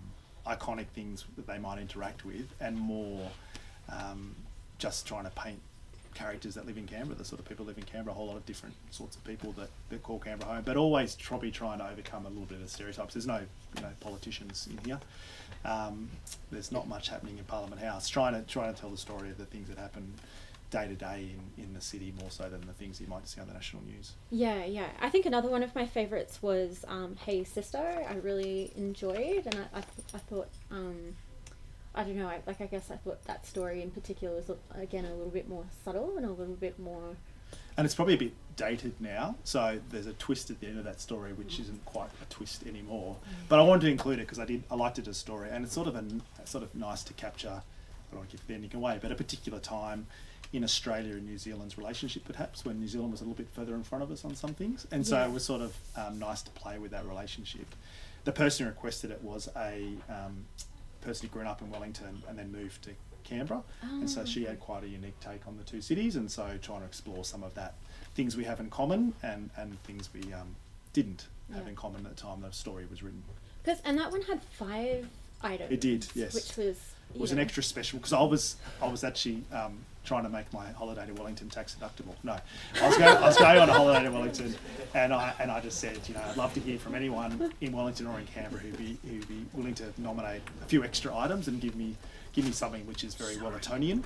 iconic 0.46 0.86
things 0.88 1.24
that 1.36 1.46
they 1.46 1.58
might 1.58 1.78
interact 1.78 2.24
with, 2.24 2.48
and 2.60 2.76
more 2.76 3.30
um, 3.90 4.34
just 4.78 5.06
trying 5.06 5.24
to 5.24 5.30
paint 5.30 5.60
characters 6.14 6.54
that 6.54 6.66
live 6.66 6.76
in 6.76 6.86
Canberra, 6.86 7.16
the 7.16 7.24
sort 7.24 7.40
of 7.40 7.48
people 7.48 7.64
live 7.64 7.78
in 7.78 7.84
Canberra, 7.84 8.12
a 8.12 8.16
whole 8.16 8.26
lot 8.26 8.36
of 8.36 8.44
different 8.44 8.74
sorts 8.90 9.14
of 9.16 9.22
people 9.24 9.52
that, 9.52 9.70
that 9.90 10.02
call 10.02 10.18
Canberra 10.18 10.54
home, 10.54 10.62
but 10.64 10.76
always 10.76 11.14
probably 11.14 11.50
trying 11.50 11.78
to 11.78 11.88
overcome 11.88 12.26
a 12.26 12.28
little 12.28 12.44
bit 12.44 12.56
of 12.56 12.62
the 12.62 12.68
stereotypes. 12.68 13.14
There's 13.14 13.26
no 13.26 13.40
you 13.76 13.82
know 13.82 13.90
politicians 14.00 14.68
in 14.70 14.78
here. 14.84 15.00
Um, 15.64 16.08
there's 16.50 16.72
not 16.72 16.88
much 16.88 17.08
happening 17.08 17.38
in 17.38 17.44
Parliament 17.44 17.80
House. 17.80 18.08
Trying 18.08 18.34
to 18.34 18.42
trying 18.42 18.74
to 18.74 18.80
tell 18.80 18.90
the 18.90 18.96
story 18.96 19.30
of 19.30 19.38
the 19.38 19.44
things 19.46 19.68
that 19.68 19.78
happen 19.78 20.14
day 20.70 20.86
to 20.86 20.94
day 20.94 21.30
in, 21.56 21.64
in 21.64 21.72
the 21.72 21.80
city 21.80 22.12
more 22.20 22.30
so 22.30 22.48
than 22.48 22.60
the 22.66 22.74
things 22.74 23.00
you 23.00 23.06
might 23.06 23.26
see 23.26 23.40
on 23.40 23.46
the 23.46 23.54
national 23.54 23.82
news. 23.84 24.12
yeah, 24.30 24.64
yeah. 24.66 24.88
I 25.00 25.08
think 25.08 25.24
another 25.24 25.48
one 25.48 25.62
of 25.62 25.74
my 25.74 25.86
favorites 25.86 26.42
was 26.42 26.84
um, 26.88 27.16
"Hey 27.24 27.44
Sister." 27.44 27.78
I 27.78 28.14
really 28.14 28.72
enjoyed, 28.76 29.46
and 29.46 29.54
I, 29.54 29.78
I, 29.78 29.80
th- 29.80 30.14
I 30.14 30.18
thought, 30.18 30.48
um, 30.70 31.14
I 31.98 32.04
don't 32.04 32.16
know, 32.16 32.28
I, 32.28 32.38
like 32.46 32.60
I 32.60 32.66
guess 32.66 32.90
I 32.92 32.96
thought 32.96 33.22
that 33.24 33.44
story 33.44 33.82
in 33.82 33.90
particular 33.90 34.36
was 34.36 34.50
again 34.80 35.04
a 35.04 35.10
little 35.10 35.30
bit 35.32 35.48
more 35.48 35.64
subtle 35.84 36.14
and 36.16 36.24
a 36.24 36.30
little 36.30 36.54
bit 36.54 36.78
more 36.78 37.16
And 37.76 37.84
it's 37.84 37.94
probably 37.94 38.14
a 38.14 38.18
bit 38.18 38.32
dated 38.56 38.92
now, 39.00 39.34
so 39.44 39.80
there's 39.90 40.06
a 40.06 40.12
twist 40.14 40.48
at 40.50 40.60
the 40.60 40.68
end 40.68 40.78
of 40.78 40.84
that 40.84 41.00
story, 41.00 41.32
which 41.32 41.58
isn't 41.60 41.84
quite 41.84 42.10
a 42.22 42.24
twist 42.32 42.64
anymore. 42.66 43.16
But 43.48 43.58
I 43.58 43.62
wanted 43.62 43.82
to 43.86 43.90
include 43.90 44.18
it 44.20 44.22
because 44.22 44.38
I 44.38 44.44
did, 44.44 44.62
I 44.70 44.74
liked 44.76 44.98
it 44.98 45.08
as 45.08 45.16
a 45.16 45.18
story, 45.18 45.48
and 45.50 45.64
it's 45.64 45.74
sort 45.74 45.88
of 45.88 45.96
a, 45.96 46.04
sort 46.44 46.62
of 46.64 46.72
nice 46.74 47.02
to 47.04 47.12
capture. 47.14 47.48
I 47.50 48.10
don't 48.12 48.20
want 48.20 48.30
to 48.30 48.36
give 48.36 48.46
the 48.46 48.54
ending 48.54 48.74
away, 48.74 48.98
but 49.02 49.10
a 49.12 49.14
particular 49.16 49.58
time 49.58 50.06
in 50.52 50.62
Australia 50.64 51.12
and 51.14 51.26
New 51.26 51.36
Zealand's 51.38 51.76
relationship, 51.78 52.24
perhaps 52.24 52.64
when 52.64 52.78
New 52.80 52.88
Zealand 52.88 53.10
was 53.12 53.20
a 53.20 53.24
little 53.24 53.36
bit 53.36 53.48
further 53.52 53.74
in 53.74 53.82
front 53.82 54.02
of 54.04 54.10
us 54.10 54.24
on 54.24 54.34
some 54.36 54.54
things, 54.54 54.86
and 54.92 55.04
so 55.06 55.16
Yeah. 55.16 55.26
it 55.26 55.32
was 55.32 55.44
sort 55.44 55.60
of 55.62 55.76
um, 55.96 56.18
nice 56.18 56.42
to 56.42 56.50
play 56.52 56.78
with 56.78 56.90
that 56.92 57.06
relationship. 57.06 57.66
The 58.24 58.32
person 58.32 58.66
who 58.66 58.70
requested 58.70 59.10
it 59.10 59.22
was 59.22 59.48
a 59.56 59.92
um, 60.08 60.46
person 61.00 61.28
who 61.28 61.32
grew 61.38 61.46
up 61.46 61.62
in 61.62 61.70
Wellington 61.70 62.22
and 62.28 62.38
then 62.38 62.52
moved 62.52 62.82
to 62.84 62.90
Canberra, 63.24 63.62
and 63.82 64.08
so 64.08 64.22
Oh, 64.22 64.24
she 64.24 64.44
had 64.44 64.58
quite 64.58 64.84
a 64.84 64.88
unique 64.88 65.18
take 65.20 65.46
on 65.46 65.56
the 65.56 65.64
two 65.64 65.80
cities, 65.80 66.16
and 66.16 66.30
so 66.30 66.58
trying 66.62 66.80
to 66.80 66.86
explore 66.86 67.24
some 67.24 67.42
of 67.42 67.54
that 67.54 67.74
things 68.14 68.36
we 68.36 68.44
have 68.44 68.58
in 68.58 68.70
common 68.70 69.14
and 69.22 69.50
and 69.56 69.80
things 69.84 70.08
we 70.14 70.32
um, 70.32 70.56
didn't 70.92 71.26
have 71.54 71.66
in 71.66 71.76
common 71.76 72.04
at 72.06 72.16
the 72.16 72.20
time 72.20 72.40
the 72.40 72.50
story 72.52 72.86
was 72.90 73.02
written. 73.02 73.22
Because 73.62 73.80
and 73.84 73.98
that 73.98 74.10
one 74.10 74.22
had 74.22 74.42
five 74.42 75.08
items. 75.42 75.70
It 75.70 75.80
did, 75.80 76.06
yes. 76.14 76.34
Which 76.34 76.56
was 76.56 76.78
was 77.16 77.30
you 77.30 77.36
an 77.36 77.42
extra 77.42 77.62
special 77.62 77.98
because 77.98 78.12
I 78.12 78.22
was 78.22 78.56
I 78.82 78.88
was 78.88 79.04
actually 79.04 79.42
um, 79.52 79.78
trying 80.04 80.24
to 80.24 80.28
make 80.28 80.52
my 80.52 80.70
holiday 80.72 81.06
to 81.06 81.12
Wellington 81.14 81.48
tax 81.48 81.76
deductible. 81.78 82.14
No, 82.22 82.38
I 82.80 82.88
was 82.88 82.96
going 82.96 83.16
I 83.16 83.20
was 83.20 83.38
going 83.38 83.58
on 83.58 83.68
a 83.68 83.72
holiday 83.72 84.04
to 84.04 84.10
Wellington, 84.10 84.54
and 84.94 85.12
I 85.12 85.32
and 85.38 85.50
I 85.50 85.60
just 85.60 85.78
said 85.78 85.98
you 86.08 86.14
know 86.14 86.22
I'd 86.28 86.36
love 86.36 86.54
to 86.54 86.60
hear 86.60 86.78
from 86.78 86.94
anyone 86.94 87.52
in 87.60 87.72
Wellington 87.72 88.06
or 88.06 88.18
in 88.18 88.26
Canberra 88.26 88.60
who'd 88.60 88.78
be 88.78 88.98
who'd 89.08 89.28
be 89.28 89.44
willing 89.52 89.74
to 89.74 89.92
nominate 89.98 90.42
a 90.62 90.66
few 90.66 90.84
extra 90.84 91.16
items 91.16 91.48
and 91.48 91.60
give 91.60 91.76
me 91.76 91.96
give 92.32 92.44
me 92.44 92.52
something 92.52 92.86
which 92.86 93.04
is 93.04 93.14
very 93.14 93.34
Wellingtonian. 93.36 94.02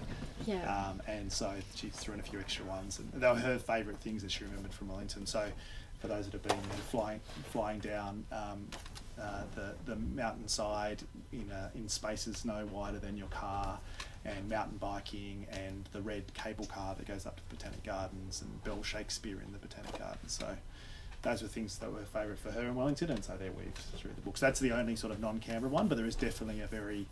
Yeah. 0.46 0.62
Um, 0.74 1.03
and 1.07 1.30
so 1.30 1.53
she 1.74 1.88
threw 1.88 2.14
in 2.14 2.20
a 2.20 2.22
few 2.22 2.38
extra 2.40 2.64
ones, 2.64 2.98
and 2.98 3.12
they 3.20 3.28
were 3.28 3.34
her 3.34 3.59
favourite 3.59 3.98
things 4.00 4.22
that 4.22 4.30
she 4.30 4.44
remembered 4.44 4.72
from 4.72 4.88
Wellington. 4.88 5.26
So, 5.26 5.46
for 6.00 6.09
those 6.09 6.24
that 6.24 6.32
have 6.32 6.42
been 6.42 6.59
flying 6.90 7.20
flying 7.50 7.78
down, 7.78 8.24
um, 8.32 8.66
uh, 9.20 9.42
the 9.54 9.74
the 9.84 9.96
mountainside 9.96 11.02
in 11.32 11.50
uh, 11.50 11.70
in 11.74 11.88
spaces 11.88 12.44
no 12.44 12.66
wider 12.72 12.98
than 12.98 13.16
your 13.16 13.28
car, 13.28 13.78
and 14.24 14.48
mountain 14.48 14.78
biking, 14.78 15.46
and 15.50 15.88
the 15.92 16.00
red 16.00 16.32
cable 16.34 16.66
car 16.66 16.94
that 16.94 17.06
goes 17.06 17.26
up 17.26 17.36
to 17.36 17.42
the 17.48 17.56
Botanic 17.56 17.82
Gardens, 17.84 18.42
and 18.42 18.62
Bell 18.64 18.82
Shakespeare 18.82 19.40
in 19.44 19.52
the 19.52 19.58
Botanic 19.58 19.98
Gardens. 19.98 20.32
So. 20.32 20.56
Those 21.22 21.40
were 21.40 21.46
things 21.46 21.78
that 21.78 21.92
were 21.92 22.00
favourite 22.00 22.40
for 22.40 22.50
her 22.50 22.62
in 22.62 22.74
Wellington, 22.74 23.08
and 23.08 23.24
so 23.24 23.36
they're 23.38 23.52
weaved 23.52 23.78
through 23.96 24.10
the 24.12 24.20
books. 24.22 24.40
That's 24.40 24.58
the 24.58 24.72
only 24.72 24.96
sort 24.96 25.12
of 25.12 25.20
non-Canberra 25.20 25.70
one, 25.70 25.86
but 25.86 25.96
there 25.96 26.04
is 26.08 26.16
definitely 26.16 26.60
a 26.62 26.66
very. 26.66 27.06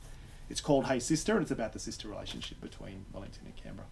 It's 0.49 0.61
called 0.61 0.87
Hey 0.87 0.99
Sister, 0.99 1.35
and 1.35 1.43
it's 1.43 1.53
about 1.53 1.75
the 1.75 1.79
sister 1.79 2.09
relationship 2.09 2.61
between 2.61 3.05
Wellington 3.13 3.43
and 3.47 3.55
Canberra 3.55 3.87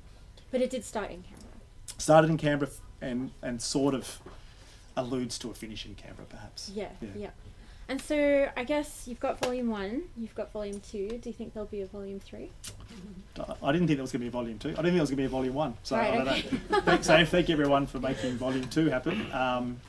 But 0.51 0.61
it 0.61 0.71
did 0.71 0.85
start 0.85 1.13
in 1.13 1.23
Canberra. 1.23 1.53
started 1.99 2.31
in 2.31 2.37
Canberra 2.37 2.73
and 3.01 3.31
and 3.43 3.63
sort 3.63 3.95
of 3.95 4.19
alludes 4.97 5.39
to 5.39 5.53
a 5.53 5.55
finish 5.55 5.87
in 5.87 5.95
Canberra, 5.95 6.27
perhaps. 6.29 6.73
Yeah, 6.75 6.89
Yeah. 7.01 7.09
yeah. 7.17 7.31
And 7.91 8.01
so 8.03 8.51
I 8.55 8.65
guess 8.65 9.05
you've 9.07 9.21
got 9.21 9.39
volume 9.43 9.69
one, 9.71 10.03
you've 10.17 10.35
got 10.35 10.53
volume 10.53 10.81
two. 10.81 11.09
Do 11.09 11.31
you 11.31 11.33
think 11.33 11.55
there'll 11.55 11.67
be 11.67 11.81
a 11.81 11.87
volume 11.87 12.21
three? 12.21 12.51
I- 13.63 13.73
didn't 13.73 13.87
think 13.87 13.97
there 13.97 14.03
was 14.03 14.13
going 14.13 14.21
to 14.21 14.25
be 14.25 14.29
a 14.29 14.31
volume 14.31 14.59
two. 14.59 14.69
I 14.69 14.73
didn't 14.73 14.85
think 14.85 14.95
there 14.95 15.03
was 15.03 15.11
going 15.11 15.17
to 15.17 15.23
be 15.23 15.27
a 15.27 15.29
volume 15.31 15.55
one. 15.55 15.75
So 15.85 15.97
Right, 15.97 16.13
I 16.13 16.17
don't 16.17 16.29
okay. 16.29 16.59
know. 16.71 16.81
Thank, 16.83 17.05
so 17.05 17.25
thank 17.25 17.49
everyone 17.49 17.87
for 17.87 17.99
making 17.99 18.37
volume 18.37 18.69
two 18.69 18.91
happen. 18.91 19.33
Um, 19.33 19.81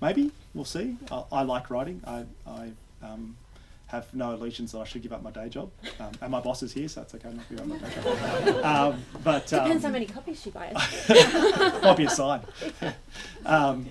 maybe 0.00 0.30
we'll 0.54 0.64
see. 0.64 0.96
I, 1.10 1.24
I 1.32 1.42
like 1.42 1.70
writing. 1.70 2.00
I 2.06 2.24
I 2.46 2.70
um, 3.02 3.36
have 3.86 4.12
no 4.14 4.32
illusions 4.32 4.70
that 4.72 4.78
I 4.78 4.84
should 4.84 5.02
give 5.02 5.12
up 5.12 5.22
my 5.22 5.32
day 5.32 5.48
job. 5.48 5.70
Um, 5.98 6.12
and 6.20 6.30
my 6.30 6.40
boss 6.40 6.62
is 6.62 6.72
here, 6.72 6.86
so 6.88 7.02
it's 7.02 7.14
okay 7.16 7.30
not 7.32 7.48
to 7.48 7.54
give 7.54 7.60
up 7.60 7.66
my 7.66 7.78
day 7.78 7.94
job. 8.02 8.64
Um, 8.64 9.04
but 9.24 9.46
Depends 9.48 9.84
um, 9.84 9.90
how 9.90 9.92
many 9.92 10.06
copies 10.06 10.40
she 10.40 10.50
buys. 10.50 10.74
might 11.82 11.96
be 11.96 12.04
a 12.04 12.10
sign. 12.10 12.42
um, 13.46 13.86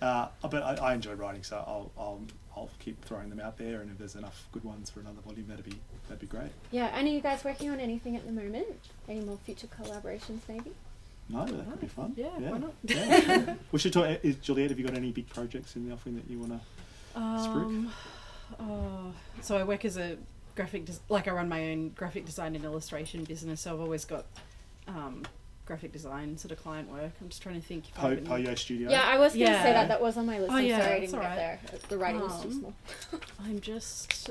uh, 0.00 0.28
but 0.48 0.62
I, 0.62 0.74
I 0.90 0.94
enjoy 0.94 1.14
writing, 1.14 1.42
so 1.42 1.56
I'll, 1.56 1.90
I'll 1.98 2.20
I'll 2.56 2.70
keep 2.78 3.04
throwing 3.04 3.30
them 3.30 3.40
out 3.40 3.56
there, 3.58 3.80
and 3.80 3.90
if 3.90 3.98
there's 3.98 4.16
enough 4.16 4.46
good 4.52 4.64
ones 4.64 4.90
for 4.90 5.00
another 5.00 5.20
volume, 5.24 5.46
that'd 5.48 5.64
be 5.64 5.78
that'd 6.08 6.20
be 6.20 6.26
great. 6.26 6.50
yeah, 6.70 6.86
and 6.94 7.06
are 7.06 7.10
you 7.10 7.20
guys 7.20 7.44
working 7.44 7.70
on 7.70 7.80
anything 7.80 8.16
at 8.16 8.26
the 8.26 8.32
moment? 8.32 8.66
Any 9.08 9.20
more 9.20 9.38
future 9.44 9.68
collaborations, 9.68 10.40
maybe? 10.48 10.72
No, 11.28 11.44
that 11.46 11.70
could 11.70 11.80
be 11.80 11.86
fun. 11.86 12.12
Yeah, 12.16 12.26
why 12.38 12.58
not? 12.58 12.74
Yeah. 12.82 13.54
we 13.72 13.78
should 13.78 13.92
talk. 13.92 14.18
Is 14.24 14.36
Juliet, 14.36 14.70
have 14.70 14.78
you 14.80 14.86
got 14.86 14.96
any 14.96 15.12
big 15.12 15.28
projects 15.28 15.76
in 15.76 15.86
the 15.88 15.94
offering 15.94 16.16
that 16.16 16.28
you 16.28 16.40
want 16.40 16.60
to? 17.14 17.20
Um, 17.20 17.92
oh, 18.58 19.12
so 19.40 19.56
I 19.56 19.62
work 19.62 19.84
as 19.84 19.96
a 19.96 20.16
graphic, 20.56 20.86
des- 20.86 20.98
like 21.08 21.28
I 21.28 21.30
run 21.30 21.48
my 21.48 21.70
own 21.70 21.90
graphic 21.90 22.26
design 22.26 22.56
and 22.56 22.64
illustration 22.64 23.22
business. 23.24 23.60
So 23.60 23.74
I've 23.74 23.80
always 23.80 24.04
got 24.04 24.26
um, 24.88 25.22
graphic 25.70 25.92
design 25.92 26.36
sort 26.36 26.50
of 26.50 26.60
client 26.60 26.90
work. 26.90 27.12
I'm 27.20 27.28
just 27.28 27.40
trying 27.42 27.60
to 27.60 27.64
think. 27.64 27.88
If 27.88 27.94
Po- 27.94 28.08
can- 28.16 28.26
Poyo 28.26 28.58
Studio. 28.58 28.90
Yeah, 28.90 29.04
I 29.06 29.18
was 29.18 29.34
going 29.34 29.46
to 29.46 29.52
say 29.62 29.68
Yeah. 29.68 29.72
that. 29.74 29.88
That 29.88 30.02
was 30.02 30.16
on 30.16 30.26
my 30.26 30.40
list. 30.40 30.50
Oh, 30.52 30.56
I'm 30.56 30.64
yeah, 30.66 30.80
sorry 30.80 30.92
I 30.96 30.98
didn't 31.00 31.12
get 31.12 31.18
alright. 31.20 31.36
there. 31.36 31.60
The 31.88 31.96
writing 31.98 32.20
was 32.20 32.42
too 32.42 32.48
Um, 32.48 32.58
small. 32.58 32.74
I'm 33.44 33.60
just, 33.60 34.30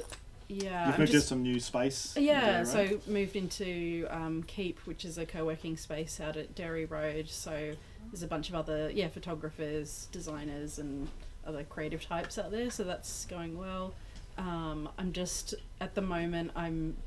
yeah. 0.50 0.88
You've 0.88 0.94
I'm 0.96 1.00
moved 1.00 1.12
to 1.14 1.18
just, 1.18 1.30
some 1.30 1.42
new 1.42 1.62
space. 1.62 2.14
Yeah, 2.18 2.64
Derry 2.64 2.66
so 2.66 3.00
moved 3.08 3.38
into 3.38 4.06
um, 4.10 4.44
Keep, 4.48 4.80
which 4.80 5.06
is 5.06 5.18
a 5.18 5.26
co-working 5.26 5.78
space 5.78 6.20
out 6.20 6.36
at 6.36 6.56
Dairy 6.56 6.84
Road. 6.84 7.30
So 7.30 7.72
there's 8.12 8.24
a 8.24 8.28
bunch 8.28 8.50
of 8.50 8.56
other 8.56 8.92
yeah 8.94 9.08
photographers, 9.08 10.10
designers, 10.12 10.78
and 10.78 11.08
other 11.48 11.64
creative 11.64 12.04
types 12.04 12.38
out 12.38 12.52
there. 12.52 12.70
So 12.70 12.84
that's 12.84 13.26
going 13.28 13.58
well. 13.58 13.94
Um, 14.38 14.90
I'm 14.98 15.14
just 15.14 15.54
at 15.80 15.96
the 15.96 16.02
moment 16.02 16.52
I'm 16.54 16.98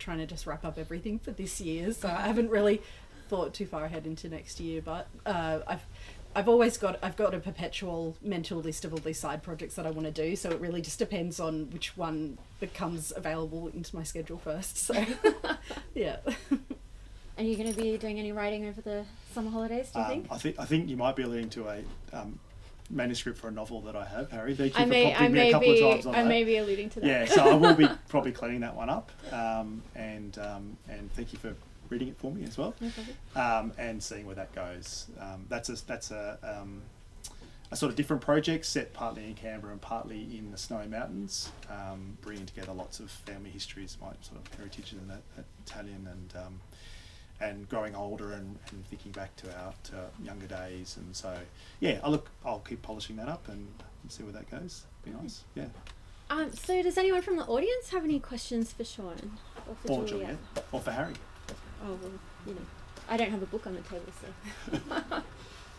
trying 0.00 0.18
to 0.18 0.26
just 0.26 0.46
wrap 0.46 0.64
up 0.64 0.76
everything 0.76 1.18
for 1.20 1.30
this 1.30 1.60
year. 1.60 1.92
So 1.92 2.08
I 2.08 2.22
haven't 2.26 2.48
really 2.50 2.80
thought 3.30 3.54
too 3.54 3.64
far 3.66 3.84
ahead 3.84 4.06
into 4.06 4.28
next 4.28 4.60
year, 4.60 4.82
but 4.82 5.06
uh, 5.24 5.60
I've. 5.66 5.86
I've 6.32 6.48
always 6.48 6.78
got 6.78 6.96
I've 7.02 7.16
got 7.16 7.34
a 7.34 7.40
perpetual 7.40 8.16
mental 8.22 8.60
list 8.60 8.84
of 8.84 8.92
all 8.92 9.00
these 9.00 9.18
side 9.18 9.42
projects 9.42 9.74
that 9.74 9.84
I 9.84 9.90
want 9.90 10.06
to 10.06 10.12
do, 10.12 10.36
so 10.36 10.48
it 10.48 10.60
really 10.60 10.80
just 10.80 10.96
depends 11.00 11.40
on 11.40 11.68
which 11.72 11.96
one 11.96 12.38
becomes 12.60 13.12
available 13.16 13.66
into 13.66 13.96
my 13.96 14.04
schedule 14.04 14.38
first. 14.38 14.76
So 14.78 14.94
yeah. 15.94 16.18
Are 17.36 17.42
you're 17.42 17.56
going 17.56 17.72
to 17.72 17.76
be 17.76 17.98
doing 17.98 18.20
any 18.20 18.30
writing 18.30 18.68
over 18.68 18.80
the 18.80 19.04
summer 19.34 19.50
holidays, 19.50 19.90
do 19.92 19.98
you 19.98 20.04
Um, 20.04 20.10
think? 20.12 20.26
I 20.30 20.38
think 20.38 20.60
I 20.60 20.64
think 20.66 20.88
you 20.88 20.96
might 20.96 21.16
be 21.16 21.24
alluding 21.24 21.50
to 21.50 21.66
a 21.68 21.82
um, 22.12 22.38
manuscript 22.90 23.36
for 23.36 23.48
a 23.48 23.50
novel 23.50 23.80
that 23.80 23.96
I 23.96 24.04
have, 24.04 24.30
Harry. 24.30 24.54
Thank 24.54 24.74
you 24.74 24.80
I 24.80 24.84
for 24.84 24.88
may, 24.88 25.12
I 25.12 25.26
me 25.26 25.48
a 25.48 25.50
couple 25.50 25.72
be, 25.72 25.82
of 25.82 25.90
times 25.94 26.06
on 26.06 26.14
I 26.14 26.22
that. 26.22 26.28
may 26.28 26.44
be 26.44 26.58
alluding 26.58 26.90
to 26.90 27.00
that. 27.00 27.06
Yeah, 27.08 27.24
so 27.24 27.50
I 27.50 27.54
will 27.54 27.74
be 27.74 27.88
probably 28.08 28.30
cleaning 28.30 28.60
that 28.60 28.76
one 28.76 28.88
up, 28.88 29.10
um, 29.32 29.82
and 29.96 30.38
um, 30.38 30.76
and 30.88 31.12
thank 31.14 31.32
you 31.32 31.40
for 31.40 31.56
reading 31.90 32.08
it 32.08 32.16
for 32.18 32.30
me 32.30 32.44
as 32.44 32.56
well, 32.56 32.74
um, 33.36 33.72
and 33.76 34.02
seeing 34.02 34.24
where 34.26 34.36
that 34.36 34.54
goes. 34.54 35.06
Um, 35.20 35.44
that's 35.48 35.68
a 35.68 35.86
that's 35.86 36.10
a 36.10 36.38
um, 36.42 36.82
a 37.70 37.76
sort 37.76 37.90
of 37.90 37.96
different 37.96 38.22
project 38.22 38.66
set 38.66 38.92
partly 38.92 39.24
in 39.24 39.34
Canberra 39.34 39.72
and 39.72 39.80
partly 39.80 40.22
in 40.36 40.50
the 40.50 40.58
Snowy 40.58 40.88
Mountains, 40.88 41.52
um, 41.70 42.16
bringing 42.20 42.46
together 42.46 42.72
lots 42.72 42.98
of 42.98 43.10
family 43.10 43.50
histories, 43.50 43.96
my 44.00 44.08
sort 44.22 44.40
of 44.44 44.54
heritage 44.54 44.92
and 44.92 45.08
that, 45.08 45.22
that 45.36 45.44
Italian 45.66 46.08
and 46.10 46.34
um, 46.44 46.60
and 47.40 47.68
growing 47.68 47.94
older 47.94 48.32
and, 48.32 48.58
and 48.70 48.86
thinking 48.86 49.12
back 49.12 49.34
to 49.36 49.46
our 49.58 49.72
to 49.84 49.94
younger 50.22 50.46
days, 50.46 50.96
and 50.96 51.14
so 51.14 51.36
yeah, 51.80 51.98
I 52.02 52.08
look, 52.08 52.28
I'll 52.44 52.60
keep 52.60 52.82
polishing 52.82 53.16
that 53.16 53.28
up 53.28 53.48
and, 53.48 53.68
see 54.08 54.22
where 54.24 54.32
that 54.32 54.50
goes. 54.50 54.86
Be 55.04 55.10
nice, 55.10 55.44
yeah. 55.54 55.66
Um, 56.30 56.52
so, 56.52 56.82
does 56.82 56.96
anyone 56.98 57.22
from 57.22 57.36
the 57.36 57.44
audience 57.44 57.90
have 57.90 58.02
any 58.02 58.18
questions 58.18 58.72
for 58.72 58.82
Sean 58.82 59.38
or 59.68 59.74
for 59.74 59.92
Or? 59.92 60.04
Juliet, 60.04 60.36
or 60.72 60.80
for 60.80 60.90
Harry. 60.90 61.12
Oh, 61.82 61.98
well, 62.02 62.12
you 62.46 62.54
know, 62.54 62.60
I 63.08 63.16
don't 63.16 63.30
have 63.30 63.42
a 63.42 63.46
book 63.46 63.66
on 63.66 63.74
the 63.74 63.80
table, 63.82 64.04
so. 64.20 64.76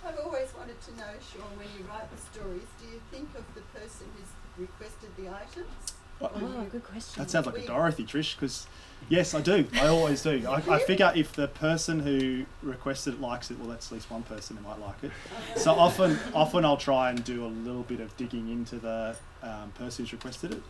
I've 0.07 0.17
always 0.25 0.49
wanted 0.57 0.81
to 0.81 0.97
know, 0.97 1.13
Sean, 1.21 1.57
when 1.57 1.67
you 1.77 1.85
write 1.87 2.09
the 2.09 2.17
stories, 2.17 2.65
do 2.81 2.87
you 2.87 3.01
think 3.11 3.29
of 3.35 3.43
the 3.53 3.61
person 3.79 4.07
who's 4.17 4.67
requested 4.67 5.09
the 5.15 5.29
items? 5.29 5.93
Oh, 6.23 6.67
good 6.71 6.83
question. 6.83 7.21
That 7.23 7.29
sounds 7.29 7.45
like 7.47 7.57
a 7.57 7.65
Dorothy, 7.65 8.03
Trish, 8.03 8.35
because 8.35 8.67
yes, 9.09 9.33
I 9.33 9.41
do. 9.41 9.65
I 9.73 9.87
always 9.87 10.21
do. 10.21 10.45
I, 10.47 10.61
I 10.75 10.79
figure 10.79 11.11
if 11.15 11.33
the 11.33 11.47
person 11.47 11.99
who 11.99 12.45
requested 12.61 13.15
it 13.15 13.21
likes 13.21 13.49
it, 13.49 13.59
well, 13.59 13.69
that's 13.69 13.87
at 13.87 13.93
least 13.93 14.11
one 14.11 14.23
person 14.23 14.57
who 14.57 14.63
might 14.63 14.79
like 14.79 15.03
it. 15.03 15.11
So 15.55 15.71
often, 15.71 16.19
often 16.33 16.63
I'll 16.63 16.77
try 16.77 17.09
and 17.09 17.23
do 17.23 17.45
a 17.45 17.47
little 17.47 17.83
bit 17.83 17.99
of 18.01 18.15
digging 18.17 18.49
into 18.49 18.77
the 18.77 19.15
um, 19.41 19.71
person 19.75 20.05
who's 20.05 20.13
requested 20.13 20.51
it. 20.51 20.61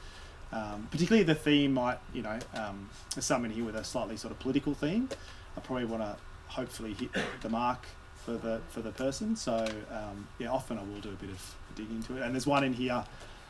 Um, 0.54 0.88
particularly 0.92 1.24
the 1.24 1.36
theme 1.36 1.74
might, 1.74 2.00
you 2.14 2.22
know, 2.22 2.38
um, 2.56 2.90
there's 3.16 3.28
here 3.28 3.64
with 3.64 3.76
a 3.76 3.84
slightly 3.84 4.18
sort 4.18 4.32
of 4.32 4.40
political 4.40 4.74
theme. 4.74 5.10
I 5.56 5.62
probably 5.62 5.86
want 5.86 6.04
to 6.04 6.16
hopefully 6.48 6.94
hit 6.94 7.10
the 7.42 7.50
mark 7.50 7.86
for 8.26 8.34
the 8.34 8.62
for 8.70 8.82
the 8.82 8.92
person. 8.92 9.36
So 9.36 9.66
um, 9.92 10.28
yeah, 10.40 10.50
often 10.50 10.78
I 10.78 10.84
will 10.84 11.00
do 11.00 11.10
a 11.10 11.14
bit 11.14 11.30
of 11.30 11.56
digging 11.76 11.98
into 11.98 12.18
it. 12.18 12.24
And 12.24 12.34
there's 12.36 12.48
one 12.48 12.64
in 12.64 12.74
here 12.74 13.04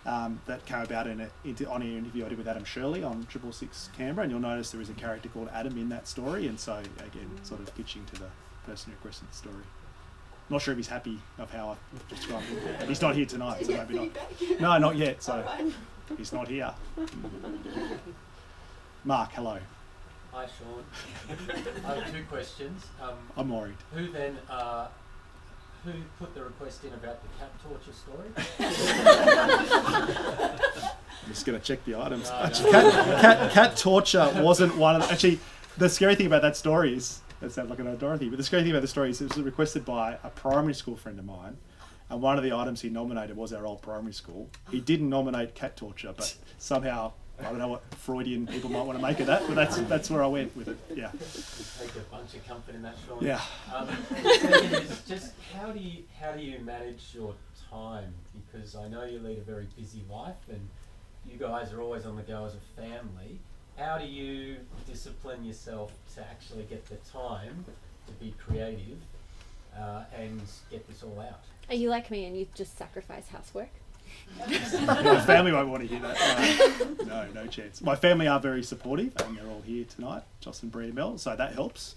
um, 0.06 0.41
that 0.45 0.66
came 0.66 0.82
about 0.82 1.08
in 1.08 1.22
a, 1.22 1.66
on 1.68 1.82
an 1.82 1.97
interview 1.97 2.26
I 2.26 2.30
did 2.30 2.38
with 2.38 2.47
Adam 2.47 2.64
Shirley 2.64 3.04
on 3.04 3.26
Triple 3.28 3.52
Six 3.52 3.89
Canberra, 3.97 4.24
and 4.24 4.32
you'll 4.32 4.41
notice 4.41 4.72
there 4.72 4.82
is 4.82 4.89
a 4.89 4.93
character 4.93 5.30
called 5.30 5.49
Adam 5.54 5.78
in 5.78 5.89
that 5.89 6.08
story, 6.08 6.47
and 6.47 6.60
so 6.60 6.78
again, 6.99 7.30
sort 7.43 7.62
of 7.62 7.74
pitching 7.76 8.06
to 8.14 8.20
the 8.20 8.28
person 8.66 8.91
who 8.91 8.97
requested 8.97 9.30
the 9.30 9.36
story. 9.36 9.64
Not 10.49 10.62
sure 10.62 10.74
if 10.74 10.78
he's 10.78 10.88
happy 10.88 11.18
of 11.38 11.52
how 11.52 11.70
I 11.70 12.14
described 12.14 12.45
him. 12.45 12.88
He's 12.88 13.02
not 13.02 13.16
here 13.16 13.26
tonight, 13.26 13.66
so 13.66 13.72
maybe 13.72 13.93
not. 13.95 14.10
No, 14.60 14.78
not 14.78 14.97
yet. 14.97 15.24
So. 15.24 15.45
He's 16.18 16.32
not 16.34 16.47
here. 16.47 16.72
Mark, 19.03 19.32
hello. 19.34 19.57
Hi, 20.32 20.45
Sean. 20.45 20.84
I 21.86 21.95
have 21.95 22.12
two 22.14 22.24
questions. 22.30 22.86
Um, 23.01 23.16
I'm 23.36 23.49
worried. 23.49 23.76
who 23.93 24.09
then, 24.12 24.38
uh, 24.49 24.88
who 25.84 25.91
put 26.20 26.34
the 26.36 26.43
request 26.43 26.84
in 26.84 26.93
about 26.93 27.20
the 27.22 27.30
cat 27.39 27.51
torture 27.64 27.91
story? 27.91 28.30
I'm 31.24 31.30
just 31.30 31.45
going 31.45 31.59
to 31.59 31.66
check 31.66 31.84
the 31.86 31.95
items. 31.99 32.30
No, 32.30 32.36
Actually, 32.36 32.72
no. 32.72 32.91
cat, 32.91 33.22
cat, 33.22 33.51
cat 33.51 33.78
torture 33.78 34.32
wasn't 34.38 34.76
one 34.78 34.95
of 34.95 35.01
the, 35.07 35.12
actually. 35.14 35.39
The 35.78 35.89
scary 35.89 36.16
thing 36.16 36.28
about 36.28 36.41
that 36.43 36.55
story 36.57 36.95
is 36.95 37.22
that 37.39 37.51
sounds 37.51 37.70
like 37.70 37.80
an 37.80 37.88
old 37.88 37.99
Dorothy, 37.99 38.30
but 38.30 38.38
the 38.38 38.43
scary 38.43 38.62
thing 38.64 38.72
about 38.72 38.82
the 38.82 38.88
story 38.88 39.09
is 39.09 39.22
it 39.22 39.36
was 39.36 39.43
requested 39.43 39.84
by 39.86 40.18
a 40.24 40.30
primary 40.30 40.74
school 40.74 40.95
friend 40.95 41.18
of 41.18 41.26
mine, 41.26 41.57
and 42.12 42.22
one 42.22 42.38
of 42.38 42.43
the 42.43 42.51
items 42.51 42.82
he 42.82 42.89
nominated 42.89 43.38
was 43.38 43.53
our 43.53 43.66
old 43.66 43.82
primary 43.82 44.12
school. 44.12 44.49
He 44.70 44.82
didn't 44.82 45.09
nominate 45.09 45.55
cat 45.55 45.78
torture, 45.78 46.14
but 46.16 46.36
somehow 46.57 47.14
I 47.39 47.43
don't 47.45 47.57
know 47.57 47.70
what 47.70 47.84
Freudian 47.95 48.45
people 48.45 48.70
might 48.70 48.82
want 48.86 48.99
to 48.99 49.03
make 49.05 49.22
of 49.22 49.28
that, 49.28 49.43
but 49.47 49.55
that's 49.55 49.78
that's 49.84 50.12
where 50.12 50.22
I 50.22 50.28
went 50.28 50.55
with 50.55 50.68
it. 50.68 50.78
Yeah, 50.93 51.09
Take 51.80 51.95
a 51.95 52.05
bunch 52.12 52.36
of 52.36 52.45
comfort 52.45 52.76
in 52.76 52.82
that, 52.82 52.95
Sean. 53.07 53.24
yeah. 53.24 53.41
Um, 53.74 53.88
just 55.07 55.32
how 55.55 55.72
do 55.72 55.80
you 55.80 56.03
how 56.20 56.34
do 56.34 56.41
you 56.43 56.59
manage 56.59 57.01
your 57.14 57.34
time? 57.72 58.14
Because 58.51 58.76
I 58.76 58.89
know 58.89 59.05
you 59.05 59.20
lead 59.20 59.38
a 59.38 59.41
very 59.41 59.68
busy 59.78 60.03
life, 60.12 60.36
and 60.49 60.68
you 61.26 61.38
guys 61.38 61.72
are 61.72 61.82
always 61.82 62.05
on 62.05 62.18
the 62.18 62.24
go 62.24 62.43
as 62.45 62.55
a 62.55 62.82
family. 62.82 63.39
How 63.78 63.97
do 63.97 64.05
you 64.05 64.57
discipline 64.86 65.45
yourself 65.45 65.93
to 66.16 66.22
actually 66.22 66.64
get 66.66 66.86
the 66.88 66.97
time 67.09 67.64
to 68.05 68.14
be 68.14 68.36
creative 68.38 68.97
uh, 69.78 70.03
and 70.17 70.41
get 70.69 70.88
this 70.88 71.03
all 71.03 71.19
out? 71.19 71.39
Are 71.69 71.76
you 71.76 71.89
like 71.89 72.11
me 72.11 72.26
and 72.26 72.38
you 72.38 72.47
just 72.53 72.78
sacrifice 72.78 73.28
housework? 73.30 73.69
My 74.38 75.22
family 75.22 75.51
won't 75.51 75.69
want 75.69 75.84
to 75.84 75.88
hear 75.88 75.99
that. 75.99 76.97
No, 76.99 77.26
no, 77.26 77.43
no 77.43 77.47
chance. 77.47 77.82
My 77.82 77.95
family 77.95 78.28
are 78.28 78.39
very 78.39 78.63
supportive, 78.63 79.13
and 79.26 79.38
they're 79.38 79.47
all 79.47 79.61
here 79.61 79.86
tonight, 79.86 80.24
Joss 80.39 80.63
and 80.63 80.72
Brie 80.72 80.86
and 80.86 80.95
Mel, 80.95 81.17
so 81.17 81.36
that 81.36 81.53
helps. 81.53 81.95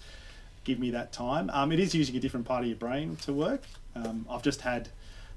Give 0.63 0.79
me 0.79 0.91
that 0.91 1.13
time. 1.13 1.49
Um, 1.51 1.71
it 1.71 1.79
is 1.79 1.93
using 1.93 2.15
a 2.15 2.19
different 2.19 2.45
part 2.45 2.63
of 2.63 2.67
your 2.67 2.77
brain 2.77 3.17
to 3.17 3.33
work. 3.33 3.63
Um, 3.95 4.25
I've 4.29 4.41
just 4.41 4.61
had 4.61 4.89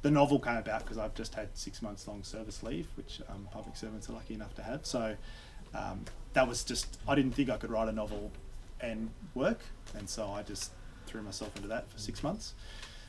the 0.02 0.10
novel 0.10 0.38
came 0.38 0.56
about 0.56 0.84
because 0.84 0.96
I've 0.96 1.14
just 1.14 1.34
had 1.34 1.48
six 1.54 1.82
months 1.82 2.06
long 2.08 2.22
service 2.22 2.62
leave, 2.62 2.86
which 2.96 3.20
um, 3.28 3.48
public 3.50 3.76
servants 3.76 4.08
are 4.08 4.14
lucky 4.14 4.34
enough 4.34 4.54
to 4.54 4.62
have. 4.62 4.86
So 4.86 5.16
um, 5.74 6.04
that 6.32 6.48
was 6.48 6.64
just 6.64 6.98
I 7.06 7.14
didn't 7.14 7.32
think 7.32 7.50
I 7.50 7.56
could 7.56 7.70
write 7.70 7.88
a 7.88 7.92
novel 7.92 8.30
and 8.80 9.10
work, 9.34 9.60
and 9.96 10.08
so 10.08 10.30
I 10.30 10.42
just 10.42 10.72
threw 11.08 11.22
myself 11.22 11.54
into 11.56 11.68
that 11.68 11.90
for 11.90 11.98
six 11.98 12.22
months. 12.22 12.54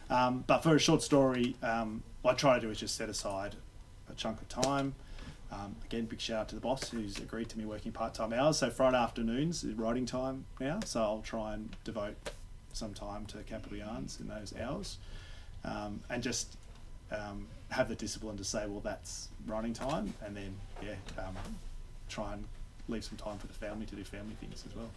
Um, 0.09 0.43
but 0.47 0.63
for 0.63 0.75
a 0.75 0.79
short 0.79 1.03
story, 1.03 1.55
um, 1.61 2.01
what 2.21 2.33
I 2.33 2.35
try 2.35 2.55
to 2.55 2.61
do 2.61 2.71
is 2.71 2.79
just 2.79 2.95
set 2.95 3.09
aside 3.09 3.55
a 4.09 4.13
chunk 4.13 4.41
of 4.41 4.49
time. 4.49 4.95
Um, 5.51 5.75
again, 5.85 6.05
big 6.05 6.21
shout 6.21 6.41
out 6.41 6.49
to 6.49 6.55
the 6.55 6.61
boss 6.61 6.89
who's 6.89 7.17
agreed 7.17 7.49
to 7.49 7.57
me 7.57 7.65
working 7.65 7.91
part 7.91 8.13
time 8.13 8.33
hours. 8.33 8.57
So 8.57 8.69
Friday 8.69 8.97
afternoons 8.97 9.63
is 9.63 9.73
writing 9.73 10.05
time 10.05 10.45
now. 10.59 10.79
So 10.85 11.01
I'll 11.01 11.21
try 11.21 11.53
and 11.53 11.75
devote 11.83 12.15
some 12.73 12.93
time 12.93 13.25
to 13.27 13.37
Capital 13.39 13.77
Yarns 13.77 14.19
in 14.19 14.27
those 14.27 14.53
hours, 14.59 14.97
um, 15.65 16.01
and 16.09 16.21
just 16.21 16.55
um, 17.11 17.47
have 17.69 17.89
the 17.89 17.95
discipline 17.95 18.37
to 18.37 18.43
say, 18.43 18.65
well, 18.67 18.79
that's 18.79 19.29
writing 19.47 19.73
time, 19.73 20.13
and 20.23 20.35
then 20.35 20.55
yeah, 20.83 20.93
um, 21.17 21.35
try 22.07 22.33
and 22.33 22.45
leave 22.87 23.03
some 23.03 23.17
time 23.17 23.37
for 23.37 23.47
the 23.47 23.53
family 23.53 23.85
to 23.87 23.95
do 23.95 24.03
family 24.03 24.35
things 24.39 24.63
as 24.67 24.75
well. 24.75 24.89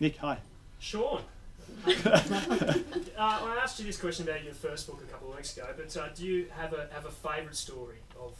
Nick, 0.00 0.16
hi. 0.18 0.38
Sean. 0.78 1.22
uh, 1.86 1.92
I 3.16 3.58
asked 3.62 3.78
you 3.78 3.84
this 3.86 3.98
question 3.98 4.28
about 4.28 4.44
your 4.44 4.54
first 4.54 4.86
book 4.86 5.00
a 5.06 5.10
couple 5.10 5.30
of 5.30 5.36
weeks 5.36 5.56
ago, 5.56 5.66
but 5.76 5.96
uh, 5.96 6.08
do 6.14 6.24
you 6.26 6.46
have 6.56 6.72
a 6.72 6.88
have 6.92 7.06
a 7.06 7.10
favourite 7.10 7.54
story 7.56 7.98
of 8.20 8.36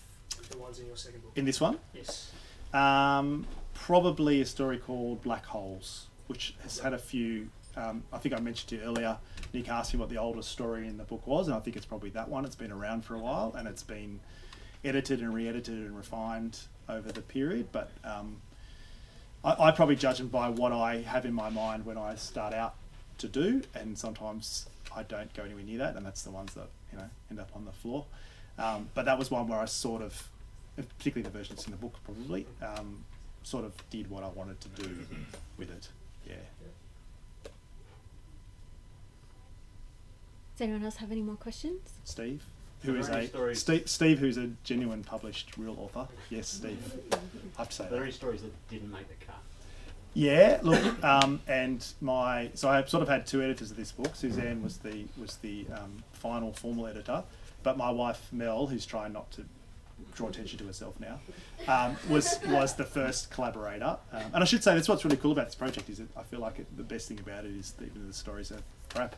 the 0.51 0.59
ones 0.59 0.79
in 0.79 0.87
your 0.87 0.97
second 0.97 1.23
book? 1.23 1.33
In 1.37 1.45
this 1.45 1.61
one, 1.61 1.79
Yes. 1.95 2.31
um, 2.73 3.47
probably 3.75 4.41
a 4.41 4.47
story 4.47 4.79
called 4.79 5.23
Black 5.23 5.45
Holes, 5.47 6.07
which 6.27 6.55
has 6.63 6.79
had 6.79 6.93
a 6.95 6.99
few. 6.99 7.49
Um, 7.77 8.03
I 8.13 8.19
think 8.19 8.35
I 8.35 8.41
mentioned 8.41 8.69
to 8.71 8.77
you 8.77 8.83
earlier. 8.83 9.19
Nick 9.53 9.69
asked 9.69 9.95
me 9.95 10.01
what 10.01 10.09
the 10.09 10.19
oldest 10.19 10.51
story 10.51 10.87
in 10.89 10.97
the 10.97 11.05
book 11.05 11.27
was, 11.27 11.47
and 11.49 11.57
I 11.57 11.61
think 11.61 11.77
it's 11.77 11.87
probably 11.87 12.11
that 12.11 12.29
one. 12.29 12.45
It's 12.45 12.57
been 12.57 12.73
around 12.73 13.05
for 13.05 13.15
a 13.15 13.21
while, 13.21 13.55
and 13.57 13.69
it's 13.69 13.83
been 13.85 14.19
edited 14.85 15.21
and 15.21 15.33
re-edited 15.35 15.75
and 15.75 15.97
refined 15.97 16.59
over 16.89 17.13
the 17.13 17.21
period. 17.23 17.69
But 17.71 17.91
um, 18.05 18.41
I, 19.45 19.69
I 19.69 19.71
probably 19.71 19.97
judge 19.97 20.19
them 20.19 20.29
by 20.29 20.49
what 20.49 20.73
I 20.73 20.99
have 21.03 21.25
in 21.25 21.35
my 21.35 21.51
mind 21.51 21.87
when 21.87 21.99
I 21.99 22.15
start 22.17 22.55
out 22.55 22.75
to 23.19 23.29
do, 23.29 23.63
and 23.75 23.99
sometimes 23.99 24.67
I 24.95 25.03
don't 25.03 25.33
go 25.35 25.43
anywhere 25.45 25.65
near 25.65 25.79
that, 25.79 25.97
and 25.97 26.05
that's 26.05 26.23
the 26.23 26.31
ones 26.31 26.55
that 26.55 26.69
you 26.93 26.99
know 26.99 27.09
end 27.31 27.41
up 27.41 27.51
on 27.55 27.65
the 27.65 27.73
floor. 27.73 28.05
Um, 28.59 28.89
but 28.95 29.05
that 29.05 29.19
was 29.19 29.31
one 29.31 29.47
where 29.49 29.59
I 29.61 29.67
sort 29.67 30.03
of, 30.03 30.29
particularly 30.77 31.23
the 31.23 31.37
version 31.37 31.55
that's 31.55 31.67
in 31.67 31.71
the 31.71 31.79
book, 31.79 31.95
probably 32.05 32.47
um, 32.61 33.05
sort 33.45 33.65
of 33.65 33.73
did 33.91 34.11
what 34.11 34.25
I 34.25 34.29
wanted 34.29 34.61
to 34.61 34.69
do 34.71 35.07
with 35.57 35.71
it. 35.71 35.89
Yeah. 36.27 36.35
Does 40.57 40.65
anyone 40.65 40.85
else 40.85 40.97
have 40.97 41.13
any 41.13 41.23
more 41.23 41.37
questions? 41.37 41.89
Steve, 42.03 42.43
who 42.83 42.95
is 42.97 43.09
a 43.09 43.27
stories- 43.27 43.59
Steve, 43.61 43.89
Steve, 43.89 44.19
who's 44.19 44.37
a 44.37 44.49
genuine 44.65 45.03
published 45.05 45.57
real 45.57 45.77
author. 45.79 46.09
Yes, 46.31 46.49
Steve. 46.49 46.79
I 47.13 47.19
have 47.59 47.69
to 47.71 47.75
say 47.75 47.85
Are 47.85 47.89
there 47.89 47.99
that. 48.01 48.05
any 48.05 48.13
stories 48.13 48.43
that 48.43 48.69
didn't 48.69 48.91
make 48.91 49.09
the 49.09 49.25
cut? 49.25 49.37
Yeah, 50.15 50.59
look, 50.63 51.05
um, 51.05 51.41
and 51.47 51.87
my 52.01 52.51
so 52.55 52.69
I 52.69 52.83
sort 52.85 53.03
of 53.03 53.09
had 53.09 53.27
two 53.27 53.43
editors 53.43 53.71
of 53.71 53.77
this 53.77 53.93
book. 53.93 54.17
Suzanne 54.17 54.63
was 54.63 54.79
the 54.79 55.05
was 55.21 55.37
the 55.37 55.67
um, 55.73 56.03
final 56.13 56.53
formal 56.53 56.87
editor, 56.87 57.23
but 57.63 57.77
my 57.77 57.91
wife 57.91 58.29
Mel, 58.33 58.67
who's 58.67 58.87
trying 58.87 59.13
not 59.13 59.31
to 59.33 59.45
draw 60.15 60.29
attention 60.29 60.59
to 60.59 60.65
herself 60.65 60.95
now, 60.99 61.21
um, 61.69 61.97
was 62.09 62.39
was 62.47 62.75
the 62.75 62.85
first 62.85 63.31
collaborator. 63.31 63.97
Um, 64.13 64.23
and 64.35 64.43
I 64.43 64.45
should 64.47 64.65
say 64.65 64.75
that's 64.75 64.89
what's 64.89 65.05
really 65.05 65.19
cool 65.19 65.33
about 65.33 65.47
this 65.47 65.55
project 65.55 65.89
is 65.91 65.99
that 65.99 66.09
I 66.17 66.23
feel 66.23 66.41
like 66.41 66.59
it, 66.59 66.67
the 66.77 66.83
best 66.85 67.09
thing 67.09 67.21
about 67.21 67.45
it 67.45 67.53
is 67.53 67.73
that 67.73 67.87
even 67.87 68.07
the 68.07 68.15
stories 68.15 68.51
are 68.51 68.61
crap. 68.93 69.15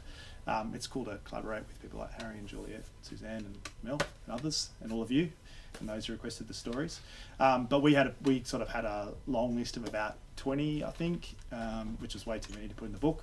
Um, 0.46 0.72
it's 0.74 0.86
cool 0.86 1.04
to 1.04 1.18
collaborate 1.24 1.62
with 1.68 1.80
people 1.82 2.00
like 2.00 2.20
Harry 2.20 2.38
and 2.38 2.46
Juliet, 2.48 2.84
Suzanne 3.02 3.44
and 3.44 3.58
Mel 3.82 4.00
and 4.26 4.34
others, 4.34 4.70
and 4.82 4.92
all 4.92 5.02
of 5.02 5.10
you, 5.10 5.30
and 5.78 5.88
those 5.88 6.06
who 6.06 6.12
requested 6.14 6.48
the 6.48 6.54
stories. 6.54 7.00
Um, 7.38 7.66
but 7.66 7.82
we 7.82 7.94
had 7.94 8.08
a, 8.08 8.14
we 8.24 8.42
sort 8.44 8.62
of 8.62 8.68
had 8.68 8.84
a 8.84 9.12
long 9.26 9.56
list 9.56 9.76
of 9.76 9.86
about 9.86 10.16
twenty, 10.36 10.82
I 10.82 10.90
think, 10.90 11.34
um, 11.52 11.96
which 12.00 12.14
was 12.14 12.26
way 12.26 12.38
too 12.38 12.54
many 12.54 12.68
to 12.68 12.74
put 12.74 12.86
in 12.86 12.92
the 12.92 12.98
book. 12.98 13.22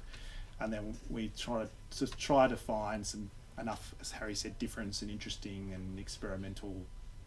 And 0.59 0.71
then 0.71 0.95
we 1.09 1.31
try 1.37 1.63
to 1.63 1.69
just 1.97 2.17
try 2.17 2.47
to 2.47 2.55
find 2.57 3.05
some 3.05 3.29
enough, 3.59 3.93
as 3.99 4.11
Harry 4.11 4.35
said, 4.35 4.57
difference 4.59 5.01
and 5.01 5.11
interesting 5.11 5.71
and 5.73 5.99
experimental 5.99 6.75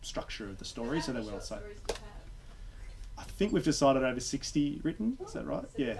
structure 0.02 0.48
of 0.48 0.58
the 0.58 0.64
story, 0.64 1.00
so 1.00 1.12
they 1.12 1.20
were 1.20 1.32
also. 1.32 1.60
I 3.18 3.22
think 3.24 3.52
we've 3.52 3.64
decided 3.64 4.02
over 4.02 4.20
sixty 4.20 4.80
written. 4.82 5.18
Is 5.24 5.34
that 5.34 5.44
right? 5.46 5.64
Yeah. 5.76 5.94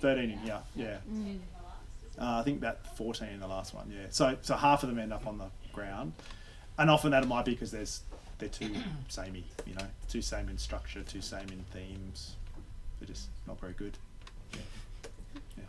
13, 0.00 0.40
yeah, 0.44 0.60
yeah. 0.74 0.96
Uh, 2.20 2.38
I 2.40 2.42
think 2.42 2.58
about 2.58 2.96
14 2.96 3.28
in 3.28 3.40
the 3.40 3.46
last 3.48 3.72
one, 3.74 3.90
yeah. 3.90 4.06
So 4.10 4.36
so 4.42 4.54
half 4.54 4.82
of 4.82 4.88
them 4.90 4.98
end 4.98 5.12
up 5.12 5.26
on 5.26 5.38
the 5.38 5.46
ground. 5.72 6.12
And 6.78 6.90
often 6.90 7.10
that 7.12 7.26
might 7.26 7.44
be 7.44 7.52
because 7.52 7.70
there's 7.70 8.02
they're 8.38 8.48
too 8.48 8.74
samey, 9.08 9.44
you 9.66 9.74
know, 9.74 9.86
too 10.08 10.20
same 10.22 10.48
in 10.48 10.58
structure, 10.58 11.02
too 11.02 11.20
same 11.22 11.48
in 11.48 11.64
themes. 11.72 12.36
They're 12.98 13.06
just 13.08 13.28
not 13.46 13.58
very 13.60 13.72
good. 13.72 13.96
Yeah. 14.52 14.58
yeah. 15.58 15.64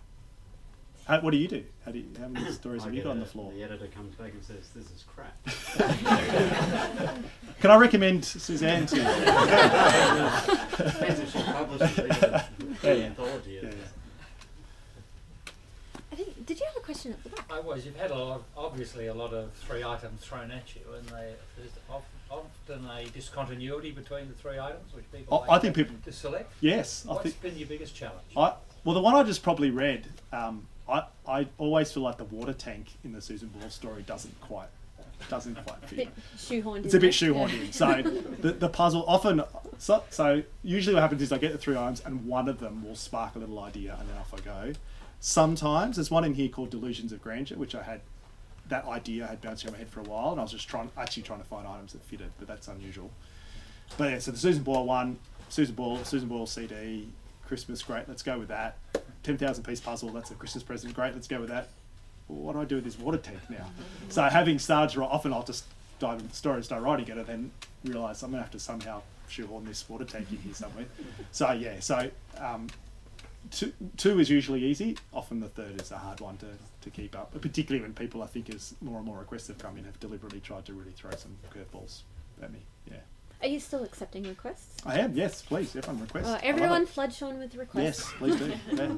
How, 1.07 1.21
what 1.21 1.31
do 1.31 1.37
you 1.37 1.47
do? 1.47 1.63
How 1.85 1.91
do 1.91 1.99
you, 1.99 2.05
how 2.19 2.27
many 2.27 2.51
stories 2.51 2.83
have 2.83 2.93
you 2.93 2.99
get 2.99 3.05
got 3.05 3.11
on 3.11 3.19
the 3.21 3.25
floor? 3.25 3.51
The 3.53 3.63
editor 3.63 3.87
comes 3.87 4.15
back 4.15 4.33
and 4.33 4.43
says, 4.43 4.69
"This 4.75 4.85
is 4.85 5.05
crap." 5.07 5.37
Can 7.61 7.71
I 7.71 7.75
recommend 7.75 8.25
Suzanne 8.25 8.85
to 8.87 8.95
you? 8.97 9.03
Depends 10.85 11.19
if 11.21 11.31
she 11.31 11.43
publishes 11.43 11.97
it, 11.97 12.07
Yeah, 12.21 12.47
the 12.81 12.97
yeah. 12.97 13.03
anthology. 13.05 13.51
Yeah, 13.51 13.59
editor. 13.69 13.77
I 16.11 16.15
think. 16.15 16.45
Did 16.45 16.59
you 16.59 16.65
have 16.65 16.70
a 16.81 16.85
question 16.85 17.13
at 17.13 17.23
the 17.23 17.29
back? 17.29 17.45
I 17.51 17.59
was. 17.59 17.85
You've 17.85 17.95
had 17.95 18.11
a 18.11 18.15
lot, 18.15 18.43
obviously 18.57 19.07
a 19.07 19.13
lot 19.13 19.33
of 19.33 19.51
three 19.53 19.83
items 19.83 20.21
thrown 20.21 20.51
at 20.51 20.75
you, 20.75 20.81
and 20.97 21.05
they, 21.09 21.33
there's 21.57 21.71
often 21.89 22.85
a 22.89 23.05
discontinuity 23.09 23.91
between 23.91 24.27
the 24.27 24.33
three 24.33 24.59
items, 24.59 24.93
which 24.93 25.09
people. 25.11 25.39
I- 25.39 25.47
like 25.47 25.49
I 25.49 25.59
think 25.59 25.75
to- 25.75 25.83
people- 25.85 25.97
to 26.05 26.11
select. 26.11 26.51
Yes, 26.61 27.05
I 27.09 27.13
What's 27.13 27.23
think 27.23 27.41
been 27.41 27.57
your 27.57 27.67
biggest 27.67 27.95
challenge? 27.95 28.21
I 28.35 28.53
well 28.83 28.95
the 28.95 29.01
one 29.01 29.15
I 29.15 29.23
just 29.23 29.43
probably 29.43 29.69
read. 29.71 30.07
Um, 30.33 30.67
I 30.89 31.03
I 31.27 31.47
always 31.57 31.91
feel 31.91 32.03
like 32.03 32.17
the 32.17 32.25
water 32.25 32.53
tank 32.53 32.87
in 33.03 33.13
the 33.13 33.21
Susan 33.21 33.49
Boyle 33.49 33.69
story 33.69 34.01
doesn't 34.03 34.39
quite 34.41 34.67
doesn't 35.29 35.55
quite 35.65 35.77
fit. 35.87 36.09
shoehorned 36.35 36.85
It's 36.85 36.95
a 36.95 36.99
bit 36.99 37.13
there. 37.19 37.31
shoehorned 37.33 37.53
in. 37.67 37.71
So 37.71 38.01
the, 38.39 38.53
the 38.53 38.69
puzzle 38.69 39.05
often 39.07 39.43
so, 39.77 40.03
so 40.09 40.41
usually 40.63 40.95
what 40.95 41.01
happens 41.01 41.21
is 41.21 41.31
I 41.31 41.37
get 41.37 41.51
the 41.51 41.57
three 41.59 41.77
items 41.77 42.01
and 42.03 42.25
one 42.25 42.49
of 42.49 42.59
them 42.59 42.83
will 42.83 42.95
spark 42.95 43.35
a 43.35 43.39
little 43.39 43.59
idea 43.59 43.95
and 43.99 44.09
then 44.09 44.17
off 44.17 44.33
I 44.33 44.39
go. 44.39 44.73
Sometimes 45.23 45.97
there's 45.97 46.09
one 46.09 46.23
in 46.23 46.33
here 46.33 46.49
called 46.49 46.71
Delusions 46.71 47.11
of 47.11 47.21
Grandeur, 47.21 47.55
which 47.55 47.75
I 47.75 47.83
had 47.83 48.01
that 48.69 48.85
idea 48.85 49.27
had 49.27 49.39
bounced 49.39 49.63
around 49.63 49.73
my 49.73 49.77
head 49.77 49.89
for 49.89 49.99
a 49.99 50.03
while 50.03 50.31
and 50.31 50.39
I 50.39 50.43
was 50.43 50.51
just 50.51 50.67
trying 50.67 50.89
actually 50.97 51.23
trying 51.23 51.41
to 51.41 51.45
find 51.45 51.67
items 51.67 51.93
that 51.93 52.03
fitted, 52.03 52.31
but 52.39 52.47
that's 52.47 52.67
unusual. 52.67 53.11
But 53.99 54.11
yeah, 54.11 54.19
so 54.19 54.31
the 54.31 54.37
Susan 54.37 54.63
Boyle 54.63 54.85
one, 54.85 55.19
Susan 55.49 55.75
Boyle, 55.75 56.03
Susan 56.03 56.27
Boyle 56.27 56.47
CD, 56.47 57.07
Christmas, 57.45 57.83
great, 57.83 58.09
let's 58.09 58.23
go 58.23 58.39
with 58.39 58.47
that. 58.47 58.77
Ten 59.21 59.37
thousand 59.37 59.63
piece 59.63 59.79
puzzle, 59.79 60.09
that's 60.09 60.31
a 60.31 60.33
Christmas 60.33 60.63
present, 60.63 60.95
great, 60.95 61.13
let's 61.13 61.27
go 61.27 61.39
with 61.39 61.49
that. 61.49 61.67
Well, 62.27 62.39
what 62.39 62.53
do 62.53 62.61
I 62.61 62.65
do 62.65 62.75
with 62.75 62.85
this 62.85 62.97
water 62.97 63.17
tank 63.17 63.41
now? 63.47 63.69
So 64.09 64.23
having 64.23 64.57
started 64.57 64.93
to 64.95 65.03
often 65.03 65.33
I'll 65.33 65.43
just 65.43 65.65
dive 65.99 66.15
into 66.15 66.29
the 66.29 66.35
story 66.35 66.55
and 66.55 66.65
start 66.65 66.81
writing 66.81 67.07
it, 67.07 67.17
and 67.17 67.27
then 67.27 67.51
realise 67.83 68.23
I'm 68.23 68.31
gonna 68.31 68.41
have 68.41 68.51
to 68.51 68.59
somehow 68.59 69.03
shoehorn 69.27 69.65
this 69.65 69.87
water 69.87 70.03
tank 70.03 70.31
in 70.31 70.37
here 70.37 70.55
somewhere. 70.55 70.85
So 71.31 71.51
yeah, 71.51 71.79
so 71.79 72.09
um, 72.39 72.67
two, 73.49 73.73
two 73.97 74.19
is 74.19 74.29
usually 74.29 74.63
easy. 74.63 74.97
Often 75.13 75.39
the 75.39 75.49
third 75.49 75.81
is 75.81 75.91
a 75.91 75.97
hard 75.97 76.19
one 76.19 76.37
to, 76.37 76.47
to 76.81 76.89
keep 76.89 77.17
up, 77.17 77.33
particularly 77.41 77.81
when 77.81 77.93
people 77.93 78.21
I 78.23 78.27
think 78.27 78.49
as 78.53 78.75
more 78.81 78.97
and 78.97 79.05
more 79.05 79.19
requests 79.19 79.47
have 79.47 79.57
come 79.57 79.77
in 79.77 79.85
have 79.85 79.99
deliberately 79.99 80.39
tried 80.39 80.65
to 80.65 80.73
really 80.73 80.91
throw 80.91 81.11
some 81.11 81.35
curveballs 81.53 82.01
at 82.41 82.51
me. 82.51 82.59
Yeah, 82.89 82.97
Are 83.41 83.47
you 83.47 83.59
still 83.59 83.83
accepting 83.83 84.23
requests? 84.23 84.77
I 84.85 84.99
am. 84.99 85.13
Yes, 85.13 85.41
please. 85.41 85.75
Everyone 85.75 86.01
request. 86.01 86.25
Well, 86.25 86.39
everyone 86.43 86.85
flood 86.85 87.13
Sean 87.13 87.39
with 87.39 87.55
requests. 87.55 87.83
Yes, 87.83 88.13
please 88.17 88.35
do. 88.37 88.53
Yeah. 88.71 88.91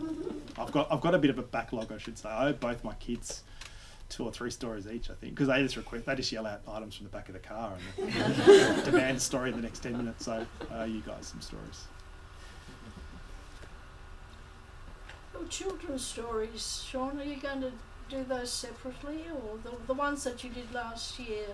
I've 0.58 0.72
got 0.72 0.92
I've 0.92 1.02
got 1.02 1.16
a 1.16 1.20
bit 1.20 1.30
of 1.30 1.40
a 1.40 1.44
backlog, 1.44 1.92
I 1.92 1.98
should 1.98 2.18
say. 2.18 2.30
I 2.30 2.50
owe 2.50 2.54
both 2.54 2.84
my 2.84 2.94
kids 2.96 3.44
two 4.10 4.24
or 4.26 4.32
three 4.32 4.52
stories 4.52 4.86
each, 4.88 5.10
I 5.10 5.16
think, 5.16 5.34
because 5.34 5.48
they 5.48 5.62
just 5.64 5.76
request 5.76 6.06
they 6.06 6.16
just 6.16 6.32
yell 6.32 6.46
out 6.46 6.62
items 6.68 6.96
from 6.96 7.06
the 7.06 7.10
back 7.10 7.30
of 7.30 7.34
the 7.34 7.40
car 7.40 7.74
and 7.98 8.86
demand 8.86 9.18
a 9.18 9.20
story 9.20 9.50
in 9.50 9.56
the 9.56 9.62
next 9.62 9.80
ten 9.80 9.98
minutes. 9.98 10.26
So 10.26 10.46
I 10.72 10.82
owe 10.82 10.86
you 10.86 11.02
guys 11.02 11.28
some 11.28 11.42
stories. 11.42 11.86
Children's 15.50 16.06
stories, 16.06 16.86
Sean, 16.88 17.20
are 17.20 17.24
you 17.24 17.38
going 17.38 17.62
to 17.62 17.72
do 18.10 18.24
those 18.24 18.52
separately 18.52 19.26
or 19.34 19.58
the, 19.64 19.76
the 19.88 19.94
ones 19.94 20.24
that 20.24 20.44
you 20.44 20.50
did 20.50 20.74
last 20.74 21.20
year 21.20 21.48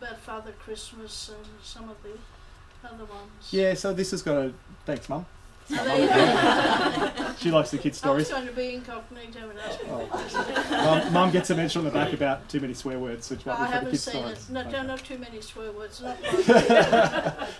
about 0.00 0.18
Father 0.18 0.52
Christmas 0.52 1.28
and 1.28 1.46
some 1.62 1.88
of 1.88 1.96
the 2.02 2.16
other 2.86 3.04
ones? 3.04 3.48
Yeah. 3.50 3.74
So 3.74 3.92
this 3.92 4.10
has 4.12 4.22
got 4.22 4.36
a 4.36 4.52
thanks, 4.86 5.08
Mum. 5.08 5.26
It's 5.70 7.16
my 7.18 7.22
mum. 7.24 7.36
she 7.38 7.50
likes 7.50 7.70
the 7.70 7.78
kids' 7.78 7.98
stories. 7.98 8.28
going 8.28 8.46
to 8.46 8.52
be 8.52 8.74
incognito 8.74 9.50
and 9.50 9.58
ask 9.58 9.78
you. 9.80 9.86
Oh. 9.90 11.00
Mum, 11.04 11.12
mum 11.12 11.30
gets 11.30 11.50
a 11.50 11.54
mention 11.54 11.80
on 11.80 11.84
the 11.84 11.90
back 11.90 12.12
about 12.12 12.48
too 12.48 12.60
many 12.60 12.72
swear 12.74 12.98
words, 12.98 13.28
which 13.30 13.44
might 13.44 13.56
be 13.56 13.62
I 13.62 13.64
for 13.66 13.70
the 13.70 13.74
haven't 13.74 13.90
kids' 13.90 14.02
seen 14.04 14.14
stories. 14.22 14.48
it. 14.48 14.52
No, 14.52 14.60
Okay. 14.60 14.70
don't 14.86 15.04
too 15.04 15.18
many 15.18 15.40
swear 15.40 15.72
words. 15.72 16.00
Not 16.02 16.22
like, 16.48 16.48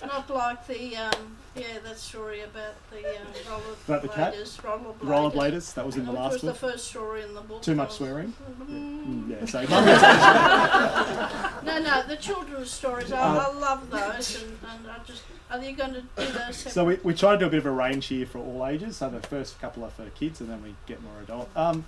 not 0.06 0.30
like 0.30 0.66
the 0.66 0.96
um, 0.96 1.36
yeah 1.54 1.64
that 1.84 1.98
story 1.98 2.40
about 2.42 2.74
the 2.90 2.98
um, 3.20 3.26
roller 3.50 3.62
About 3.86 4.02
the 4.02 4.08
cat? 4.08 4.34
rollerbladers. 4.34 4.98
Rollerbladers, 5.00 5.74
that 5.74 5.84
was 5.86 5.96
in 5.96 6.04
the 6.06 6.12
Which 6.12 6.18
last 6.20 6.32
was 6.34 6.42
the 6.42 6.54
first 6.54 6.86
story 6.88 7.22
in 7.22 7.34
the 7.34 7.40
book. 7.42 7.62
Too 7.62 7.74
much 7.74 7.92
swearing? 7.92 8.32
Mm, 8.62 9.04
Mm, 9.08 9.30
yeah, 9.30 9.44
so 9.46 9.66
mum 9.68 9.84
gets 9.84 10.02
No, 11.64 11.78
no, 11.80 12.02
the 12.06 12.16
children's 12.16 12.70
stories. 12.70 13.12
I, 13.12 13.18
Uh, 13.18 13.48
I 13.50 13.58
love 13.58 13.90
those, 13.90 14.42
and, 14.42 14.58
and 14.70 14.90
I 14.90 14.98
just 15.04 15.22
are 15.50 15.62
you 15.62 15.76
going 15.76 15.94
to 15.94 16.00
do 16.00 16.32
those? 16.32 16.56
So 16.72 16.84
we, 16.84 16.96
we 17.02 17.14
try 17.14 17.32
to 17.32 17.38
do 17.38 17.46
a 17.46 17.50
bit 17.50 17.58
of 17.58 17.66
a 17.66 17.70
range 17.70 18.06
here 18.06 18.26
for 18.26 18.38
all 18.38 18.66
ages. 18.66 18.96
So 18.98 19.08
the 19.10 19.20
first 19.20 19.60
couple 19.60 19.84
are 19.84 19.90
for 19.90 20.08
kids, 20.10 20.40
and 20.40 20.50
then 20.50 20.62
we 20.62 20.74
get 20.86 21.02
more 21.02 21.20
adult. 21.22 21.48
Um, 21.56 21.86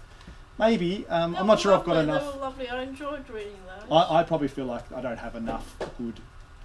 maybe 0.58 1.06
um, 1.08 1.36
I'm 1.36 1.46
not 1.46 1.60
sure 1.60 1.74
I've 1.74 1.84
got 1.84 1.96
enough. 1.98 2.22
They 2.22 2.38
were 2.38 2.44
lovely. 2.44 2.68
I 2.68 2.82
enjoyed 2.82 3.28
reading 3.28 3.56
those. 3.66 3.90
I, 3.90 4.20
I 4.20 4.22
probably 4.22 4.48
feel 4.48 4.66
like 4.66 4.90
I 4.92 5.00
don't 5.00 5.18
have 5.18 5.34
enough 5.36 5.76
good 5.98 6.20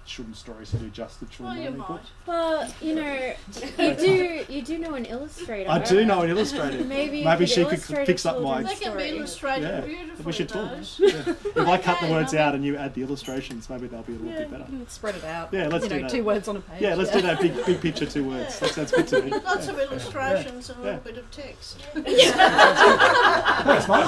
children's 0.06 0.38
stories 0.38 0.70
to 0.70 0.76
do 0.78 0.88
just 0.88 1.20
the 1.20 1.26
well, 1.26 1.54
children 1.54 1.62
you 1.62 1.66
only 1.68 1.78
might. 1.80 1.88
book. 1.88 2.00
Well, 2.26 2.72
you 2.80 2.94
know, 2.94 3.32
you 3.78 3.94
do 3.94 4.44
you 4.48 4.62
do 4.62 4.78
know 4.78 4.94
an 4.94 5.04
illustrator. 5.04 5.68
I 5.70 5.78
do 5.80 6.04
know 6.06 6.22
an 6.22 6.30
illustrator. 6.30 6.84
Maybe 6.84 7.24
Maybe 7.24 7.38
could 7.44 7.48
she 7.50 7.64
could 7.64 7.82
fix 7.82 8.24
up 8.24 8.40
my. 8.40 8.62
children's 8.62 8.78
They 8.78 8.84
can 8.86 8.96
be 8.96 9.02
story. 9.04 9.18
illustrated 9.18 9.62
Yeah, 9.68 9.80
beautifully. 9.80 10.24
we 10.24 10.32
should 10.32 10.48
talk. 10.48 10.70
Yeah. 10.98 11.34
If 11.56 11.58
I 11.68 11.78
cut 11.78 12.00
the 12.00 12.08
words 12.10 12.34
out 12.34 12.54
and 12.54 12.64
you 12.64 12.76
add 12.76 12.94
the 12.94 13.02
illustrations, 13.02 13.68
maybe 13.68 13.86
they'll 13.86 14.02
be 14.02 14.14
a 14.14 14.16
little 14.16 14.32
Yeah, 14.32 14.38
bit 14.40 14.50
better. 14.50 14.64
Mm, 14.64 14.88
spread 14.88 15.14
it 15.16 15.24
out. 15.24 15.52
Yeah, 15.52 15.68
let's 15.68 15.84
you 15.84 15.90
do 15.90 15.96
know, 15.96 16.02
that. 16.02 16.10
two 16.10 16.24
words 16.24 16.48
on 16.48 16.56
a 16.56 16.60
page. 16.60 16.80
Yeah, 16.82 16.94
let's 16.94 17.10
do 17.10 17.20
that 17.22 17.40
big 17.40 17.54
big 17.66 17.80
picture, 17.80 18.06
two 18.06 18.28
words. 18.28 18.58
That 18.60 18.70
sounds 18.70 18.92
good 18.92 19.06
to 19.08 19.22
me. 19.22 19.30
Lots 19.30 19.66
Yeah. 19.66 19.72
of 19.72 19.78
illustrations 19.80 20.70
and 20.70 20.78
a 20.78 20.82
little 20.82 21.00
Yeah. 21.04 21.10
bit 21.12 21.18
of 21.18 21.30
text. 21.30 21.78
Thanks, 21.92 23.88
mate. 23.88 24.06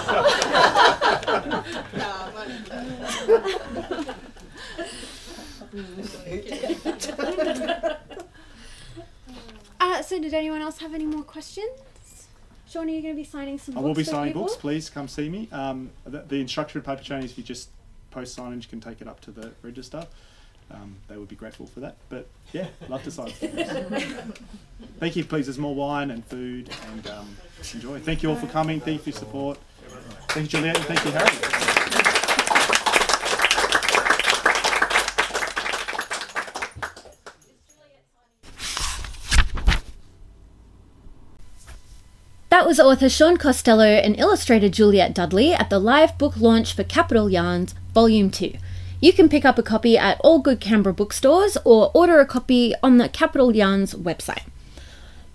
No, 1.97 2.15
I'm 2.21 2.37
only 2.37 2.59
joking. 3.27 4.15
Uh, 9.81 10.03
so, 10.03 10.21
did 10.21 10.35
anyone 10.35 10.61
else 10.61 10.79
have 10.79 10.93
any 10.93 11.07
more 11.07 11.23
questions? 11.23 12.27
Sean, 12.69 12.89
are 12.89 12.91
you 12.91 13.01
going 13.01 13.15
to 13.15 13.17
be 13.17 13.25
signing 13.25 13.59
some 13.59 13.75
books? 13.75 13.77
I 13.77 13.81
books 13.83 13.89
will 13.89 13.95
be 13.95 14.05
for 14.05 14.11
signing 14.11 14.33
people? 14.33 14.43
books. 14.43 14.57
Please 14.57 14.91
come 14.91 15.09
see 15.09 15.29
me. 15.29 15.49
Um, 15.53 15.91
the, 16.05 16.21
the 16.23 16.41
instructor 16.41 16.81
at 16.81 16.85
Paperchain 16.85 17.25
is 17.25 17.31
if 17.31 17.39
you 17.39 17.45
just 17.45 17.71
post 18.11 18.37
signage, 18.37 18.69
can 18.69 18.81
take 18.81 19.01
it 19.01 19.09
up 19.09 19.21
to 19.23 19.31
the 19.31 19.53
register. 19.63 20.07
Um, 20.71 20.97
they 21.09 21.17
would 21.17 21.29
be 21.29 21.37
grateful 21.37 21.67
for 21.67 21.81
that. 21.81 21.97
But 22.09 22.27
yeah, 22.53 22.67
love 22.89 23.03
to 23.05 23.11
sign. 23.11 23.31
Thank 24.99 25.17
you. 25.17 25.25
Please, 25.25 25.47
there's 25.47 25.59
more 25.59 25.75
wine 25.75 26.11
and 26.11 26.25
food 26.27 26.69
and 26.93 27.07
um, 27.07 27.37
enjoy. 27.73 28.01
Thank 28.01 28.23
you 28.23 28.31
all 28.31 28.37
for 28.37 28.49
coming. 28.49 28.81
Thank 28.81 29.07
you 29.07 29.13
for 29.13 29.19
your 29.19 29.19
support. 29.19 29.59
Thank 30.29 30.53
you, 30.53 30.59
Juliet, 30.59 30.77
and 30.77 30.85
thank 30.85 31.05
you, 31.05 31.11
Harry. 31.13 31.75
That 42.59 42.67
was 42.67 42.81
author 42.81 43.09
Sean 43.09 43.37
Costello 43.37 43.85
and 43.85 44.19
illustrator 44.19 44.69
Juliet 44.69 45.15
Dudley 45.15 45.53
at 45.53 45.71
the 45.71 45.79
live 45.79 46.19
book 46.19 46.37
launch 46.37 46.75
for 46.75 46.83
Capital 46.83 47.31
Yarns, 47.31 47.73
Volume 47.95 48.33
2. 48.33 48.55
You 49.01 49.13
can 49.13 49.29
pick 49.29 49.45
up 49.45 49.59
a 49.59 49.63
copy 49.63 49.97
at 49.97 50.21
all 50.25 50.41
good 50.41 50.59
Canberra 50.59 50.93
bookstores 50.93 51.57
or 51.65 51.93
order 51.95 52.19
a 52.19 52.27
copy 52.27 52.75
on 52.83 52.99
the 52.99 53.09
Capital 53.09 53.55
Yarns 53.55 53.95
website. 53.95 54.43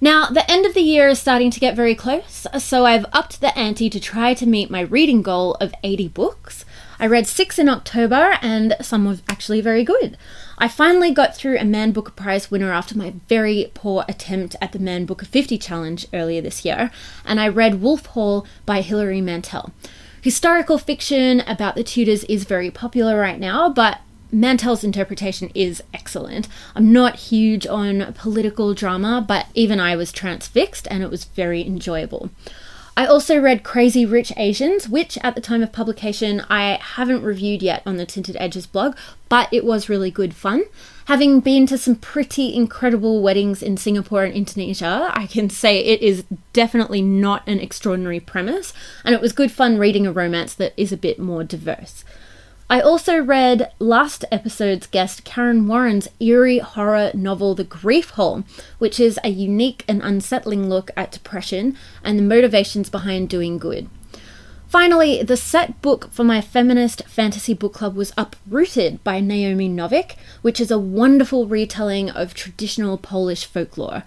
Now, 0.01 0.25
the 0.25 0.43
end 0.51 0.65
of 0.65 0.73
the 0.73 0.81
year 0.81 1.07
is 1.07 1.17
starting 1.17 1.49
to 1.51 1.61
get 1.61 1.77
very 1.77 1.95
close, 1.95 2.45
so 2.59 2.85
I've 2.85 3.05
upped 3.13 3.39
the 3.39 3.57
ante 3.57 3.89
to 3.89 4.01
try 4.01 4.33
to 4.33 4.45
meet 4.45 4.69
my 4.69 4.81
reading 4.81 5.21
goal 5.21 5.53
of 5.61 5.73
80 5.81 6.09
books. 6.09 6.65
I 7.03 7.07
read 7.07 7.27
six 7.27 7.59
in 7.59 7.67
October, 7.67 8.37
and 8.41 8.77
some 8.79 9.03
were 9.03 9.17
actually 9.27 9.59
very 9.59 9.83
good. 9.83 10.17
I 10.57 10.69
finally 10.69 11.11
got 11.11 11.35
through 11.35 11.57
a 11.57 11.65
Man 11.65 11.91
Booker 11.91 12.13
Prize 12.13 12.49
winner 12.49 12.71
after 12.71 12.97
my 12.97 13.15
very 13.27 13.69
poor 13.73 14.05
attempt 14.07 14.55
at 14.61 14.71
the 14.71 14.79
Man 14.79 15.03
Booker 15.03 15.25
50 15.25 15.57
challenge 15.57 16.07
earlier 16.13 16.39
this 16.39 16.63
year, 16.63 16.91
and 17.25 17.41
I 17.41 17.49
read 17.49 17.81
Wolf 17.81 18.05
Hall 18.05 18.47
by 18.65 18.79
Hilary 18.79 19.19
Mantel. 19.19 19.73
Historical 20.21 20.77
fiction 20.77 21.41
about 21.41 21.75
the 21.75 21.83
Tudors 21.83 22.23
is 22.23 22.45
very 22.45 22.71
popular 22.71 23.19
right 23.19 23.37
now, 23.37 23.67
but 23.67 23.99
Mantel's 24.31 24.85
interpretation 24.85 25.51
is 25.53 25.83
excellent. 25.93 26.47
I'm 26.73 26.93
not 26.93 27.17
huge 27.17 27.67
on 27.67 28.13
political 28.13 28.73
drama, 28.73 29.21
but 29.27 29.47
even 29.53 29.77
I 29.77 29.97
was 29.97 30.13
transfixed 30.13 30.87
and 30.89 31.03
it 31.03 31.09
was 31.09 31.25
very 31.25 31.67
enjoyable. 31.67 32.29
I 32.95 33.07
also 33.07 33.39
read 33.39 33.63
Crazy 33.63 34.05
Rich 34.05 34.33
Asians, 34.37 34.87
which 34.87 35.17
at 35.23 35.33
the 35.33 35.41
time 35.41 35.63
of 35.63 35.71
publication 35.71 36.45
I 36.47 36.77
haven't 36.79 37.23
reviewed 37.23 37.63
yet 37.63 37.81
on 37.87 37.97
the 37.97 38.05
Tinted 38.05 38.37
Edges 38.39 38.67
blog, 38.67 38.95
but 39.29 39.49
it 39.51 39.65
was 39.65 39.89
really 39.89 40.11
good 40.11 40.35
fun. 40.35 40.65
Having 41.05 41.39
been 41.39 41.65
to 41.67 41.77
some 41.77 41.95
pretty 41.95 42.53
incredible 42.53 43.23
weddings 43.23 43.63
in 43.63 43.77
Singapore 43.77 44.23
and 44.23 44.33
Indonesia, 44.33 45.09
I 45.11 45.25
can 45.25 45.49
say 45.49 45.79
it 45.79 46.03
is 46.03 46.23
definitely 46.53 47.01
not 47.01 47.47
an 47.47 47.59
extraordinary 47.59 48.19
premise, 48.19 48.73
and 49.03 49.15
it 49.15 49.21
was 49.21 49.33
good 49.33 49.51
fun 49.51 49.79
reading 49.79 50.05
a 50.05 50.11
romance 50.11 50.53
that 50.53 50.73
is 50.77 50.91
a 50.91 50.97
bit 50.97 51.17
more 51.17 51.43
diverse. 51.43 52.05
I 52.73 52.81
also 52.81 53.21
read 53.21 53.71
last 53.77 54.25
episode's 54.31 54.87
guest 54.87 55.23
Kaaron 55.23 55.67
Warren's 55.67 56.07
eerie 56.19 56.57
horror 56.57 57.11
novel 57.13 57.53
The 57.53 57.63
Grief 57.63 58.09
Hole, 58.09 58.45
which 58.79 58.99
is 58.99 59.19
a 59.23 59.29
unique 59.29 59.85
and 59.87 60.01
unsettling 60.01 60.69
look 60.69 60.89
at 60.97 61.11
depression 61.11 61.77
and 62.03 62.17
the 62.17 62.23
motivations 62.23 62.89
behind 62.89 63.29
doing 63.29 63.59
good. 63.59 63.91
Finally, 64.65 65.21
the 65.21 65.37
set 65.37 65.83
book 65.83 66.11
for 66.11 66.23
my 66.23 66.41
feminist 66.41 67.03
fantasy 67.07 67.53
book 67.53 67.75
club 67.75 67.95
was 67.95 68.11
Uprooted 68.17 69.03
by 69.03 69.19
Naomi 69.19 69.69
Novik, 69.69 70.15
which 70.41 70.59
is 70.59 70.71
a 70.71 70.79
wonderful 70.79 71.45
retelling 71.45 72.09
of 72.09 72.33
traditional 72.33 72.97
Polish 72.97 73.45
folklore. 73.45 74.01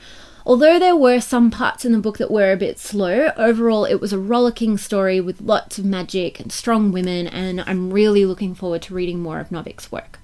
Although 0.47 0.79
there 0.79 0.95
were 0.95 1.21
some 1.21 1.51
parts 1.51 1.85
in 1.85 1.91
the 1.91 1.99
book 1.99 2.19
that 2.19 2.31
were 2.31 2.53
a 2.53 2.57
bit 2.57 2.79
slow, 2.79 3.33
overall 3.37 3.85
it 3.85 3.97
was 3.97 4.13
a 4.13 4.19
rollicking 4.19 4.79
story 4.79 5.21
with 5.21 5.41
lots 5.41 5.77
of 5.77 5.85
magic 5.85 6.39
and 6.39 6.53
strong 6.53 6.93
women, 6.93 7.27
and 7.27 7.63
I'm 7.63 7.93
really 7.93 8.25
looking 8.25 8.55
forward 8.55 8.83
to 8.83 8.95
reading 8.95 9.19
more 9.19 9.41
of 9.41 9.51
Novik's 9.51 9.91
work. 9.91 10.21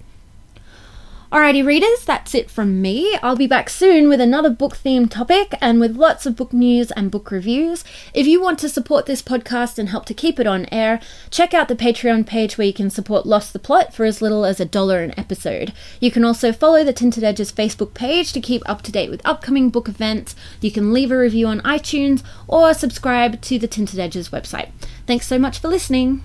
Alrighty, 1.32 1.64
readers, 1.64 2.04
that's 2.04 2.34
it 2.34 2.50
from 2.50 2.82
me. 2.82 3.16
I'll 3.22 3.36
be 3.36 3.46
back 3.46 3.70
soon 3.70 4.10
with 4.10 4.20
another 4.20 4.50
book 4.50 4.76
themed 4.76 5.10
topic 5.10 5.54
and 5.62 5.80
with 5.80 5.96
lots 5.96 6.26
of 6.26 6.36
book 6.36 6.52
news 6.52 6.90
and 6.90 7.10
book 7.10 7.30
reviews. 7.30 7.84
If 8.12 8.26
you 8.26 8.38
want 8.38 8.58
to 8.58 8.68
support 8.68 9.06
this 9.06 9.22
podcast 9.22 9.78
and 9.78 9.88
help 9.88 10.04
to 10.06 10.14
keep 10.14 10.38
it 10.38 10.46
on 10.46 10.66
air, 10.70 11.00
check 11.30 11.54
out 11.54 11.68
the 11.68 11.74
Patreon 11.74 12.26
page 12.26 12.58
where 12.58 12.66
you 12.66 12.74
can 12.74 12.90
support 12.90 13.24
Lost 13.24 13.54
the 13.54 13.58
Plot 13.58 13.94
for 13.94 14.04
as 14.04 14.20
little 14.20 14.44
as 14.44 14.60
a 14.60 14.66
dollar 14.66 15.02
an 15.02 15.18
episode. 15.18 15.72
You 16.00 16.10
can 16.10 16.22
also 16.22 16.52
follow 16.52 16.84
the 16.84 16.92
Tinted 16.92 17.24
Edges 17.24 17.50
Facebook 17.50 17.94
page 17.94 18.34
to 18.34 18.40
keep 18.42 18.60
up 18.68 18.82
to 18.82 18.92
date 18.92 19.08
with 19.08 19.26
upcoming 19.26 19.70
book 19.70 19.88
events. 19.88 20.36
You 20.60 20.70
can 20.70 20.92
leave 20.92 21.10
a 21.10 21.16
review 21.16 21.46
on 21.46 21.62
iTunes 21.62 22.22
or 22.46 22.74
subscribe 22.74 23.40
to 23.40 23.58
the 23.58 23.66
Tinted 23.66 23.98
Edges 23.98 24.28
website. 24.28 24.68
Thanks 25.06 25.28
so 25.28 25.38
much 25.38 25.60
for 25.60 25.68
listening. 25.68 26.24